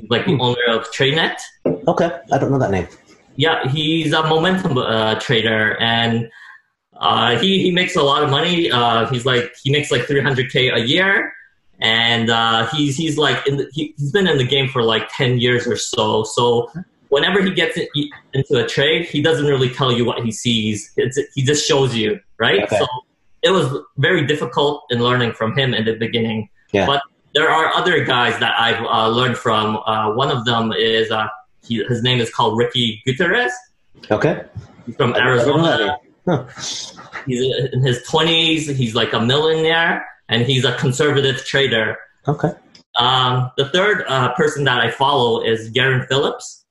He's 0.00 0.10
like 0.10 0.26
the 0.26 0.34
hmm. 0.34 0.40
owner 0.40 0.66
of 0.68 0.90
TradeNet. 0.90 1.38
Okay, 1.66 2.10
I 2.32 2.38
don't 2.38 2.50
know 2.50 2.58
that 2.58 2.70
name. 2.70 2.88
Yeah, 3.36 3.68
he's 3.68 4.12
a 4.12 4.22
momentum 4.22 4.78
uh, 4.78 5.18
trader 5.20 5.76
and 5.80 6.28
uh, 6.96 7.38
he, 7.38 7.62
he 7.62 7.70
makes 7.70 7.94
a 7.94 8.02
lot 8.02 8.24
of 8.24 8.30
money. 8.30 8.70
Uh, 8.70 9.06
he's 9.06 9.24
like, 9.24 9.52
he 9.62 9.70
makes 9.70 9.92
like 9.92 10.02
300K 10.02 10.74
a 10.74 10.80
year 10.80 11.32
and 11.80 12.30
uh, 12.30 12.66
he's 12.68 12.96
he's 12.96 13.16
like 13.16 13.44
the, 13.44 13.68
he, 13.72 13.94
has 13.98 14.10
been 14.10 14.26
in 14.26 14.38
the 14.38 14.46
game 14.46 14.68
for 14.68 14.82
like 14.82 15.08
10 15.16 15.38
years 15.38 15.66
or 15.66 15.76
so 15.76 16.24
so 16.24 16.70
whenever 17.08 17.42
he 17.42 17.52
gets 17.52 17.78
into 18.32 18.64
a 18.64 18.66
trade 18.66 19.06
he 19.06 19.22
doesn't 19.22 19.46
really 19.46 19.70
tell 19.70 19.92
you 19.92 20.04
what 20.04 20.24
he 20.24 20.32
sees 20.32 20.92
it's, 20.96 21.18
he 21.34 21.42
just 21.42 21.66
shows 21.66 21.94
you 21.94 22.18
right 22.38 22.64
okay. 22.64 22.78
so 22.78 22.86
it 23.42 23.50
was 23.50 23.82
very 23.98 24.26
difficult 24.26 24.84
in 24.90 25.00
learning 25.02 25.32
from 25.32 25.56
him 25.56 25.72
in 25.72 25.84
the 25.84 25.94
beginning 25.94 26.48
yeah. 26.72 26.84
but 26.84 27.00
there 27.34 27.50
are 27.50 27.74
other 27.74 28.04
guys 28.04 28.38
that 28.40 28.54
i've 28.58 28.82
uh, 28.84 29.08
learned 29.08 29.36
from 29.36 29.76
uh, 29.86 30.12
one 30.12 30.30
of 30.30 30.44
them 30.44 30.72
is 30.72 31.10
uh, 31.10 31.26
he, 31.66 31.82
his 31.84 32.02
name 32.02 32.20
is 32.20 32.30
called 32.30 32.56
ricky 32.58 33.02
gutierrez 33.04 33.52
okay 34.10 34.44
he's 34.86 34.96
from 34.96 35.14
arizona 35.14 35.98
huh. 36.26 36.44
he's 37.26 37.42
in 37.72 37.82
his 37.82 37.98
20s 38.08 38.74
he's 38.74 38.94
like 38.94 39.12
a 39.12 39.20
millionaire 39.20 40.04
and 40.28 40.42
he's 40.42 40.64
a 40.64 40.74
conservative 40.76 41.44
trader. 41.44 41.96
Okay. 42.26 42.52
Um, 42.98 43.50
the 43.56 43.68
third 43.70 44.04
uh, 44.08 44.34
person 44.34 44.64
that 44.64 44.78
I 44.78 44.90
follow 44.90 45.42
is 45.42 45.70
Garen 45.70 46.06
Phillips. 46.06 46.64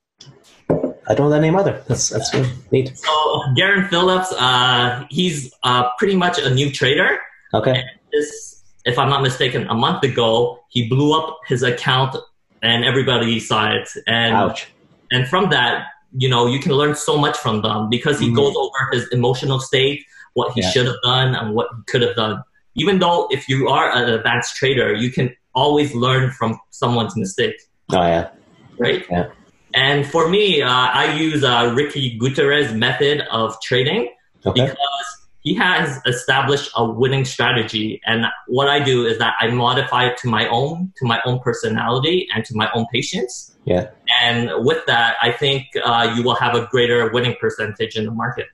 I 0.70 1.14
don't 1.14 1.20
know 1.20 1.30
that 1.30 1.40
name 1.40 1.56
either. 1.56 1.82
That's 1.88 2.10
that's 2.10 2.30
neat. 2.70 2.96
So 2.96 3.42
Garen 3.56 3.88
Phillips, 3.88 4.32
uh, 4.38 5.06
he's 5.08 5.52
uh, 5.62 5.90
pretty 5.96 6.16
much 6.16 6.38
a 6.38 6.54
new 6.54 6.70
trader. 6.70 7.18
Okay. 7.54 7.82
This, 8.12 8.57
if 8.88 8.98
I'm 8.98 9.08
not 9.08 9.22
mistaken, 9.22 9.66
a 9.68 9.74
month 9.74 10.02
ago 10.02 10.60
he 10.70 10.88
blew 10.88 11.18
up 11.18 11.38
his 11.46 11.62
account 11.62 12.16
and 12.62 12.84
everybody 12.84 13.38
saw 13.40 13.70
it. 13.72 13.88
And 14.06 14.34
Ouch. 14.34 14.68
and 15.10 15.28
from 15.28 15.50
that, 15.50 15.86
you 16.16 16.28
know, 16.28 16.46
you 16.46 16.58
can 16.58 16.72
learn 16.72 16.94
so 16.94 17.18
much 17.18 17.36
from 17.36 17.62
them 17.62 17.88
because 17.88 18.18
he 18.18 18.26
mm-hmm. 18.26 18.36
goes 18.36 18.54
over 18.56 18.90
his 18.92 19.08
emotional 19.12 19.60
state, 19.60 20.04
what 20.34 20.52
he 20.52 20.62
yeah. 20.62 20.70
should 20.70 20.86
have 20.86 20.96
done, 21.04 21.34
and 21.34 21.54
what 21.54 21.68
he 21.76 21.82
could 21.86 22.02
have 22.02 22.16
done 22.16 22.42
even 22.78 22.98
though 23.00 23.28
if 23.30 23.48
you 23.48 23.68
are 23.68 23.90
an 23.90 24.08
advanced 24.08 24.56
trader, 24.56 24.94
you 24.94 25.10
can 25.10 25.34
always 25.54 25.94
learn 25.94 26.30
from 26.30 26.58
someone's 26.70 27.16
mistake. 27.16 27.56
Oh 27.92 28.00
yeah. 28.00 28.30
Right. 28.78 29.04
Yeah. 29.10 29.30
And 29.74 30.06
for 30.06 30.28
me, 30.28 30.62
uh, 30.62 30.70
I 30.70 31.14
use 31.14 31.44
uh, 31.44 31.72
Ricky 31.76 32.16
Gutierrez 32.16 32.72
method 32.72 33.22
of 33.30 33.60
trading 33.60 34.14
okay. 34.46 34.66
because 34.66 35.27
he 35.48 35.54
has 35.54 35.98
established 36.04 36.70
a 36.76 36.84
winning 36.84 37.24
strategy. 37.24 38.02
And 38.04 38.26
what 38.48 38.68
I 38.68 38.84
do 38.84 39.06
is 39.06 39.16
that 39.18 39.34
I 39.40 39.48
modify 39.48 40.04
it 40.04 40.18
to 40.18 40.28
my 40.28 40.46
own, 40.48 40.92
to 40.98 41.06
my 41.06 41.20
own 41.24 41.38
personality 41.40 42.28
and 42.34 42.44
to 42.44 42.54
my 42.54 42.68
own 42.74 42.84
patience. 42.92 43.56
Yeah. 43.64 43.88
And 44.20 44.50
with 44.58 44.84
that, 44.86 45.16
I 45.22 45.32
think 45.32 45.68
uh, 45.82 46.12
you 46.14 46.22
will 46.22 46.34
have 46.34 46.54
a 46.54 46.66
greater 46.66 47.10
winning 47.12 47.34
percentage 47.40 47.96
in 47.96 48.04
the 48.04 48.10
market. 48.10 48.48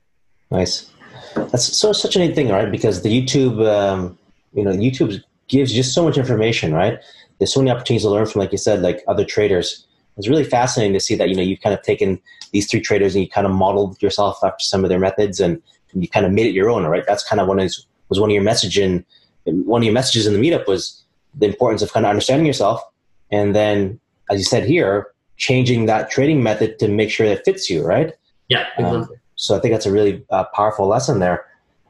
Nice. 0.52 0.88
That's 1.34 1.76
so 1.76 1.92
such 1.92 2.14
a 2.14 2.20
neat 2.20 2.36
thing, 2.36 2.48
right? 2.50 2.70
Because 2.70 3.02
the 3.02 3.10
YouTube, 3.10 3.66
um, 3.66 4.16
you 4.52 4.62
know, 4.62 4.70
YouTube 4.70 5.20
gives 5.48 5.72
just 5.72 5.94
so 5.94 6.04
much 6.04 6.16
information, 6.16 6.72
right? 6.72 7.00
There's 7.38 7.52
so 7.52 7.60
many 7.60 7.72
opportunities 7.72 8.02
to 8.02 8.10
learn 8.10 8.26
from, 8.26 8.38
like 8.38 8.52
you 8.52 8.58
said, 8.58 8.82
like 8.82 9.02
other 9.08 9.24
traders. 9.24 9.84
It's 10.16 10.28
really 10.28 10.44
fascinating 10.44 10.94
to 10.94 11.00
see 11.00 11.16
that 11.16 11.28
you 11.28 11.34
know 11.34 11.42
you've 11.42 11.60
kind 11.60 11.74
of 11.74 11.82
taken 11.82 12.20
these 12.52 12.70
three 12.70 12.80
traders 12.80 13.16
and 13.16 13.24
you 13.24 13.28
kind 13.28 13.48
of 13.48 13.52
modeled 13.52 14.00
yourself 14.00 14.38
after 14.44 14.62
some 14.62 14.84
of 14.84 14.90
their 14.90 15.00
methods 15.00 15.40
and, 15.40 15.60
and 15.94 16.02
you 16.02 16.08
kind 16.08 16.26
of 16.26 16.32
made 16.32 16.46
it 16.46 16.52
your 16.52 16.68
own, 16.68 16.84
right? 16.84 17.04
That's 17.06 17.26
kind 17.26 17.40
of 17.40 17.48
one 17.48 17.58
of 17.58 17.72
was 18.08 18.20
one 18.20 18.30
of 18.30 18.34
your 18.34 18.44
messaging, 18.44 19.04
one 19.44 19.80
of 19.80 19.84
your 19.84 19.94
messages 19.94 20.26
in 20.26 20.34
the 20.34 20.38
meetup 20.38 20.66
was 20.66 21.02
the 21.34 21.46
importance 21.46 21.80
of 21.80 21.92
kind 21.92 22.04
of 22.04 22.10
understanding 22.10 22.46
yourself 22.46 22.82
and 23.30 23.54
then, 23.54 23.98
as 24.30 24.38
you 24.38 24.44
said 24.44 24.64
here, 24.64 25.08
changing 25.36 25.86
that 25.86 26.10
trading 26.10 26.42
method 26.42 26.78
to 26.78 26.88
make 26.88 27.10
sure 27.10 27.26
it 27.26 27.44
fits 27.44 27.68
you, 27.68 27.84
right? 27.84 28.12
Yeah, 28.48 28.66
um, 28.78 28.84
exactly. 28.84 29.16
Um, 29.16 29.20
so 29.36 29.56
I 29.56 29.60
think 29.60 29.74
that's 29.74 29.86
a 29.86 29.92
really 29.92 30.24
uh, 30.30 30.44
powerful 30.54 30.86
lesson 30.86 31.18
there. 31.18 31.46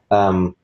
Um, 0.09 0.55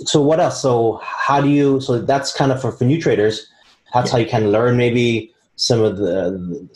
so 0.00 0.20
what 0.20 0.38
else? 0.38 0.60
So 0.60 1.00
how 1.02 1.40
do 1.40 1.48
you? 1.48 1.80
So 1.80 1.98
that's 2.00 2.32
kind 2.32 2.52
of 2.52 2.60
for, 2.60 2.72
for 2.72 2.84
new 2.84 3.00
traders. 3.00 3.48
That's 3.94 4.08
yeah. 4.08 4.12
how 4.12 4.18
you 4.18 4.26
can 4.26 4.52
learn 4.52 4.76
maybe 4.76 5.32
some 5.56 5.80
of 5.80 5.96
the. 5.96 6.68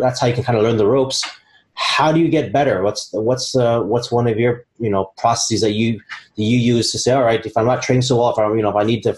That's 0.00 0.20
how 0.20 0.26
you 0.26 0.34
can 0.34 0.42
kind 0.42 0.58
of 0.58 0.64
learn 0.64 0.76
the 0.76 0.86
ropes. 0.86 1.24
How 1.76 2.10
do 2.10 2.20
you 2.20 2.28
get 2.28 2.52
better? 2.52 2.82
What's 2.82 3.10
what's 3.12 3.54
uh, 3.54 3.82
what's 3.82 4.10
one 4.10 4.26
of 4.26 4.38
your 4.38 4.64
you 4.78 4.90
know 4.90 5.12
processes 5.16 5.60
that 5.60 5.72
you 5.72 6.00
that 6.36 6.42
you 6.42 6.58
use 6.58 6.90
to 6.92 6.98
say, 6.98 7.12
all 7.12 7.24
right, 7.24 7.44
if 7.44 7.56
I'm 7.56 7.66
not 7.66 7.82
trading 7.82 8.02
so 8.02 8.16
well, 8.16 8.30
if 8.30 8.38
I'm 8.38 8.56
you 8.56 8.62
know 8.62 8.70
if 8.70 8.76
I 8.76 8.84
need 8.84 9.02
to 9.02 9.16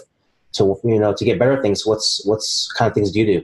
to 0.53 0.79
you 0.83 0.99
know 0.99 1.13
to 1.13 1.25
get 1.25 1.39
better 1.39 1.61
things, 1.61 1.85
what's 1.85 2.25
what's 2.25 2.71
kind 2.73 2.89
of 2.89 2.95
things 2.95 3.11
do 3.11 3.19
you 3.19 3.25
do? 3.25 3.43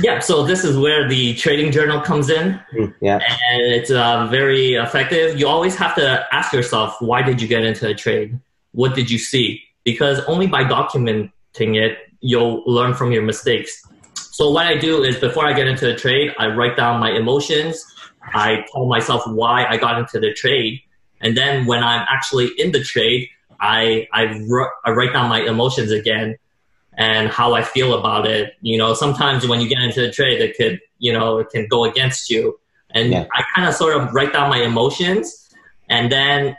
Yeah, 0.00 0.20
so 0.20 0.44
this 0.44 0.64
is 0.64 0.76
where 0.76 1.08
the 1.08 1.34
trading 1.34 1.70
journal 1.70 2.00
comes 2.00 2.30
in. 2.30 2.58
Mm, 2.74 2.94
yeah, 3.00 3.20
and 3.50 3.62
it's 3.62 3.90
uh, 3.90 4.26
very 4.30 4.74
effective. 4.74 5.38
You 5.38 5.48
always 5.48 5.76
have 5.76 5.94
to 5.96 6.26
ask 6.32 6.52
yourself, 6.52 6.96
why 7.00 7.22
did 7.22 7.40
you 7.40 7.48
get 7.48 7.62
into 7.62 7.88
a 7.88 7.94
trade? 7.94 8.38
What 8.72 8.94
did 8.94 9.10
you 9.10 9.18
see? 9.18 9.62
Because 9.84 10.20
only 10.26 10.46
by 10.46 10.64
documenting 10.64 11.30
it, 11.76 11.98
you'll 12.20 12.62
learn 12.66 12.94
from 12.94 13.12
your 13.12 13.22
mistakes. 13.22 13.82
So 14.14 14.50
what 14.50 14.66
I 14.66 14.76
do 14.76 15.02
is 15.02 15.16
before 15.18 15.46
I 15.46 15.52
get 15.52 15.66
into 15.66 15.92
a 15.92 15.96
trade, 15.96 16.34
I 16.38 16.48
write 16.48 16.76
down 16.76 17.00
my 17.00 17.10
emotions. 17.10 17.84
I 18.34 18.64
tell 18.72 18.86
myself 18.86 19.22
why 19.26 19.66
I 19.66 19.76
got 19.76 19.98
into 19.98 20.20
the 20.20 20.32
trade, 20.32 20.80
and 21.20 21.36
then 21.36 21.66
when 21.66 21.82
I'm 21.82 22.06
actually 22.10 22.48
in 22.58 22.72
the 22.72 22.82
trade, 22.82 23.28
I 23.60 24.06
I, 24.12 24.40
I 24.84 24.90
write 24.90 25.12
down 25.12 25.28
my 25.28 25.40
emotions 25.40 25.90
again 25.90 26.36
and 26.96 27.28
how 27.28 27.54
I 27.54 27.62
feel 27.62 27.98
about 27.98 28.26
it. 28.26 28.54
You 28.60 28.78
know, 28.78 28.94
sometimes 28.94 29.46
when 29.46 29.60
you 29.60 29.68
get 29.68 29.80
into 29.80 30.08
a 30.08 30.10
trade, 30.10 30.40
it 30.40 30.56
could, 30.56 30.80
you 30.98 31.12
know, 31.12 31.38
it 31.38 31.50
can 31.50 31.66
go 31.68 31.84
against 31.84 32.30
you. 32.30 32.58
And 32.90 33.12
yeah. 33.12 33.26
I 33.32 33.44
kind 33.54 33.68
of 33.68 33.74
sort 33.74 33.96
of 33.96 34.12
write 34.14 34.32
down 34.32 34.48
my 34.48 34.62
emotions. 34.62 35.50
And 35.90 36.10
then 36.10 36.56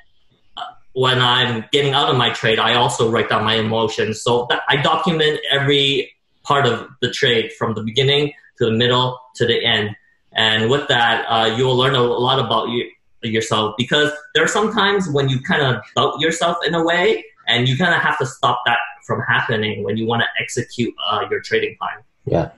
uh, 0.56 0.62
when 0.94 1.20
I'm 1.20 1.66
getting 1.72 1.94
out 1.94 2.10
of 2.10 2.18
my 2.18 2.30
trade, 2.32 2.60
I 2.60 2.76
also 2.76 3.10
write 3.10 3.30
down 3.30 3.44
my 3.44 3.56
emotions. 3.56 4.22
So 4.22 4.48
I 4.68 4.78
document 4.78 5.40
every 5.50 6.14
part 6.44 6.66
of 6.66 6.88
the 7.02 7.12
trade 7.12 7.52
from 7.54 7.74
the 7.74 7.82
beginning 7.82 8.34
to 8.60 8.66
the 8.66 8.72
middle 8.72 9.20
to 9.36 9.46
the 9.46 9.64
end. 9.66 9.96
And 10.38 10.70
with 10.70 10.88
that, 10.88 11.26
uh, 11.28 11.54
you 11.58 11.66
will 11.66 11.76
learn 11.76 11.96
a 11.96 12.02
lot 12.02 12.40
about 12.40 12.70
you, 12.70 12.90
yourself 13.24 13.74
because 13.78 14.12
there 14.34 14.44
are 14.44 14.48
sometimes 14.48 15.10
when 15.10 15.28
you 15.28 15.42
kind 15.42 15.62
of 15.62 15.82
doubt 15.96 16.20
yourself 16.20 16.58
in 16.66 16.76
a 16.76 16.84
way 16.84 17.26
and 17.48 17.68
you 17.68 17.78
kind 17.78 17.94
of 17.94 18.02
have 18.02 18.18
to 18.20 18.26
stop 18.26 18.62
that 18.66 18.78
from 19.06 19.22
happening 19.22 19.84
when 19.84 19.98
you 19.98 20.06
want 20.06 20.22
to 20.22 20.28
execute 20.42 20.94
uh, 21.10 21.26
your 21.32 21.40
trading 21.42 21.76
plan. 21.80 22.04
Yeah, 22.26 22.52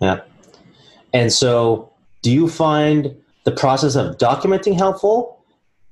yeah. 0.00 0.20
And 1.12 1.32
so, 1.32 1.92
do 2.22 2.32
you 2.32 2.48
find 2.48 3.14
the 3.44 3.50
process 3.50 3.96
of 3.96 4.16
documenting 4.16 4.76
helpful, 4.76 5.44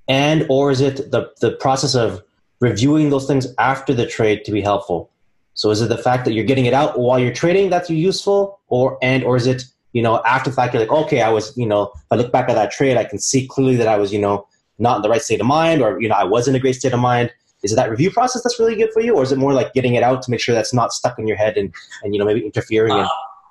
and 0.08 0.46
or 0.48 0.70
is 0.70 0.80
it 0.80 1.10
the 1.10 1.32
the 1.40 1.52
process 1.52 1.94
of 1.94 2.22
reviewing 2.60 3.10
those 3.10 3.26
things 3.26 3.46
after 3.58 3.92
the 3.92 4.06
trade 4.06 4.44
to 4.44 4.52
be 4.52 4.60
helpful? 4.60 5.10
So, 5.54 5.70
is 5.70 5.80
it 5.80 5.88
the 5.88 5.98
fact 5.98 6.24
that 6.24 6.32
you're 6.32 6.44
getting 6.44 6.66
it 6.66 6.74
out 6.74 6.98
while 6.98 7.18
you're 7.18 7.34
trading 7.34 7.70
that's 7.70 7.90
useful, 7.90 8.60
or 8.68 8.98
and 9.02 9.24
or 9.24 9.36
is 9.36 9.46
it 9.46 9.64
you 9.94 10.02
know 10.02 10.22
after 10.26 10.50
the 10.50 10.56
fact 10.56 10.74
you're 10.74 10.82
like, 10.82 10.92
okay, 10.92 11.22
I 11.22 11.30
was 11.30 11.56
you 11.56 11.66
know 11.66 11.90
if 11.94 12.06
I 12.10 12.16
look 12.16 12.30
back 12.30 12.50
at 12.50 12.54
that 12.56 12.70
trade, 12.70 12.98
I 12.98 13.04
can 13.04 13.18
see 13.18 13.46
clearly 13.46 13.76
that 13.76 13.88
I 13.88 13.96
was 13.96 14.12
you 14.12 14.20
know 14.20 14.46
not 14.78 14.96
in 14.96 15.02
the 15.02 15.08
right 15.08 15.22
state 15.22 15.40
of 15.40 15.46
mind, 15.46 15.80
or 15.80 15.98
you 16.02 16.08
know 16.10 16.16
I 16.16 16.24
was 16.24 16.46
in 16.46 16.54
a 16.54 16.60
great 16.60 16.74
state 16.74 16.92
of 16.92 17.00
mind 17.00 17.32
is 17.64 17.72
it 17.72 17.76
that 17.76 17.90
review 17.90 18.10
process 18.10 18.42
that's 18.42 18.60
really 18.60 18.76
good 18.76 18.92
for 18.92 19.00
you, 19.00 19.16
or 19.16 19.22
is 19.22 19.32
it 19.32 19.38
more 19.38 19.54
like 19.54 19.72
getting 19.72 19.94
it 19.94 20.02
out 20.02 20.22
to 20.22 20.30
make 20.30 20.38
sure 20.38 20.54
that's 20.54 20.74
not 20.74 20.92
stuck 20.92 21.18
in 21.18 21.26
your 21.26 21.38
head 21.38 21.56
and, 21.56 21.72
and 22.02 22.14
you 22.14 22.20
know 22.20 22.26
maybe 22.26 22.44
interfering? 22.44 22.92
Uh, 22.92 23.08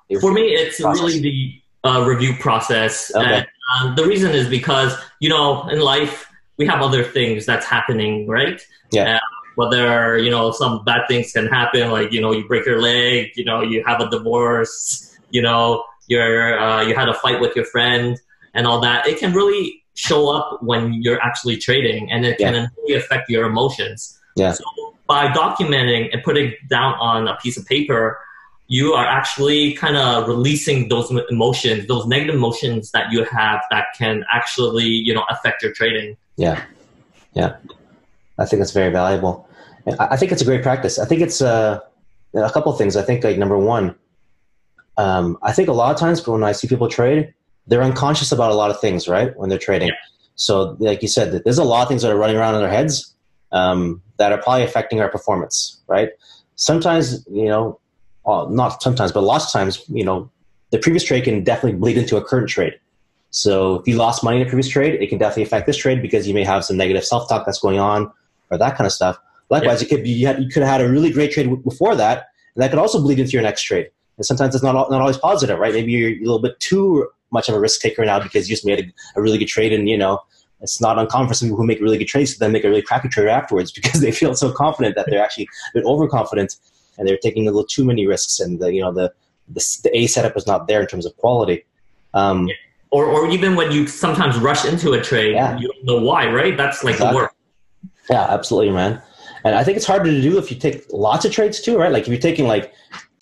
in 0.08 0.20
for 0.20 0.32
me, 0.32 0.42
it's 0.42 0.80
process? 0.80 1.02
really 1.02 1.20
the 1.20 1.88
uh, 1.88 2.04
review 2.06 2.34
process. 2.38 3.12
Okay. 3.14 3.38
And, 3.38 3.46
uh, 3.80 3.94
the 3.96 4.04
reason 4.06 4.30
is 4.32 4.48
because 4.48 4.96
you 5.18 5.28
know 5.28 5.68
in 5.68 5.80
life 5.80 6.28
we 6.56 6.66
have 6.66 6.80
other 6.80 7.02
things 7.02 7.44
that's 7.44 7.66
happening, 7.66 8.28
right? 8.28 8.64
Yeah. 8.92 9.16
Uh, 9.16 9.20
whether 9.56 10.16
you 10.18 10.30
know 10.30 10.52
some 10.52 10.84
bad 10.84 11.08
things 11.08 11.32
can 11.32 11.48
happen, 11.48 11.90
like 11.90 12.12
you 12.12 12.20
know 12.20 12.32
you 12.32 12.46
break 12.46 12.64
your 12.64 12.80
leg, 12.80 13.32
you 13.34 13.44
know 13.44 13.62
you 13.62 13.82
have 13.84 14.00
a 14.00 14.08
divorce, 14.08 15.18
you 15.30 15.42
know 15.42 15.82
you're 16.06 16.58
uh, 16.58 16.82
you 16.82 16.94
had 16.94 17.08
a 17.08 17.14
fight 17.14 17.40
with 17.40 17.54
your 17.56 17.64
friend 17.64 18.18
and 18.54 18.66
all 18.66 18.80
that. 18.80 19.06
It 19.06 19.18
can 19.18 19.32
really 19.32 19.82
show 19.94 20.28
up 20.28 20.62
when 20.62 20.94
you're 21.02 21.20
actually 21.20 21.56
trading 21.56 22.10
and 22.10 22.26
it 22.26 22.38
can 22.38 22.54
yeah. 22.54 22.66
really 22.78 22.94
affect 22.94 23.30
your 23.30 23.46
emotions. 23.46 24.18
Yeah. 24.36 24.52
So 24.52 24.64
by 25.06 25.28
documenting 25.28 26.08
and 26.12 26.22
putting 26.22 26.54
down 26.68 26.94
on 26.94 27.28
a 27.28 27.36
piece 27.36 27.56
of 27.56 27.64
paper, 27.66 28.18
you 28.66 28.92
are 28.92 29.04
actually 29.04 29.74
kind 29.74 29.96
of 29.96 30.26
releasing 30.26 30.88
those 30.88 31.12
emotions, 31.30 31.86
those 31.86 32.06
negative 32.06 32.34
emotions 32.34 32.90
that 32.92 33.12
you 33.12 33.24
have 33.24 33.60
that 33.70 33.86
can 33.96 34.24
actually, 34.32 34.86
you 34.86 35.14
know, 35.14 35.24
affect 35.30 35.62
your 35.62 35.72
trading. 35.72 36.16
Yeah. 36.36 36.64
Yeah. 37.34 37.56
I 38.38 38.46
think 38.46 38.62
it's 38.62 38.72
very 38.72 38.90
valuable. 38.90 39.48
I 39.98 40.16
think 40.16 40.32
it's 40.32 40.40
a 40.40 40.46
great 40.46 40.62
practice. 40.62 40.98
I 40.98 41.04
think 41.04 41.20
it's 41.20 41.42
uh, 41.42 41.78
a 42.34 42.50
couple 42.50 42.72
of 42.72 42.78
things. 42.78 42.96
I 42.96 43.02
think 43.02 43.22
like 43.22 43.36
number 43.36 43.58
one, 43.58 43.94
um, 44.96 45.38
I 45.42 45.52
think 45.52 45.68
a 45.68 45.72
lot 45.72 45.92
of 45.92 45.98
times 45.98 46.26
when 46.26 46.44
I 46.44 46.52
see 46.52 46.68
people 46.68 46.88
trade, 46.88 47.32
they're 47.66 47.82
unconscious 47.82 48.32
about 48.32 48.50
a 48.50 48.54
lot 48.54 48.70
of 48.70 48.80
things, 48.80 49.08
right? 49.08 49.36
When 49.36 49.48
they're 49.48 49.58
trading. 49.58 49.88
Yeah. 49.88 49.94
So, 50.36 50.76
like 50.78 51.02
you 51.02 51.08
said, 51.08 51.42
there's 51.44 51.58
a 51.58 51.64
lot 51.64 51.82
of 51.82 51.88
things 51.88 52.02
that 52.02 52.10
are 52.10 52.16
running 52.16 52.36
around 52.36 52.54
in 52.56 52.60
their 52.60 52.70
heads 52.70 53.14
um, 53.52 54.02
that 54.18 54.32
are 54.32 54.38
probably 54.38 54.64
affecting 54.64 55.00
our 55.00 55.08
performance, 55.08 55.80
right? 55.86 56.10
Sometimes, 56.56 57.24
you 57.30 57.46
know, 57.46 57.78
well, 58.24 58.48
not 58.48 58.82
sometimes, 58.82 59.12
but 59.12 59.22
lots 59.22 59.46
of 59.46 59.52
times, 59.52 59.84
you 59.88 60.04
know, 60.04 60.30
the 60.70 60.78
previous 60.78 61.04
trade 61.04 61.24
can 61.24 61.44
definitely 61.44 61.78
bleed 61.78 61.96
into 61.96 62.16
a 62.16 62.24
current 62.24 62.48
trade. 62.48 62.74
So, 63.30 63.76
if 63.76 63.88
you 63.88 63.96
lost 63.96 64.24
money 64.24 64.40
in 64.40 64.46
a 64.46 64.50
previous 64.50 64.68
trade, 64.68 65.00
it 65.00 65.08
can 65.08 65.18
definitely 65.18 65.44
affect 65.44 65.66
this 65.66 65.76
trade 65.76 66.02
because 66.02 66.26
you 66.26 66.34
may 66.34 66.44
have 66.44 66.64
some 66.64 66.76
negative 66.76 67.04
self-talk 67.04 67.46
that's 67.46 67.60
going 67.60 67.78
on 67.78 68.12
or 68.50 68.58
that 68.58 68.76
kind 68.76 68.86
of 68.86 68.92
stuff. 68.92 69.18
Likewise, 69.50 69.82
yeah. 69.82 69.86
it 69.86 69.88
could 69.90 70.02
be 70.02 70.10
you, 70.10 70.26
had, 70.26 70.42
you 70.42 70.48
could 70.48 70.62
have 70.62 70.80
had 70.80 70.80
a 70.80 70.88
really 70.88 71.10
great 71.10 71.32
trade 71.32 71.62
before 71.62 71.94
that, 71.94 72.28
and 72.54 72.62
that 72.62 72.70
could 72.70 72.78
also 72.78 73.00
bleed 73.00 73.18
into 73.18 73.32
your 73.32 73.42
next 73.42 73.62
trade. 73.62 73.90
And 74.16 74.24
sometimes 74.24 74.54
it's 74.54 74.64
not 74.64 74.74
not 74.90 75.00
always 75.00 75.18
positive, 75.18 75.58
right? 75.58 75.74
Maybe 75.74 75.92
you're 75.92 76.10
a 76.10 76.20
little 76.20 76.38
bit 76.38 76.58
too 76.60 77.08
much 77.30 77.48
of 77.48 77.54
a 77.54 77.60
risk 77.60 77.80
taker 77.80 78.04
now 78.04 78.20
because 78.20 78.48
you 78.48 78.54
just 78.54 78.64
made 78.64 78.80
a, 78.80 79.18
a 79.18 79.22
really 79.22 79.38
good 79.38 79.48
trade 79.48 79.72
and 79.72 79.88
you 79.88 79.98
know 79.98 80.20
it's 80.60 80.80
not 80.80 80.98
uncommon 80.98 81.28
for 81.28 81.34
some 81.34 81.48
people 81.48 81.58
who 81.58 81.66
make 81.66 81.80
really 81.80 81.98
good 81.98 82.08
trades 82.08 82.32
to 82.32 82.38
then 82.38 82.52
make 82.52 82.64
a 82.64 82.68
really 82.68 82.80
crappy 82.80 83.08
trade 83.08 83.28
afterwards 83.28 83.72
because 83.78 84.00
they 84.00 84.12
feel 84.12 84.34
so 84.34 84.50
confident 84.50 84.94
that 84.94 85.06
they're 85.08 85.22
actually 85.22 85.44
a 85.44 85.74
bit 85.74 85.84
overconfident 85.84 86.56
and 86.96 87.06
they're 87.06 87.18
taking 87.18 87.46
a 87.46 87.50
little 87.50 87.66
too 87.66 87.84
many 87.84 88.06
risks 88.06 88.40
and 88.40 88.60
the, 88.60 88.72
you 88.72 88.80
know 88.80 88.92
the, 88.92 89.12
the, 89.48 89.78
the 89.82 89.96
A 89.96 90.06
setup 90.06 90.36
is 90.36 90.46
not 90.46 90.68
there 90.68 90.80
in 90.80 90.86
terms 90.86 91.04
of 91.04 91.16
quality. 91.16 91.64
Um, 92.14 92.48
yeah. 92.48 92.54
Or, 92.90 93.06
or 93.06 93.28
even 93.28 93.56
when 93.56 93.72
you 93.72 93.88
sometimes 93.88 94.38
rush 94.38 94.64
into 94.64 94.92
a 94.92 95.02
trade, 95.02 95.34
yeah. 95.34 95.58
you 95.58 95.66
don't 95.66 95.84
know 95.84 96.00
why, 96.00 96.30
right? 96.30 96.56
That's 96.56 96.84
like 96.84 96.94
exactly. 96.94 97.18
the 97.18 97.24
work. 97.24 97.34
Yeah, 98.08 98.26
absolutely, 98.30 98.72
man. 98.72 99.02
And 99.44 99.56
I 99.56 99.64
think 99.64 99.76
it's 99.76 99.86
harder 99.86 100.10
to 100.10 100.22
do 100.22 100.38
if 100.38 100.50
you 100.50 100.56
take 100.56 100.84
lots 100.92 101.24
of 101.24 101.32
trades 101.32 101.60
too, 101.60 101.76
right? 101.76 101.90
Like 101.90 102.04
if 102.04 102.08
you're 102.08 102.18
taking 102.18 102.46
like 102.46 102.72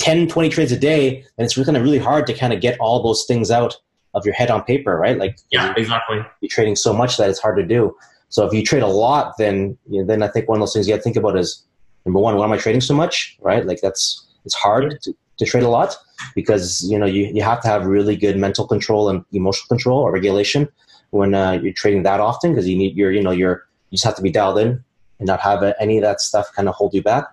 10, 0.03 0.26
20 0.26 0.48
trades 0.48 0.72
a 0.72 0.78
day, 0.78 1.24
then 1.36 1.44
it's 1.46 1.57
really, 1.57 1.80
really 1.80 1.98
hard 1.98 2.26
to 2.26 2.34
kind 2.34 2.53
of 2.53 2.61
get 2.61 2.76
all 2.80 3.03
those 3.03 3.24
things 3.24 3.53
out 3.53 3.76
of 4.14 4.26
your 4.26 4.34
head 4.34 4.50
on 4.50 4.62
paper, 4.64 4.96
right? 4.96 5.16
Like 5.16 5.38
yeah, 5.50 5.72
exactly. 5.76 6.18
You're 6.40 6.48
trading 6.48 6.74
so 6.74 6.92
much 6.92 7.16
that 7.16 7.30
it's 7.30 7.38
hard 7.38 7.57
to 7.57 7.62
do. 7.62 7.96
So 8.28 8.44
if 8.44 8.53
you 8.53 8.64
trade 8.64 8.82
a 8.82 8.88
lot, 8.88 9.34
then 9.38 9.78
you 9.88 10.00
know, 10.00 10.07
then 10.07 10.22
I 10.22 10.28
think 10.28 10.48
one 10.48 10.59
of 10.59 10.61
those 10.61 10.72
things 10.72 10.88
you 10.88 10.92
got 10.92 10.98
to 10.98 11.03
think 11.03 11.16
about 11.16 11.38
is 11.38 11.64
number 12.05 12.18
one, 12.18 12.36
why 12.36 12.44
am 12.44 12.53
I 12.53 12.57
trading 12.57 12.80
so 12.80 12.94
much, 12.94 13.36
right? 13.40 13.64
Like 13.64 13.80
that's 13.80 14.26
it's 14.44 14.55
hard 14.55 15.00
to, 15.03 15.14
to 15.38 15.44
trade 15.44 15.62
a 15.62 15.68
lot 15.68 15.94
because 16.34 16.84
you 16.90 16.98
know 16.98 17.07
you, 17.07 17.30
you 17.32 17.42
have 17.42 17.61
to 17.62 17.68
have 17.68 17.86
really 17.86 18.16
good 18.16 18.36
mental 18.36 18.66
control 18.66 19.09
and 19.09 19.24
emotional 19.32 19.68
control 19.68 20.00
or 20.00 20.12
regulation 20.12 20.68
when 21.11 21.32
uh, 21.32 21.53
you're 21.53 21.72
trading 21.72 22.03
that 22.03 22.18
often 22.18 22.53
because 22.53 22.68
you 22.68 22.76
need 22.76 22.96
your 22.96 23.12
you 23.12 23.22
know 23.22 23.30
you're 23.30 23.66
you 23.90 23.96
just 23.96 24.05
have 24.05 24.16
to 24.16 24.22
be 24.22 24.32
dialed 24.32 24.59
in 24.59 24.82
and 25.20 25.26
not 25.28 25.38
have 25.38 25.62
any 25.78 25.96
of 25.96 26.03
that 26.03 26.20
stuff 26.20 26.48
kind 26.57 26.68
of 26.68 26.74
hold 26.74 26.92
you 26.92 27.03
back. 27.03 27.24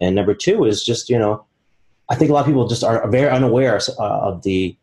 And 0.00 0.14
number 0.14 0.34
two 0.34 0.64
is 0.64 0.84
just 0.84 1.10
you 1.10 1.18
know 1.18 1.44
I 2.12 2.14
think 2.14 2.30
a 2.30 2.34
lot 2.34 2.40
of 2.40 2.46
people 2.46 2.68
just 2.68 2.84
are 2.84 3.08
very 3.08 3.30
unaware 3.30 3.80
uh, 3.98 4.28
of 4.28 4.42
the 4.42 4.76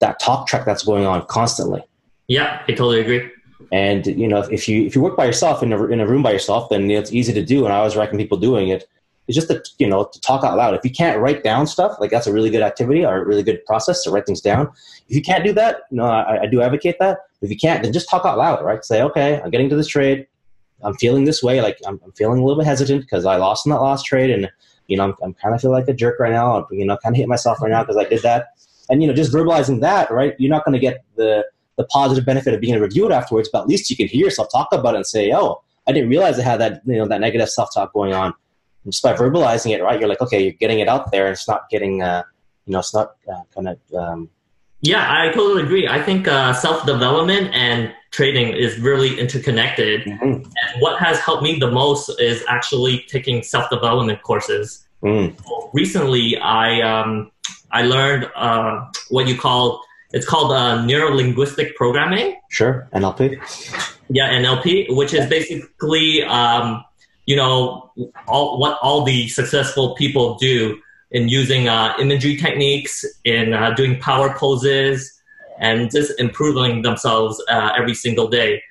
that 0.00 0.20
talk 0.20 0.46
track 0.46 0.66
that's 0.66 0.84
going 0.84 1.06
on 1.06 1.24
constantly. 1.26 1.82
Yeah, 2.28 2.62
I 2.68 2.72
totally 2.72 3.00
agree. 3.00 3.30
And 3.72 4.06
you 4.06 4.28
know, 4.28 4.40
if 4.40 4.68
you 4.68 4.84
if 4.84 4.94
you 4.94 5.00
work 5.00 5.16
by 5.16 5.24
yourself 5.24 5.62
in 5.62 5.72
a 5.72 5.84
in 5.86 6.00
a 6.00 6.06
room 6.06 6.22
by 6.22 6.32
yourself, 6.32 6.68
then 6.68 6.90
it's 6.90 7.14
easy 7.14 7.32
to 7.32 7.42
do. 7.42 7.64
And 7.64 7.72
I 7.72 7.78
always 7.78 7.96
recommend 7.96 8.22
people 8.22 8.36
doing 8.36 8.68
it. 8.68 8.86
It's 9.26 9.34
just 9.34 9.48
to 9.48 9.62
you 9.78 9.88
know 9.88 10.04
to 10.04 10.20
talk 10.20 10.44
out 10.44 10.58
loud. 10.58 10.74
If 10.74 10.84
you 10.84 10.90
can't 10.90 11.18
write 11.18 11.42
down 11.42 11.66
stuff, 11.66 11.96
like 11.98 12.10
that's 12.10 12.26
a 12.26 12.32
really 12.32 12.50
good 12.50 12.60
activity 12.60 13.06
or 13.06 13.22
a 13.22 13.24
really 13.24 13.42
good 13.42 13.64
process 13.64 14.02
to 14.02 14.10
write 14.10 14.26
things 14.26 14.42
down. 14.42 14.70
If 15.08 15.16
you 15.16 15.22
can't 15.22 15.44
do 15.44 15.54
that, 15.54 15.80
you 15.90 15.96
know, 15.96 16.04
I, 16.04 16.42
I 16.42 16.46
do 16.46 16.60
advocate 16.60 16.96
that. 17.00 17.20
If 17.40 17.48
you 17.48 17.56
can't, 17.56 17.82
then 17.82 17.92
just 17.94 18.10
talk 18.10 18.26
out 18.26 18.36
loud, 18.36 18.62
right? 18.62 18.84
Say, 18.84 19.00
okay, 19.02 19.40
I'm 19.42 19.50
getting 19.50 19.70
to 19.70 19.76
this 19.76 19.88
trade. 19.88 20.26
I'm 20.82 20.94
feeling 20.96 21.24
this 21.24 21.42
way. 21.42 21.62
Like 21.62 21.78
I'm, 21.86 21.98
I'm 22.04 22.12
feeling 22.12 22.40
a 22.40 22.44
little 22.44 22.60
bit 22.60 22.66
hesitant 22.66 23.00
because 23.00 23.24
I 23.24 23.36
lost 23.36 23.64
in 23.64 23.72
that 23.72 23.80
last 23.80 24.04
trade, 24.04 24.28
and 24.28 24.50
you 24.88 24.96
know, 24.96 25.04
I'm, 25.04 25.14
I'm 25.22 25.34
kind 25.34 25.54
of 25.54 25.60
feel 25.60 25.70
like 25.70 25.88
a 25.88 25.94
jerk 25.94 26.18
right 26.20 26.32
now. 26.32 26.66
You 26.70 26.84
know, 26.84 26.96
kind 26.96 27.14
of 27.14 27.18
hit 27.18 27.28
myself 27.28 27.60
right 27.60 27.70
now 27.70 27.82
because 27.82 27.96
I 27.96 28.04
did 28.04 28.22
that. 28.22 28.48
And 28.88 29.02
you 29.02 29.08
know 29.08 29.14
just 29.14 29.32
verbalizing 29.32 29.80
that 29.80 30.10
right 30.10 30.34
you're 30.38 30.50
not 30.50 30.64
going 30.64 30.74
to 30.74 30.78
get 30.78 31.04
the 31.16 31.44
the 31.76 31.84
positive 31.84 32.24
benefit 32.24 32.54
of 32.54 32.60
being 32.60 32.80
reviewed 32.80 33.10
afterwards 33.12 33.48
but 33.52 33.62
at 33.62 33.66
least 33.66 33.90
you 33.90 33.96
can 33.96 34.06
hear 34.06 34.24
yourself 34.24 34.48
talk 34.50 34.68
about 34.72 34.94
it 34.94 34.98
and 34.98 35.06
say 35.06 35.32
oh 35.32 35.60
i 35.86 35.92
didn't 35.92 36.08
realize 36.08 36.38
i 36.38 36.42
had 36.42 36.60
that 36.60 36.82
you 36.86 36.96
know 36.96 37.06
that 37.06 37.20
negative 37.20 37.48
self-talk 37.48 37.92
going 37.92 38.12
on. 38.12 38.32
And 38.84 38.92
just 38.92 39.02
by 39.02 39.12
verbalizing 39.12 39.74
it 39.74 39.82
right 39.82 39.98
you're 39.98 40.08
like 40.08 40.20
okay 40.20 40.42
you're 40.42 40.52
getting 40.52 40.78
it 40.78 40.88
out 40.88 41.10
there. 41.10 41.26
And 41.26 41.32
it's 41.32 41.48
not 41.48 41.68
getting 41.68 42.02
uh, 42.02 42.22
you 42.66 42.72
know 42.72 42.78
it's 42.78 42.94
not 42.94 43.16
uh, 43.28 43.42
kind 43.54 43.68
of 43.68 43.78
um, 43.94 44.30
yeah 44.86 45.06
i 45.08 45.32
totally 45.32 45.62
agree 45.62 45.88
i 45.88 46.00
think 46.00 46.28
uh, 46.28 46.52
self-development 46.52 47.50
and 47.52 47.92
trading 48.10 48.48
is 48.54 48.78
really 48.78 49.18
interconnected 49.18 50.02
mm-hmm. 50.02 50.24
and 50.24 50.82
what 50.82 50.98
has 50.98 51.18
helped 51.18 51.42
me 51.42 51.58
the 51.58 51.70
most 51.70 52.08
is 52.20 52.42
actually 52.48 53.04
taking 53.08 53.42
self-development 53.42 54.22
courses 54.22 54.86
mm. 55.02 55.34
recently 55.72 56.36
i 56.38 56.80
um, 56.80 57.30
I 57.70 57.82
learned 57.82 58.30
uh, 58.34 58.86
what 59.10 59.28
you 59.28 59.36
call 59.36 59.82
it's 60.12 60.26
called 60.26 60.52
uh, 60.52 60.84
neuro 60.84 61.14
linguistic 61.14 61.76
programming. 61.76 62.40
Sure, 62.48 62.88
NLP. 62.94 63.36
Yeah, 64.08 64.30
NLP, 64.32 64.96
which 64.96 65.12
is 65.12 65.28
basically 65.28 66.22
um, 66.22 66.84
you 67.26 67.36
know 67.36 67.90
all 68.26 68.58
what 68.58 68.78
all 68.80 69.04
the 69.04 69.28
successful 69.28 69.94
people 69.94 70.36
do 70.36 70.80
in 71.10 71.28
using 71.28 71.68
uh, 71.68 71.94
imagery 71.98 72.36
techniques, 72.36 73.04
in 73.24 73.52
uh, 73.52 73.70
doing 73.72 73.98
power 74.00 74.34
poses, 74.36 75.12
and 75.58 75.90
just 75.90 76.18
improving 76.20 76.82
themselves 76.82 77.42
uh, 77.48 77.72
every 77.76 77.94
single 77.94 78.28
day. 78.28 78.62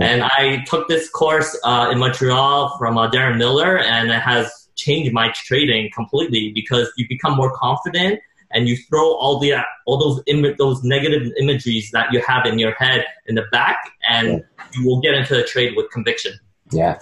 And 0.00 0.22
I 0.22 0.64
took 0.66 0.86
this 0.86 1.10
course 1.10 1.58
uh, 1.64 1.88
in 1.90 1.98
Montreal 1.98 2.76
from 2.78 2.96
uh, 2.96 3.10
Darren 3.10 3.36
Miller, 3.36 3.78
and 3.78 4.10
it 4.10 4.20
has 4.20 4.68
changed 4.76 5.12
my 5.12 5.32
trading 5.34 5.90
completely 5.92 6.52
because 6.54 6.88
you 6.96 7.06
become 7.08 7.34
more 7.34 7.50
confident 7.56 8.20
and 8.52 8.68
you 8.68 8.76
throw 8.76 9.14
all 9.14 9.38
the 9.38 9.54
all 9.86 9.98
those 9.98 10.22
Im- 10.26 10.54
those 10.56 10.82
negative 10.84 11.32
imageries 11.38 11.90
that 11.90 12.12
you 12.12 12.20
have 12.20 12.46
in 12.46 12.58
your 12.58 12.72
head 12.72 13.04
in 13.26 13.34
the 13.34 13.44
back, 13.50 13.76
and 14.08 14.28
yeah. 14.28 14.64
you 14.72 14.86
will 14.86 15.00
get 15.00 15.14
into 15.14 15.42
a 15.42 15.44
trade 15.44 15.74
with 15.76 15.90
conviction. 15.90 16.32
Yeah, 16.70 17.00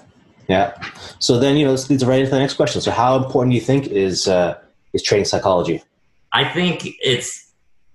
yeah. 0.49 0.81
So 1.19 1.39
then 1.39 1.57
you 1.57 1.67
know 1.67 1.73
this 1.73 1.89
leads 1.91 2.05
right 2.05 2.21
into 2.21 2.31
the 2.31 2.39
next 2.39 2.55
question. 2.55 2.81
So 2.81 2.91
how 2.91 3.17
important 3.17 3.53
do 3.53 3.57
you 3.57 3.61
think 3.61 3.89
is 3.89 4.27
uh, 4.27 4.59
is 4.93 5.03
trading 5.03 5.25
psychology? 5.25 5.83
I 6.33 6.45
think 6.45 6.87
it's 7.01 7.53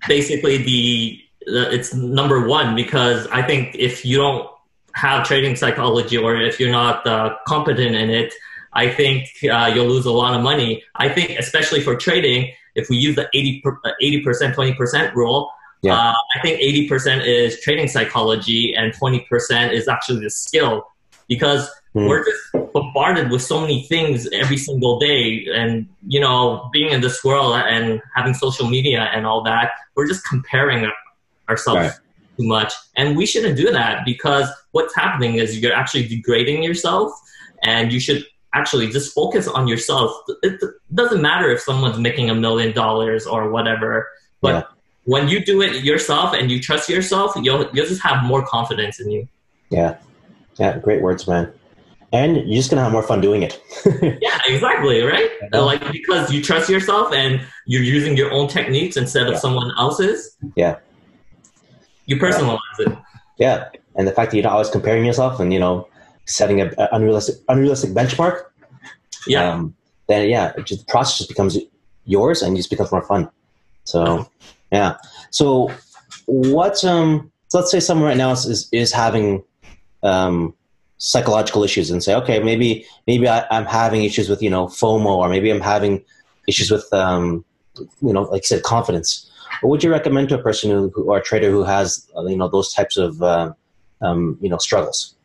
basically 0.08 0.58
the 0.58 1.20
it's 1.46 1.94
number 1.94 2.48
one 2.48 2.76
because 2.76 3.28
I 3.28 3.42
think 3.42 3.76
if 3.76 4.06
you 4.06 4.18
don't 4.18 4.48
have 4.94 5.26
trading 5.26 5.56
psychology 5.56 6.18
or 6.18 6.36
if 6.36 6.60
you're 6.60 6.72
not 6.72 7.06
uh, 7.08 7.36
competent 7.48 7.96
in 7.96 8.10
it, 8.10 8.34
I 8.74 8.90
think 8.90 9.28
uh, 9.52 9.72
you'll 9.74 9.88
lose 9.88 10.06
a 10.06 10.12
lot 10.12 10.34
of 10.34 10.42
money. 10.42 10.84
I 10.96 11.10
think, 11.10 11.32
especially 11.32 11.82
for 11.82 11.96
trading, 11.96 12.54
if 12.76 12.90
we 12.90 12.98
use 12.98 13.16
the 13.16 13.28
80, 13.34 14.22
percent 14.22 14.56
20% 14.56 15.14
rule, 15.14 15.52
yeah. 15.82 15.94
uh, 15.94 16.14
I 16.36 16.42
think 16.42 16.60
80% 16.90 17.26
is 17.26 17.60
trading 17.62 17.88
psychology 17.88 18.74
and 18.76 18.94
20% 18.94 19.74
is 19.74 19.88
actually 19.88 20.22
the 20.22 20.30
skill 20.30 20.88
because 21.28 21.70
mm. 21.96 22.08
we're 22.08 22.24
just 22.26 22.74
bombarded 22.74 23.32
with 23.32 23.42
so 23.42 23.60
many 23.62 23.84
things 23.84 24.28
every 24.32 24.58
single 24.58 25.00
day. 25.00 25.46
And, 25.54 25.88
you 26.08 26.20
know, 26.20 26.70
being 26.72 26.92
in 26.92 27.02
this 27.02 27.24
world 27.24 27.56
and 27.56 28.02
having 28.16 28.34
social 28.34 28.68
media 28.68 29.10
and 29.14 29.26
all 29.26 29.44
that, 29.44 29.72
we're 29.96 30.08
just 30.08 30.26
comparing 30.26 30.92
ourselves. 31.50 31.80
Right 31.80 32.00
too 32.38 32.48
much. 32.48 32.74
And 32.96 33.18
we 33.18 33.26
shouldn't 33.26 33.58
do 33.58 33.72
that 33.72 34.06
because 34.06 34.50
what's 34.72 34.96
happening 34.96 35.36
is 35.36 35.60
you're 35.60 35.74
actually 35.74 36.08
degrading 36.08 36.64
yourself 36.64 37.12
and 37.64 37.92
you 37.92 38.00
should 38.00 38.26
actually 38.54 38.90
just 38.90 39.14
focus 39.14 39.48
on 39.48 39.68
yourself. 39.68 40.12
It 40.44 40.60
doesn't 40.94 41.22
matter 41.22 41.50
if 41.50 41.62
someone's 41.62 42.00
making 42.00 42.30
a 42.30 42.36
million 42.36 42.74
dollars 42.74 43.26
or 43.26 43.50
whatever, 43.50 44.10
but 44.42 44.54
yeah. 44.54 44.64
when 45.06 45.28
you 45.30 45.44
do 45.44 45.62
it 45.62 45.84
yourself 45.84 46.34
and 46.34 46.52
you 46.52 46.60
trust 46.60 46.90
yourself, 46.90 47.34
you'll, 47.36 47.70
you'll 47.74 47.86
just 47.86 48.02
have 48.02 48.24
more 48.24 48.46
confidence 48.46 49.00
in 49.00 49.12
you. 49.12 49.28
Yeah. 49.70 49.98
Yeah. 50.58 50.80
Great 50.80 51.02
words, 51.02 51.28
man. 51.28 51.54
And 52.14 52.36
you're 52.38 52.58
just 52.58 52.70
going 52.70 52.78
to 52.78 52.84
have 52.84 52.92
more 52.92 53.04
fun 53.04 53.22
doing 53.22 53.42
it. 53.42 53.62
yeah, 54.22 54.38
exactly. 54.46 55.02
Right. 55.02 55.30
Like 55.54 55.92
because 55.94 56.32
you 56.32 56.44
trust 56.44 56.70
yourself 56.70 57.14
and 57.14 57.42
you're 57.66 57.84
using 57.84 58.18
your 58.18 58.32
own 58.32 58.50
techniques 58.50 58.98
instead 58.98 59.28
of 59.28 59.34
yeah. 59.34 59.40
someone 59.40 59.72
else's. 59.78 60.38
Yeah 60.56 60.78
you 62.12 62.18
personalize 62.18 62.60
yeah. 62.80 62.90
it. 62.90 62.98
Yeah, 63.38 63.70
and 63.96 64.08
the 64.08 64.12
fact 64.12 64.32
that 64.32 64.38
you're 64.38 64.44
not 64.44 64.54
always 64.54 64.70
comparing 64.70 65.06
yourself 65.06 65.40
and 65.40 65.52
you 65.54 65.60
know 65.60 65.88
setting 66.26 66.62
a, 66.62 66.68
a 66.78 66.90
unrealistic 66.92 67.36
unrealistic 67.48 67.92
benchmark. 67.92 68.44
Yeah. 69.26 69.50
Um, 69.50 69.76
then 70.08 70.30
yeah, 70.30 70.54
just, 70.64 70.86
the 70.86 70.92
process 70.92 71.20
just 71.20 71.30
becomes 71.30 71.58
yours 72.06 72.42
and 72.42 72.56
just 72.56 72.70
becomes 72.70 72.92
more 72.92 73.02
fun. 73.02 73.30
So 73.86 74.30
yeah. 74.72 74.98
So 75.32 75.72
what 76.26 76.84
um 76.84 77.32
so 77.48 77.60
let's 77.60 77.72
say 77.72 77.80
someone 77.80 78.08
right 78.08 78.18
now 78.18 78.32
is 78.32 78.46
is, 78.46 78.70
is 78.72 78.92
having 78.92 79.44
um 80.04 80.54
psychological 81.04 81.64
issues 81.64 81.90
and 81.90 82.04
say 82.04 82.14
okay 82.14 82.40
maybe 82.40 82.86
maybe 83.08 83.28
I, 83.28 83.46
am 83.50 83.66
having 83.66 84.04
issues 84.04 84.30
with 84.30 84.42
you 84.42 84.50
know 84.50 84.68
FOMO 84.68 85.18
or 85.18 85.30
maybe 85.30 85.50
I'm 85.50 85.62
having 85.62 86.04
issues 86.48 86.70
with 86.70 86.92
um 86.94 87.44
you 88.02 88.14
know 88.14 88.24
like 88.24 88.44
I 88.44 88.46
said 88.46 88.64
confidence 88.64 89.32
what 89.62 89.70
would 89.70 89.84
you 89.84 89.92
recommend 89.92 90.30
to 90.30 90.40
a 90.40 90.42
person 90.42 90.72
who, 90.72 91.04
or 91.04 91.18
a 91.18 91.22
trader 91.22 91.52
who 91.52 91.64
has 91.64 92.10
uh, 92.18 92.26
you 92.26 92.38
know 92.38 92.48
those 92.48 92.74
types 92.74 92.98
of 92.98 93.22
uh, 93.22 93.54
um, 94.02 94.38
you 94.42 94.50
know 94.50 94.58
struggles? 94.58 95.16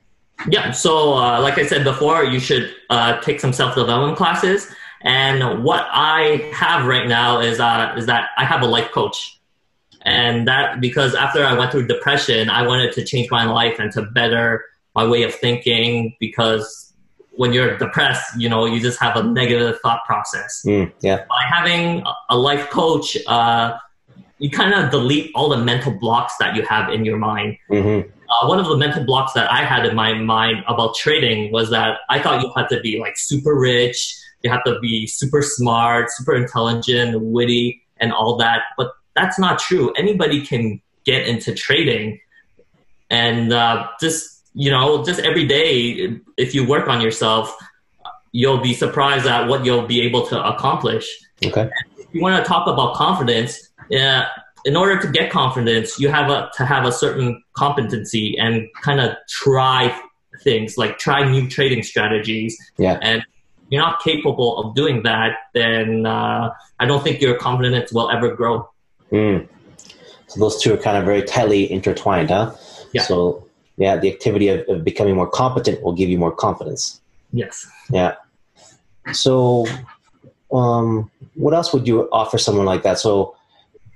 Yeah. 0.49 0.72
So 0.72 1.14
uh, 1.14 1.41
like 1.41 1.59
I 1.59 1.66
said 1.66 1.85
before, 1.85 2.24
you 2.24 2.41
should 2.41 2.74
uh, 2.91 3.20
take 3.20 3.41
some 3.41 3.53
self 3.53 3.74
development 3.74 4.18
classes. 4.18 4.70
And 5.03 5.62
what 5.62 5.87
I 5.91 6.51
have 6.53 6.87
right 6.87 7.07
now 7.07 7.41
is 7.41 7.61
uh, 7.61 7.95
is 7.97 8.07
that 8.07 8.31
I 8.37 8.45
have 8.45 8.62
a 8.62 8.66
life 8.66 8.91
coach, 8.91 9.41
and 10.03 10.47
that 10.49 10.81
because 10.81 11.14
after 11.14 11.45
I 11.45 11.55
went 11.55 11.72
through 11.72 11.87
depression, 11.87 12.51
I 12.51 12.66
wanted 12.66 12.93
to 12.95 13.05
change 13.05 13.31
my 13.31 13.45
life 13.45 13.79
and 13.79 13.91
to 13.93 14.03
better 14.03 14.64
my 14.97 15.07
way 15.07 15.22
of 15.22 15.34
thinking 15.34 16.16
because 16.18 16.94
when 17.32 17.53
you're 17.53 17.76
depressed, 17.76 18.24
you 18.38 18.49
know, 18.49 18.64
you 18.64 18.80
just 18.80 18.99
have 18.99 19.14
a 19.14 19.22
negative 19.22 19.78
thought 19.80 20.01
process. 20.07 20.62
Mm, 20.66 20.90
yeah. 21.01 21.24
By 21.28 21.44
having 21.49 22.03
a 22.30 22.36
life 22.36 22.70
coach, 22.70 23.16
uh, 23.26 23.76
you 24.38 24.51
kind 24.51 24.72
of 24.74 24.90
delete 24.90 25.30
all 25.34 25.51
the 25.51 25.59
mental 25.59 25.92
blocks 25.92 26.34
that 26.40 26.57
you 26.57 26.62
have 26.62 26.90
in 26.92 27.05
your 27.05 27.18
mind. 27.18 27.59
Mm-hmm. 27.70 28.11
Uh, 28.28 28.49
one 28.49 28.59
of 28.59 28.66
the 28.66 28.76
mental 28.76 29.05
blocks 29.05 29.34
that 29.34 29.51
I 29.53 29.64
had 29.64 29.86
in 29.86 29.94
my 29.94 30.14
mind 30.14 30.64
about 30.66 30.97
trading 30.97 31.53
was 31.53 31.70
that 31.70 31.99
I 32.09 32.20
thought 32.20 32.42
you 32.42 32.51
had 32.57 32.68
to 32.70 32.80
be 32.80 32.99
like 32.99 33.16
super 33.16 33.55
rich, 33.55 34.16
you 34.42 34.51
have 34.51 34.64
to 34.64 34.78
be 34.80 35.07
super 35.07 35.42
smart, 35.42 36.11
super 36.11 36.34
intelligent, 36.34 37.20
witty, 37.20 37.82
and 37.99 38.12
all 38.12 38.36
that. 38.38 38.62
But 38.76 38.92
that's 39.14 39.38
not 39.38 39.59
true. 39.59 39.92
Anybody 39.97 40.44
can 40.44 40.80
get 41.05 41.26
into 41.26 41.55
trading, 41.55 42.18
and 43.11 43.53
uh, 43.53 43.88
just 44.01 44.36
you 44.57 44.71
know, 44.71 45.05
just 45.05 45.21
every 45.21 45.47
day, 45.47 46.19
if 46.39 46.55
you 46.55 46.67
work 46.67 46.89
on 46.89 47.03
yourself, 47.03 47.55
you'll 48.33 48.61
be 48.61 48.73
surprised 48.73 49.27
at 49.27 49.49
what 49.49 49.65
you'll 49.67 49.87
be 49.87 50.01
able 50.01 50.27
to 50.27 50.43
accomplish. 50.43 51.07
Okay. 51.45 51.69
If 51.99 52.07
you 52.13 52.23
want 52.23 52.43
to 52.43 52.49
talk 52.49 52.67
about 52.67 52.95
confidence, 52.95 53.69
yeah, 53.91 54.29
in 54.65 54.75
order 54.75 54.99
to 54.99 55.09
get 55.09 55.31
confidence, 55.31 56.01
you 56.01 56.09
have 56.09 56.31
a, 56.31 56.51
to 56.57 56.65
have 56.65 56.87
a 56.87 56.91
certain 56.91 57.43
competency 57.53 58.37
and 58.39 58.67
kind 58.81 58.99
of 58.99 59.15
try 59.29 59.95
things 60.43 60.79
like 60.79 60.99
try 60.99 61.31
new 61.31 61.49
trading 61.49 61.83
strategies. 61.83 62.57
Yeah. 62.79 62.99
And 63.03 63.23
you're 63.69 63.83
not 63.83 64.01
capable 64.03 64.59
of 64.59 64.75
doing 64.75 65.03
that, 65.03 65.33
then 65.53 66.07
uh, 66.07 66.51
I 66.81 66.87
don't 66.87 67.03
think 67.05 67.21
your 67.21 67.37
confidence 67.37 67.93
will 67.93 68.11
ever 68.11 68.35
grow. 68.35 68.71
Mm. 69.13 69.49
So 70.29 70.41
those 70.41 70.63
two 70.63 70.73
are 70.73 70.79
kind 70.79 70.97
of 70.97 71.05
very 71.05 71.23
tightly 71.23 71.71
intertwined, 71.71 72.31
huh? 72.31 72.55
Yeah. 72.93 73.03
So 73.03 73.45
yeah, 73.77 73.97
the 73.97 74.12
activity 74.12 74.49
of, 74.49 74.66
of 74.68 74.85
becoming 74.85 75.14
more 75.14 75.29
competent 75.29 75.83
will 75.83 75.93
give 75.93 76.09
you 76.09 76.18
more 76.18 76.33
confidence. 76.33 77.01
Yes. 77.33 77.66
Yeah. 77.91 78.14
So, 79.12 79.66
um, 80.53 81.11
what 81.35 81.55
else 81.55 81.72
would 81.72 81.87
you 81.87 82.09
offer 82.12 82.39
someone 82.39 82.66
like 82.66 82.83
that? 82.83 82.99
So, 82.99 83.37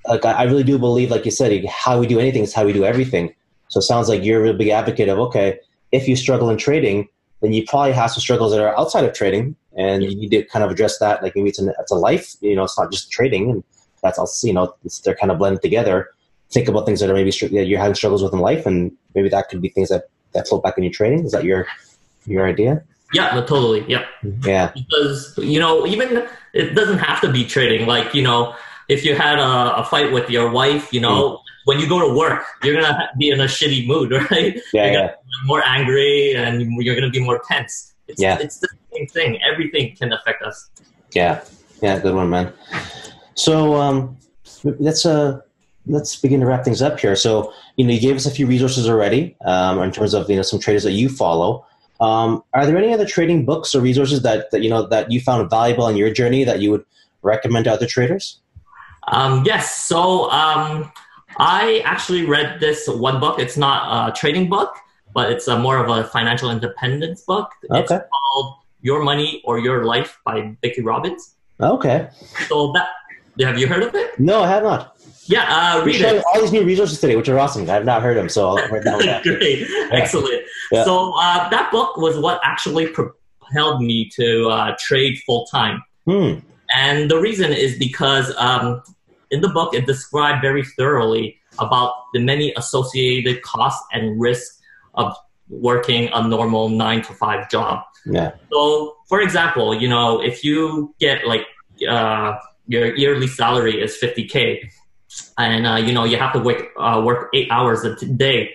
like 0.06 0.24
I 0.24 0.44
really 0.44 0.64
do 0.64 0.78
believe, 0.78 1.10
like 1.10 1.24
you 1.24 1.30
said, 1.30 1.64
how 1.66 1.98
we 1.98 2.06
do 2.06 2.18
anything 2.18 2.42
is 2.42 2.54
how 2.54 2.64
we 2.64 2.72
do 2.72 2.84
everything. 2.84 3.34
So 3.68 3.78
it 3.78 3.82
sounds 3.82 4.08
like 4.08 4.24
you're 4.24 4.40
a 4.40 4.42
real 4.42 4.56
big 4.56 4.68
advocate 4.68 5.08
of 5.08 5.18
okay, 5.18 5.58
if 5.92 6.08
you 6.08 6.16
struggle 6.16 6.50
in 6.50 6.56
trading, 6.56 7.08
then 7.40 7.52
you 7.52 7.64
probably 7.66 7.92
have 7.92 8.10
some 8.10 8.20
struggles 8.20 8.52
that 8.52 8.60
are 8.60 8.76
outside 8.78 9.04
of 9.04 9.14
trading, 9.14 9.56
and 9.76 10.02
you 10.02 10.14
need 10.14 10.30
to 10.30 10.44
kind 10.44 10.64
of 10.64 10.70
address 10.70 10.98
that. 10.98 11.22
Like 11.22 11.36
maybe 11.36 11.50
it's, 11.50 11.58
an, 11.58 11.72
it's 11.78 11.92
a 11.92 11.96
life, 11.96 12.34
you 12.40 12.56
know, 12.56 12.64
it's 12.64 12.78
not 12.78 12.90
just 12.90 13.10
trading, 13.10 13.50
and 13.50 13.64
that's 14.02 14.18
also 14.18 14.46
you 14.46 14.52
know 14.52 14.74
they're 15.04 15.14
kind 15.14 15.30
of 15.30 15.38
blended 15.38 15.62
together. 15.62 16.10
Think 16.52 16.68
about 16.68 16.86
things 16.86 17.00
that 17.00 17.10
are 17.10 17.14
maybe 17.14 17.30
that 17.30 17.66
you're 17.66 17.78
having 17.78 17.94
struggles 17.94 18.22
with 18.22 18.32
in 18.32 18.40
life, 18.40 18.66
and 18.66 18.92
maybe 19.14 19.28
that 19.28 19.48
could 19.48 19.62
be 19.62 19.68
things 19.68 19.88
that 19.88 20.08
that 20.32 20.48
float 20.48 20.62
back 20.62 20.76
in 20.76 20.84
your 20.84 20.92
trading. 20.92 21.24
Is 21.24 21.32
that 21.32 21.44
your 21.44 21.66
your 22.26 22.46
idea? 22.46 22.82
Yeah, 23.12 23.34
no, 23.34 23.44
totally. 23.44 23.84
Yeah. 23.88 24.06
Yeah. 24.44 24.72
Because 24.74 25.34
you 25.38 25.58
know, 25.58 25.86
even 25.86 26.26
it 26.52 26.74
doesn't 26.74 26.98
have 26.98 27.20
to 27.22 27.32
be 27.32 27.44
trading. 27.44 27.86
Like 27.86 28.14
you 28.14 28.22
know, 28.22 28.54
if 28.88 29.04
you 29.04 29.14
had 29.14 29.38
a, 29.38 29.76
a 29.76 29.84
fight 29.84 30.12
with 30.12 30.30
your 30.30 30.50
wife, 30.50 30.92
you 30.92 31.00
know, 31.00 31.36
mm. 31.36 31.38
when 31.64 31.80
you 31.80 31.88
go 31.88 32.06
to 32.06 32.14
work, 32.16 32.44
you're 32.62 32.80
gonna 32.80 33.08
be 33.18 33.30
in 33.30 33.40
a 33.40 33.44
shitty 33.44 33.86
mood, 33.86 34.12
right? 34.30 34.60
Yeah, 34.72 34.84
you're 34.84 34.92
yeah. 34.92 35.14
more 35.44 35.62
angry 35.66 36.34
and 36.34 36.82
you're 36.82 36.94
gonna 36.94 37.10
be 37.10 37.20
more 37.20 37.40
tense. 37.48 37.94
It's, 38.06 38.20
yeah, 38.20 38.38
it's 38.38 38.58
the 38.58 38.68
same 38.92 39.06
thing. 39.06 39.38
Everything 39.42 39.94
can 39.96 40.12
affect 40.12 40.42
us. 40.42 40.70
Yeah, 41.12 41.42
yeah, 41.82 41.98
good 41.98 42.14
one, 42.14 42.30
man. 42.30 42.52
So 43.34 43.74
um, 43.74 44.18
let's 44.64 45.06
uh, 45.06 45.40
let's 45.86 46.16
begin 46.16 46.40
to 46.40 46.46
wrap 46.46 46.64
things 46.64 46.82
up 46.82 47.00
here. 47.00 47.16
So 47.16 47.52
you 47.76 47.84
know, 47.84 47.92
you 47.92 48.00
gave 48.00 48.16
us 48.16 48.26
a 48.26 48.30
few 48.30 48.46
resources 48.46 48.88
already 48.88 49.36
um, 49.44 49.80
in 49.82 49.90
terms 49.90 50.14
of 50.14 50.28
you 50.28 50.36
know 50.36 50.42
some 50.42 50.60
traders 50.60 50.84
that 50.84 50.92
you 50.92 51.08
follow. 51.08 51.66
Um, 52.00 52.42
are 52.54 52.64
there 52.64 52.78
any 52.78 52.94
other 52.94 53.04
trading 53.04 53.44
books 53.44 53.74
or 53.74 53.80
resources 53.80 54.22
that, 54.22 54.50
that 54.52 54.62
you 54.62 54.70
know 54.70 54.86
that 54.86 55.10
you 55.10 55.20
found 55.20 55.48
valuable 55.50 55.86
in 55.88 55.96
your 55.96 56.10
journey 56.10 56.44
that 56.44 56.60
you 56.60 56.70
would 56.70 56.84
recommend 57.22 57.64
to 57.64 57.72
other 57.72 57.86
traders? 57.86 58.40
Um, 59.08 59.42
yes. 59.44 59.84
So 59.86 60.30
um, 60.30 60.90
I 61.38 61.82
actually 61.84 62.26
read 62.26 62.60
this 62.60 62.88
one 62.88 63.20
book. 63.20 63.38
It's 63.38 63.56
not 63.56 64.08
a 64.08 64.12
trading 64.12 64.48
book, 64.48 64.74
but 65.14 65.30
it's 65.30 65.48
a 65.48 65.58
more 65.58 65.78
of 65.78 65.90
a 65.90 66.04
financial 66.08 66.50
independence 66.50 67.22
book. 67.22 67.50
Okay. 67.70 67.80
It's 67.80 68.04
called 68.10 68.54
Your 68.80 69.02
Money 69.02 69.42
or 69.44 69.58
Your 69.58 69.84
Life 69.84 70.18
by 70.24 70.56
Vicki 70.62 70.82
Robbins. 70.82 71.34
Okay. 71.60 72.08
So 72.48 72.72
that 72.72 72.88
have 73.40 73.58
you 73.58 73.66
heard 73.66 73.82
of 73.82 73.94
it? 73.94 74.18
No, 74.18 74.42
I 74.42 74.48
have 74.48 74.62
not. 74.62 74.99
Yeah, 75.30 75.46
uh, 75.48 75.84
read 75.84 76.00
it. 76.00 76.24
All 76.26 76.40
these 76.40 76.50
new 76.50 76.64
resources 76.64 76.98
today, 77.00 77.14
which 77.14 77.28
are 77.28 77.38
awesome. 77.38 77.70
I've 77.70 77.84
not 77.84 78.02
heard 78.02 78.16
them, 78.16 78.28
so 78.28 78.48
I'll 78.48 78.68
write 78.68 78.82
down. 78.82 78.98
Great, 79.22 79.60
yeah. 79.60 79.88
excellent. 79.92 80.42
Yeah. 80.72 80.82
So 80.82 81.12
uh, 81.16 81.48
that 81.50 81.70
book 81.70 81.96
was 81.96 82.18
what 82.18 82.40
actually 82.42 82.88
propelled 82.88 83.80
me 83.80 84.10
to 84.16 84.48
uh, 84.48 84.76
trade 84.80 85.20
full 85.24 85.46
time. 85.46 85.84
Hmm. 86.04 86.40
And 86.74 87.08
the 87.08 87.18
reason 87.20 87.52
is 87.52 87.78
because 87.78 88.34
um, 88.38 88.82
in 89.30 89.40
the 89.40 89.48
book, 89.48 89.72
it 89.72 89.86
described 89.86 90.42
very 90.42 90.64
thoroughly 90.64 91.38
about 91.60 91.92
the 92.12 92.18
many 92.18 92.52
associated 92.56 93.42
costs 93.42 93.84
and 93.92 94.20
risks 94.20 94.60
of 94.94 95.14
working 95.48 96.10
a 96.12 96.26
normal 96.26 96.68
nine 96.68 97.02
to 97.02 97.12
five 97.14 97.48
job. 97.48 97.84
Yeah. 98.04 98.32
So, 98.50 98.96
for 99.08 99.20
example, 99.20 99.74
you 99.74 99.88
know, 99.88 100.20
if 100.20 100.42
you 100.42 100.92
get 100.98 101.24
like 101.24 101.46
uh, 101.88 102.36
your 102.66 102.96
yearly 102.96 103.28
salary 103.28 103.80
is 103.80 103.96
50k, 104.00 104.70
and 105.44 105.66
uh, 105.66 105.76
you 105.76 105.92
know 105.92 106.04
you 106.04 106.16
have 106.16 106.32
to 106.32 106.40
work 106.40 106.68
uh, 106.78 107.02
work 107.04 107.30
eight 107.34 107.48
hours 107.50 107.84
a 107.84 107.94
day, 108.06 108.54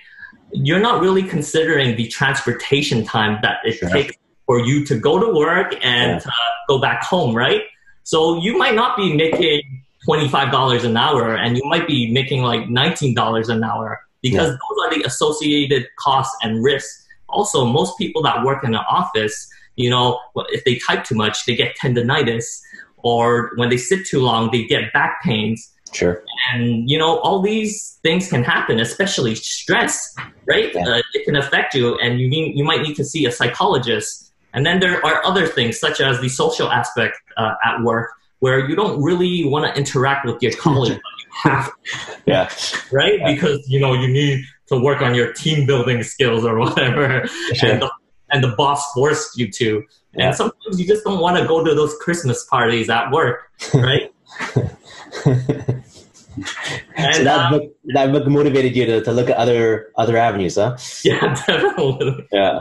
you're 0.51 0.79
not 0.79 1.01
really 1.01 1.23
considering 1.23 1.95
the 1.95 2.07
transportation 2.07 3.05
time 3.05 3.39
that 3.41 3.57
it 3.63 3.73
sure. 3.73 3.89
takes 3.89 4.15
for 4.45 4.59
you 4.59 4.85
to 4.85 4.97
go 4.97 5.19
to 5.19 5.33
work 5.33 5.73
and 5.81 6.21
yeah. 6.21 6.27
uh, 6.27 6.51
go 6.67 6.79
back 6.79 7.03
home, 7.03 7.35
right? 7.35 7.63
So 8.03 8.37
you 8.39 8.57
might 8.57 8.75
not 8.75 8.95
be 8.95 9.15
making 9.15 9.83
$25 10.07 10.85
an 10.85 10.95
hour 10.95 11.35
and 11.35 11.57
you 11.57 11.63
might 11.65 11.87
be 11.87 12.11
making 12.11 12.43
like 12.43 12.61
$19 12.61 13.49
an 13.49 13.63
hour 13.63 13.99
because 14.21 14.49
yeah. 14.49 14.57
those 14.69 14.85
are 14.85 14.97
the 14.97 15.03
associated 15.03 15.87
costs 15.97 16.35
and 16.43 16.63
risks. 16.63 17.05
Also, 17.29 17.65
most 17.65 17.97
people 17.97 18.21
that 18.21 18.45
work 18.45 18.63
in 18.63 18.75
an 18.75 18.83
office, 18.89 19.49
you 19.75 19.89
know, 19.89 20.19
if 20.49 20.63
they 20.63 20.75
type 20.87 21.03
too 21.03 21.15
much, 21.15 21.45
they 21.45 21.55
get 21.55 21.75
tendonitis, 21.81 22.61
or 22.97 23.51
when 23.55 23.69
they 23.69 23.77
sit 23.77 24.05
too 24.05 24.19
long, 24.19 24.49
they 24.51 24.65
get 24.65 24.93
back 24.93 25.21
pains. 25.23 25.71
Sure. 25.91 26.23
And 26.55 26.89
you 26.89 26.97
know, 26.97 27.19
all 27.19 27.41
these 27.41 27.99
things 28.01 28.29
can 28.29 28.43
happen, 28.43 28.79
especially 28.79 29.35
stress, 29.35 30.15
right? 30.47 30.73
Yeah. 30.73 30.87
Uh, 30.87 31.01
it 31.13 31.25
can 31.25 31.35
affect 31.35 31.73
you, 31.73 31.97
and 31.99 32.19
you 32.19 32.29
need, 32.29 32.57
you 32.57 32.63
might 32.63 32.81
need 32.81 32.95
to 32.95 33.03
see 33.03 33.25
a 33.25 33.31
psychologist. 33.31 34.31
And 34.53 34.65
then 34.65 34.79
there 34.79 35.05
are 35.05 35.25
other 35.25 35.47
things, 35.47 35.79
such 35.79 35.99
as 35.99 36.21
the 36.21 36.29
social 36.29 36.71
aspect 36.71 37.17
uh, 37.35 37.55
at 37.65 37.81
work, 37.81 38.11
where 38.39 38.69
you 38.69 38.75
don't 38.75 39.01
really 39.03 39.43
want 39.45 39.65
to 39.65 39.77
interact 39.77 40.25
with 40.25 40.41
your 40.41 40.53
colleagues, 40.53 40.95
but 41.05 41.13
you 41.19 41.51
have 41.51 41.71
Yeah. 42.25 42.49
Right? 42.91 43.19
Yeah. 43.19 43.33
Because, 43.33 43.67
you 43.67 43.79
know, 43.79 43.93
you 43.93 44.07
need 44.07 44.45
to 44.67 44.79
work 44.79 45.01
on 45.01 45.13
your 45.13 45.33
team 45.33 45.65
building 45.65 46.03
skills 46.03 46.45
or 46.45 46.57
whatever. 46.57 47.27
Sure. 47.53 47.69
And, 47.71 47.81
the, 47.81 47.91
and 48.31 48.43
the 48.43 48.55
boss 48.55 48.93
forced 48.93 49.37
you 49.37 49.51
to. 49.51 49.83
And 50.13 50.33
sometimes 50.33 50.79
you 50.79 50.87
just 50.87 51.03
don't 51.03 51.19
want 51.19 51.37
to 51.37 51.45
go 51.45 51.63
to 51.63 51.75
those 51.75 51.93
Christmas 51.97 52.45
parties 52.45 52.89
at 52.89 53.11
work, 53.11 53.51
right? 53.73 54.13
and, 56.95 57.15
so 57.15 57.23
that 57.23 57.39
um, 57.39 57.51
book 57.51 57.75
that 57.93 58.11
book 58.11 58.27
motivated 58.27 58.75
you 58.75 58.85
to, 58.85 59.01
to 59.01 59.11
look 59.11 59.29
at 59.29 59.37
other 59.37 59.91
other 59.97 60.17
avenues, 60.17 60.55
huh? 60.55 60.77
Yeah, 61.03 61.35
definitely. 61.47 62.27
Yeah, 62.31 62.59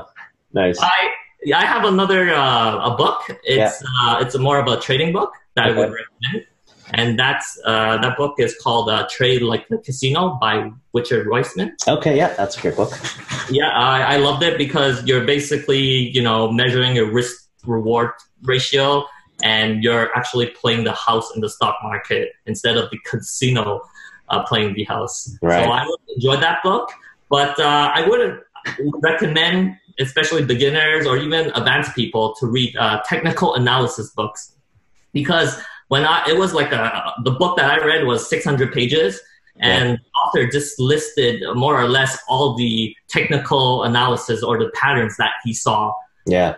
nice. 0.53 0.79
I 0.81 1.11
I 1.55 1.64
have 1.64 1.85
another 1.85 2.33
uh, 2.33 2.93
a 2.93 2.97
book. 2.97 3.22
It's 3.45 3.83
yeah. 3.83 3.89
uh, 4.01 4.18
it's 4.20 4.37
more 4.39 4.59
of 4.59 4.66
a 4.66 4.81
trading 4.81 5.12
book 5.12 5.33
that 5.57 5.68
okay. 5.68 5.75
I 5.75 5.79
would 5.79 5.93
recommend. 5.93 6.47
And 6.93 7.18
that's 7.18 7.59
uh, 7.64 7.97
that 7.99 8.16
book 8.16 8.35
is 8.39 8.57
called 8.62 8.89
uh, 8.89 9.07
"Trade 9.11 9.43
Like 9.43 9.66
the 9.68 9.79
Casino" 9.79 10.39
by 10.41 10.70
Richard 10.93 11.29
Weissman. 11.29 11.75
Okay, 11.89 12.16
yeah, 12.16 12.35
that's 12.35 12.57
a 12.59 12.61
great 12.61 12.77
book. 12.77 12.93
Yeah, 13.51 13.70
I, 13.70 14.14
I 14.14 14.16
loved 14.18 14.43
it 14.43 14.59
because 14.59 15.05
you're 15.07 15.25
basically 15.25 16.11
you 16.11 16.22
know 16.22 16.53
measuring 16.53 16.95
your 16.95 17.11
risk 17.11 17.49
reward 17.66 18.11
ratio, 18.43 19.05
and 19.43 19.82
you're 19.82 20.14
actually 20.16 20.47
playing 20.47 20.85
the 20.85 20.93
house 20.93 21.35
in 21.35 21.41
the 21.41 21.49
stock 21.49 21.76
market 21.82 22.32
instead 22.47 22.76
of 22.76 22.91
the 22.91 22.99
casino 23.05 23.82
uh, 24.28 24.43
playing 24.45 24.74
the 24.74 24.85
house. 24.85 25.37
Right. 25.43 25.64
So 25.64 25.70
I 25.70 25.85
would 25.87 26.01
enjoy 26.14 26.37
that 26.37 26.62
book, 26.62 26.91
but 27.28 27.59
uh, 27.59 27.91
I 27.95 28.07
wouldn't 28.09 28.41
recommend, 29.03 29.76
especially 30.01 30.45
beginners 30.45 31.07
or 31.07 31.16
even 31.18 31.51
advanced 31.55 31.95
people, 31.95 32.35
to 32.41 32.47
read 32.47 32.76
uh, 32.76 33.03
technical 33.07 33.55
analysis 33.55 34.11
books 34.11 34.55
because 35.12 35.61
when 35.89 36.05
I 36.05 36.24
it 36.28 36.39
was 36.39 36.53
like 36.53 36.72
a 36.72 37.12
the 37.24 37.30
book 37.30 37.57
that 37.57 37.70
I 37.70 37.85
read 37.85 38.05
was 38.05 38.28
600 38.28 38.72
pages 38.72 39.20
and 39.61 39.91
yeah. 39.91 40.20
author 40.20 40.51
just 40.51 40.80
listed 40.80 41.43
more 41.55 41.80
or 41.80 41.89
less 41.89 42.18
all 42.28 42.55
the 42.57 42.95
technical 43.09 43.85
analysis 43.85 44.43
or 44.43 44.59
the 44.59 44.70
patterns 44.74 45.16
that 45.16 45.30
he 45.45 45.55
saw. 45.55 45.93
Yeah. 46.26 46.57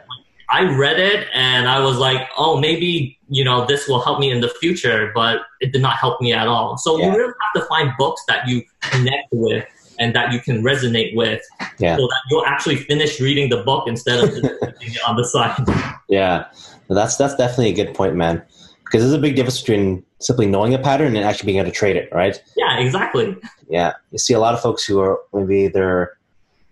I 0.50 0.62
read 0.62 0.98
it 0.98 1.26
and 1.34 1.68
I 1.68 1.80
was 1.80 1.98
like, 1.98 2.28
oh, 2.36 2.58
maybe 2.60 3.18
you 3.28 3.42
know 3.42 3.66
this 3.66 3.88
will 3.88 4.00
help 4.00 4.20
me 4.20 4.30
in 4.30 4.40
the 4.40 4.48
future, 4.48 5.10
but 5.14 5.40
it 5.60 5.72
did 5.72 5.82
not 5.82 5.96
help 5.96 6.20
me 6.20 6.32
at 6.32 6.46
all. 6.46 6.76
So 6.78 6.98
yeah. 6.98 7.06
you 7.06 7.18
really 7.18 7.34
have 7.42 7.62
to 7.62 7.68
find 7.68 7.92
books 7.98 8.22
that 8.28 8.46
you 8.48 8.62
connect 8.80 9.28
with 9.32 9.64
and 9.98 10.14
that 10.14 10.32
you 10.32 10.40
can 10.40 10.62
resonate 10.62 11.16
with, 11.16 11.42
yeah. 11.78 11.96
so 11.96 12.02
that 12.06 12.20
you'll 12.30 12.44
actually 12.44 12.76
finish 12.76 13.18
reading 13.20 13.48
the 13.48 13.62
book 13.62 13.88
instead 13.88 14.22
of 14.22 14.30
on 15.08 15.16
the 15.16 15.24
side. 15.24 15.64
Yeah, 16.08 16.46
that's 16.88 17.16
that's 17.16 17.34
definitely 17.34 17.70
a 17.70 17.84
good 17.84 17.94
point, 17.94 18.14
man. 18.14 18.42
Because 18.84 19.02
there's 19.02 19.14
a 19.14 19.18
big 19.18 19.34
difference 19.34 19.60
between 19.60 20.04
simply 20.20 20.46
knowing 20.46 20.72
a 20.72 20.78
pattern 20.78 21.16
and 21.16 21.24
actually 21.24 21.46
being 21.46 21.58
able 21.58 21.70
to 21.70 21.74
trade 21.74 21.96
it, 21.96 22.08
right? 22.12 22.40
Yeah, 22.56 22.78
exactly. 22.78 23.36
Yeah, 23.68 23.94
you 24.12 24.18
see 24.18 24.32
a 24.32 24.38
lot 24.38 24.54
of 24.54 24.60
folks 24.60 24.84
who 24.84 25.00
are 25.00 25.18
maybe 25.32 25.66
they're 25.66 26.16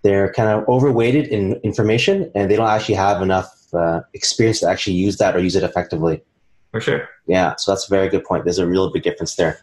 they're 0.03 0.33
kind 0.35 0.49
of 0.51 0.69
overweighted 0.69 1.27
in 1.29 1.55
information 1.65 2.31
and 2.35 2.51
they 2.51 2.57
don't 2.57 2.69
actually 2.69 2.95
have 2.95 3.23
enough 3.23 3.51
uh, 3.75 4.03
experience 4.15 4.61
to 4.61 4.69
actually 4.69 4.97
use 4.97 5.17
that 5.19 5.37
or 5.37 5.41
use 5.41 5.57
it 5.57 5.63
effectively. 5.63 6.23
For 6.71 6.81
sure. 6.81 7.09
Yeah, 7.27 7.55
so 7.57 7.73
that's 7.73 7.87
a 7.87 7.91
very 7.91 8.09
good 8.09 8.25
point. 8.25 8.45
There's 8.45 8.59
a 8.59 8.67
real 8.67 8.91
big 8.91 9.03
difference 9.03 9.37
there. 9.37 9.61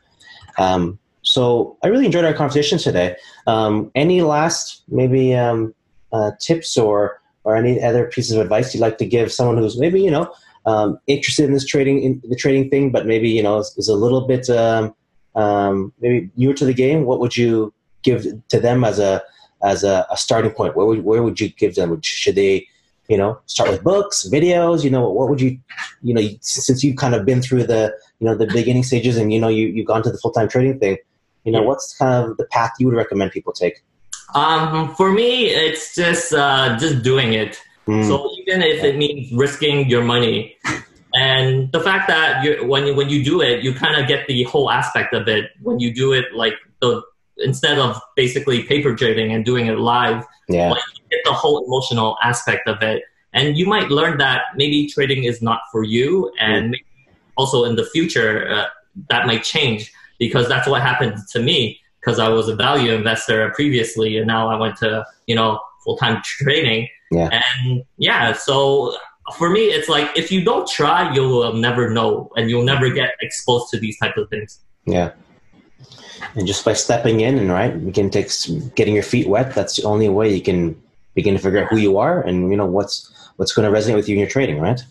Um, 0.58 0.98
so 1.24 1.78
I 1.84 1.88
really 1.88 2.06
enjoyed 2.06 2.26
our 2.26 2.34
conversation 2.34 2.78
today. 2.78 3.16
Um, 3.48 3.92
any 3.96 4.22
last 4.22 4.84
maybe 4.88 5.36
um, 5.36 5.74
uh, 6.12 6.32
tips 6.40 6.78
or 6.78 7.22
or 7.44 7.56
any 7.56 7.82
other 7.82 8.06
pieces 8.08 8.34
of 8.34 8.42
advice 8.42 8.74
you'd 8.74 8.82
like 8.82 8.98
to 9.00 9.06
give 9.06 9.32
someone 9.32 9.58
who's 9.58 9.80
maybe 9.80 10.02
you 10.02 10.12
know 10.12 10.34
um, 10.66 11.00
interested 11.08 11.46
in 11.46 11.54
this 11.54 11.66
trading 11.66 12.02
in 12.04 12.22
the 12.30 12.36
trading 12.36 12.70
thing, 12.70 12.92
but 12.92 13.06
maybe 13.06 13.30
you 13.30 13.44
know 13.44 13.60
is, 13.60 13.74
is 13.78 13.88
a 13.88 13.96
little 13.96 14.22
bit 14.28 14.50
um, 14.50 14.94
um, 15.36 15.94
maybe 16.00 16.30
newer 16.38 16.54
to 16.54 16.66
the 16.66 16.74
game? 16.74 17.06
What 17.06 17.20
would 17.20 17.38
you 17.38 17.74
give 18.04 18.26
to 18.50 18.60
them 18.60 18.84
as 18.84 19.00
a 19.00 19.22
as 19.64 19.84
a, 19.84 20.06
a 20.12 20.18
starting 20.18 20.52
point? 20.52 20.76
Where 20.76 20.86
would 20.86 21.04
where 21.04 21.24
would 21.24 21.40
you 21.40 21.50
give 21.50 21.76
them? 21.76 22.02
Should 22.02 22.36
they 22.36 22.68
you 23.12 23.18
know 23.18 23.38
start 23.46 23.70
with 23.70 23.84
books 23.84 24.28
videos 24.32 24.86
you 24.86 24.90
know 24.90 25.10
what 25.10 25.28
would 25.30 25.42
you 25.42 25.60
you 26.02 26.14
know 26.14 26.22
since 26.40 26.82
you've 26.82 26.96
kind 26.96 27.14
of 27.14 27.26
been 27.26 27.42
through 27.42 27.64
the 27.66 27.94
you 28.20 28.26
know 28.26 28.36
the 28.36 28.48
beginning 28.48 28.84
stages 28.84 29.18
and 29.18 29.34
you 29.34 29.40
know 29.40 29.50
you, 29.50 29.68
you've 29.68 29.86
gone 29.86 30.02
to 30.02 30.10
the 30.10 30.18
full-time 30.20 30.48
trading 30.48 30.80
thing 30.80 30.98
you 31.44 31.52
know 31.52 31.62
what's 31.62 31.94
kind 31.98 32.14
of 32.24 32.38
the 32.38 32.46
path 32.46 32.72
you 32.80 32.88
would 32.88 32.96
recommend 32.96 33.30
people 33.32 33.52
take 33.52 33.84
um, 34.34 34.96
for 34.96 35.12
me 35.12 35.48
it's 35.48 35.94
just 35.94 36.32
uh, 36.34 36.78
just 36.80 37.04
doing 37.04 37.34
it 37.34 37.62
mm. 37.86 38.08
so 38.08 38.32
even 38.40 38.62
if 38.62 38.82
it 38.82 38.96
means 38.96 39.30
risking 39.34 39.90
your 39.90 40.04
money 40.06 40.56
and 41.14 41.70
the 41.74 41.82
fact 41.82 42.08
that 42.08 42.42
you 42.46 42.66
when 42.66 42.88
you 42.88 42.96
when 42.96 43.10
you 43.10 43.22
do 43.26 43.42
it 43.42 43.62
you 43.62 43.74
kind 43.74 44.02
of 44.02 44.08
get 44.08 44.26
the 44.28 44.44
whole 44.44 44.72
aspect 44.72 45.14
of 45.14 45.28
it 45.28 45.52
when 45.62 45.82
you 45.82 45.94
do 45.94 46.14
it 46.14 46.34
like 46.34 46.54
the 46.80 47.02
instead 47.40 47.78
of 47.78 48.00
basically 48.16 48.64
paper 48.64 48.96
trading 48.96 49.34
and 49.34 49.44
doing 49.44 49.66
it 49.68 49.78
live 49.80 50.26
yeah. 50.48 50.70
like 50.70 50.84
get 51.12 51.20
the 51.26 51.34
whole 51.34 51.64
emotional 51.66 52.18
aspect 52.24 52.68
of 52.68 52.82
it. 52.82 53.04
And 53.34 53.58
you 53.58 53.66
might 53.66 53.90
learn 53.90 54.18
that 54.18 54.42
maybe 54.56 54.88
trading 54.88 55.24
is 55.24 55.42
not 55.42 55.62
for 55.72 55.84
you, 55.84 56.32
and 56.40 56.76
also 57.38 57.64
in 57.64 57.76
the 57.76 57.86
future 57.86 58.50
uh, 58.50 58.66
that 59.10 59.26
might 59.26 59.44
change 59.44 59.92
because 60.20 60.48
that's 60.48 60.68
what 60.68 60.82
happened 60.82 61.16
to 61.32 61.40
me 61.40 61.80
because 62.00 62.20
I 62.20 62.28
was 62.30 62.50
a 62.50 62.56
value 62.56 62.92
investor 62.94 63.50
previously, 63.52 64.18
and 64.18 64.28
now 64.28 64.50
I 64.50 64.58
went 64.60 64.76
to 64.78 65.06
you 65.28 65.36
know 65.36 65.60
full 65.84 65.98
time 65.98 66.22
trading. 66.26 66.88
Yeah. 67.12 67.42
And 67.42 67.84
yeah, 67.98 68.34
so 68.34 68.96
for 69.38 69.50
me, 69.50 69.66
it's 69.66 69.90
like 69.90 70.10
if 70.16 70.32
you 70.32 70.44
don't 70.44 70.68
try, 70.68 71.14
you'll 71.14 71.54
never 71.54 71.90
know, 71.90 72.32
and 72.36 72.50
you'll 72.50 72.66
never 72.66 72.90
get 72.90 73.12
exposed 73.22 73.70
to 73.72 73.80
these 73.80 73.98
type 74.00 74.18
of 74.18 74.30
things. 74.30 74.60
Yeah. 74.86 75.12
And 76.36 76.48
just 76.48 76.64
by 76.64 76.74
stepping 76.74 77.22
in 77.22 77.38
and 77.38 77.50
right, 77.50 77.76
you 77.76 77.92
can 77.92 78.10
take 78.10 78.30
getting 78.76 78.94
your 78.94 79.04
feet 79.04 79.28
wet. 79.28 79.54
That's 79.54 79.76
the 79.78 79.84
only 79.84 80.08
way 80.10 80.34
you 80.34 80.42
can 80.42 80.82
begin 81.14 81.34
to 81.34 81.40
figure 81.40 81.64
out 81.64 81.70
who 81.70 81.78
you 81.78 81.98
are 81.98 82.22
and 82.22 82.52
you 82.52 82.58
know 82.58 82.66
what's 82.66 83.12
what's 83.38 83.54
going 83.54 83.72
to 83.72 83.78
resonate 83.78 83.96
with 83.96 84.08
you 84.08 84.16
in 84.16 84.20
your 84.20 84.30
trading, 84.30 84.60
right? 84.60 84.82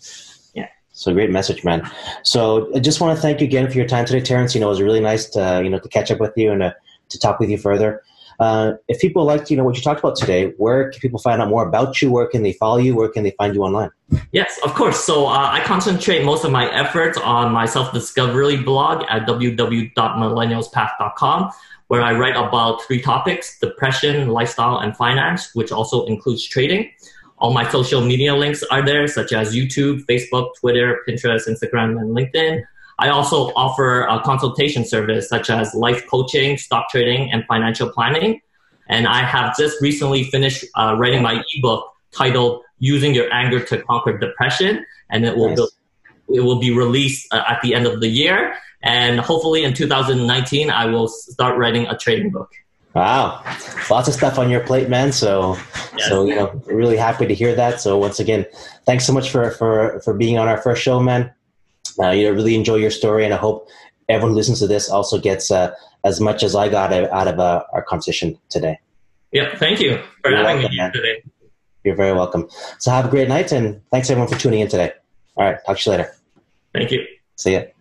Yeah. 0.55 0.69
So 0.93 1.13
great 1.13 1.31
message, 1.31 1.65
man. 1.65 1.89
So 2.23 2.75
I 2.75 2.81
just 2.81 3.01
want 3.01 3.17
to 3.17 3.23
thank 3.23 3.41
you 3.41 3.47
again 3.47 3.71
for 3.71 3.77
your 3.77 3.87
time 3.87 4.05
today, 4.05 4.21
Terrence. 4.21 4.55
You 4.55 4.61
know, 4.61 4.67
it 4.67 4.71
was 4.71 4.83
really 4.83 5.01
nice 5.01 5.29
to 5.31 5.61
you 5.63 5.71
know 5.71 5.79
to 5.79 5.89
catch 5.89 6.11
up 6.11 6.21
with 6.21 6.33
you 6.37 6.53
and 6.53 6.61
to, 6.61 6.75
to 7.11 7.19
talk 7.19 7.41
with 7.41 7.51
you 7.51 7.59
further. 7.59 8.03
Uh, 8.41 8.75
if 8.89 9.01
people 9.01 9.25
liked 9.25 9.51
you 9.51 9.57
know 9.57 9.65
what 9.65 9.77
you 9.77 9.83
talked 9.83 10.01
about 10.01 10.17
today, 10.17 10.55
where 10.57 10.91
can 10.91 10.99
people 10.99 11.19
find 11.19 11.43
out 11.43 11.49
more 11.49 11.69
about 11.69 12.01
you? 12.01 12.11
Where 12.11 12.27
can 12.27 12.43
they 12.43 12.55
follow 12.55 12.79
you? 12.79 12.97
Where 12.97 13.11
can 13.11 13.23
they 13.23 13.33
find 13.33 13.55
you 13.55 13.63
online? 13.63 13.91
Yes, 14.33 14.59
of 14.65 14.73
course. 14.75 15.05
So 15.05 15.27
uh, 15.27 15.51
I 15.53 15.63
concentrate 15.65 16.25
most 16.25 16.45
of 16.45 16.51
my 16.51 16.73
efforts 16.73 17.19
on 17.19 17.53
my 17.53 17.67
self 17.67 17.93
discovery 17.93 18.57
blog 18.57 19.05
at 19.11 19.27
www.millennialspath.com 19.27 21.51
where 21.91 22.03
I 22.03 22.17
write 22.17 22.37
about 22.37 22.83
three 22.85 23.03
topics 23.03 23.59
depression, 23.59 24.29
lifestyle, 24.29 24.79
and 24.79 24.97
finance, 24.97 25.53
which 25.57 25.73
also 25.73 26.07
includes 26.07 26.47
trading. 26.47 26.89
All 27.39 27.53
my 27.53 27.69
social 27.69 28.01
media 28.01 28.33
links 28.37 28.63
are 28.71 28.81
there, 28.81 29.09
such 29.09 29.33
as 29.33 29.57
YouTube, 29.57 30.07
Facebook, 30.07 30.51
Twitter, 30.61 31.01
Pinterest, 31.09 31.49
Instagram, 31.49 32.01
and 32.01 32.17
LinkedIn. 32.17 32.63
I 33.01 33.09
also 33.09 33.53
offer 33.57 34.03
a 34.03 34.21
consultation 34.21 34.85
service 34.85 35.29
such 35.29 35.51
as 35.51 35.75
life 35.75 36.07
coaching, 36.07 36.59
stock 36.59 36.91
trading, 36.91 37.33
and 37.33 37.45
financial 37.47 37.91
planning. 37.91 38.41
And 38.89 39.09
I 39.09 39.25
have 39.25 39.57
just 39.57 39.83
recently 39.83 40.23
finished 40.23 40.65
uh, 40.77 40.95
writing 40.97 41.23
my 41.23 41.43
ebook 41.57 41.93
titled 42.13 42.63
Using 42.79 43.15
Your 43.15 43.33
Anger 43.35 43.65
to 43.65 43.83
Conquer 43.83 44.17
Depression, 44.17 44.87
and 45.11 45.25
it 45.25 45.37
will 45.37 45.49
nice. 45.49 45.57
build 45.57 45.71
it 46.33 46.41
will 46.41 46.59
be 46.59 46.71
released 46.71 47.33
uh, 47.33 47.43
at 47.49 47.61
the 47.63 47.75
end 47.75 47.87
of 47.87 48.01
the 48.01 48.09
year. 48.09 48.55
And 48.83 49.21
hopefully 49.21 49.65
in 49.65 49.75
2019, 49.75 50.71
I 50.71 50.87
will 50.87 51.09
start 51.09 51.59
writing 51.59 51.87
a 51.87 51.97
trading 51.97 52.31
book. 52.31 52.51
Wow, 52.95 53.45
lots 53.89 54.09
of 54.09 54.15
stuff 54.15 54.37
on 54.37 54.51
your 54.51 54.61
plate, 54.61 54.89
man. 54.89 55.13
So, 55.13 55.57
yes. 55.97 56.09
so 56.09 56.27
you 56.27 56.35
know, 56.35 56.61
really 56.67 56.97
happy 56.97 57.25
to 57.25 57.35
hear 57.35 57.55
that. 57.55 57.81
So 57.81 57.97
once 57.97 58.19
again, 58.19 58.47
thanks 58.85 59.07
so 59.07 59.13
much 59.13 59.31
for 59.31 59.53
for 59.53 60.01
for 60.01 60.13
being 60.13 60.39
on 60.39 60.49
our 60.49 60.61
first 60.61 60.83
show, 60.83 60.99
man. 60.99 61.33
Uh, 62.03 62.11
you 62.11 62.25
know, 62.25 62.33
really 62.33 62.57
enjoy 62.57 62.77
your 62.77 62.91
story, 62.91 63.25
and 63.25 63.33
I 63.33 63.37
hope 63.37 63.69
everyone 64.09 64.33
who 64.33 64.37
listens 64.37 64.59
to 64.59 64.67
this 64.67 64.91
also 64.91 65.21
gets 65.21 65.53
uh, 65.53 65.73
as 66.03 66.21
much 66.21 66.43
as 66.43 66.57
I 66.57 66.69
got 66.69 66.93
out 66.93 67.29
of 67.29 67.39
uh, 67.39 67.63
our 67.73 67.83
conversation 67.83 68.37
today. 68.49 68.81
Yeah, 69.31 69.55
thank 69.57 69.81
you 69.81 70.01
for 70.23 70.31
You're 70.31 70.39
having 70.39 70.57
welcome, 70.57 70.71
me 70.73 70.77
man. 70.79 70.93
today. 70.93 71.23
You're 71.85 71.95
very 71.95 72.13
welcome. 72.13 72.49
So 72.79 72.91
have 72.91 73.07
a 73.07 73.09
great 73.09 73.29
night, 73.29 73.53
and 73.53 73.83
thanks 73.93 74.11
everyone 74.11 74.29
for 74.33 74.39
tuning 74.39 74.61
in 74.61 74.69
today. 74.69 74.93
All 75.37 75.45
right, 75.45 75.59
talk 75.65 75.79
to 75.79 75.91
you 75.91 75.97
later. 75.97 76.13
Thank 76.73 76.91
you. 76.93 77.01
See 77.37 77.53
ya. 77.53 77.80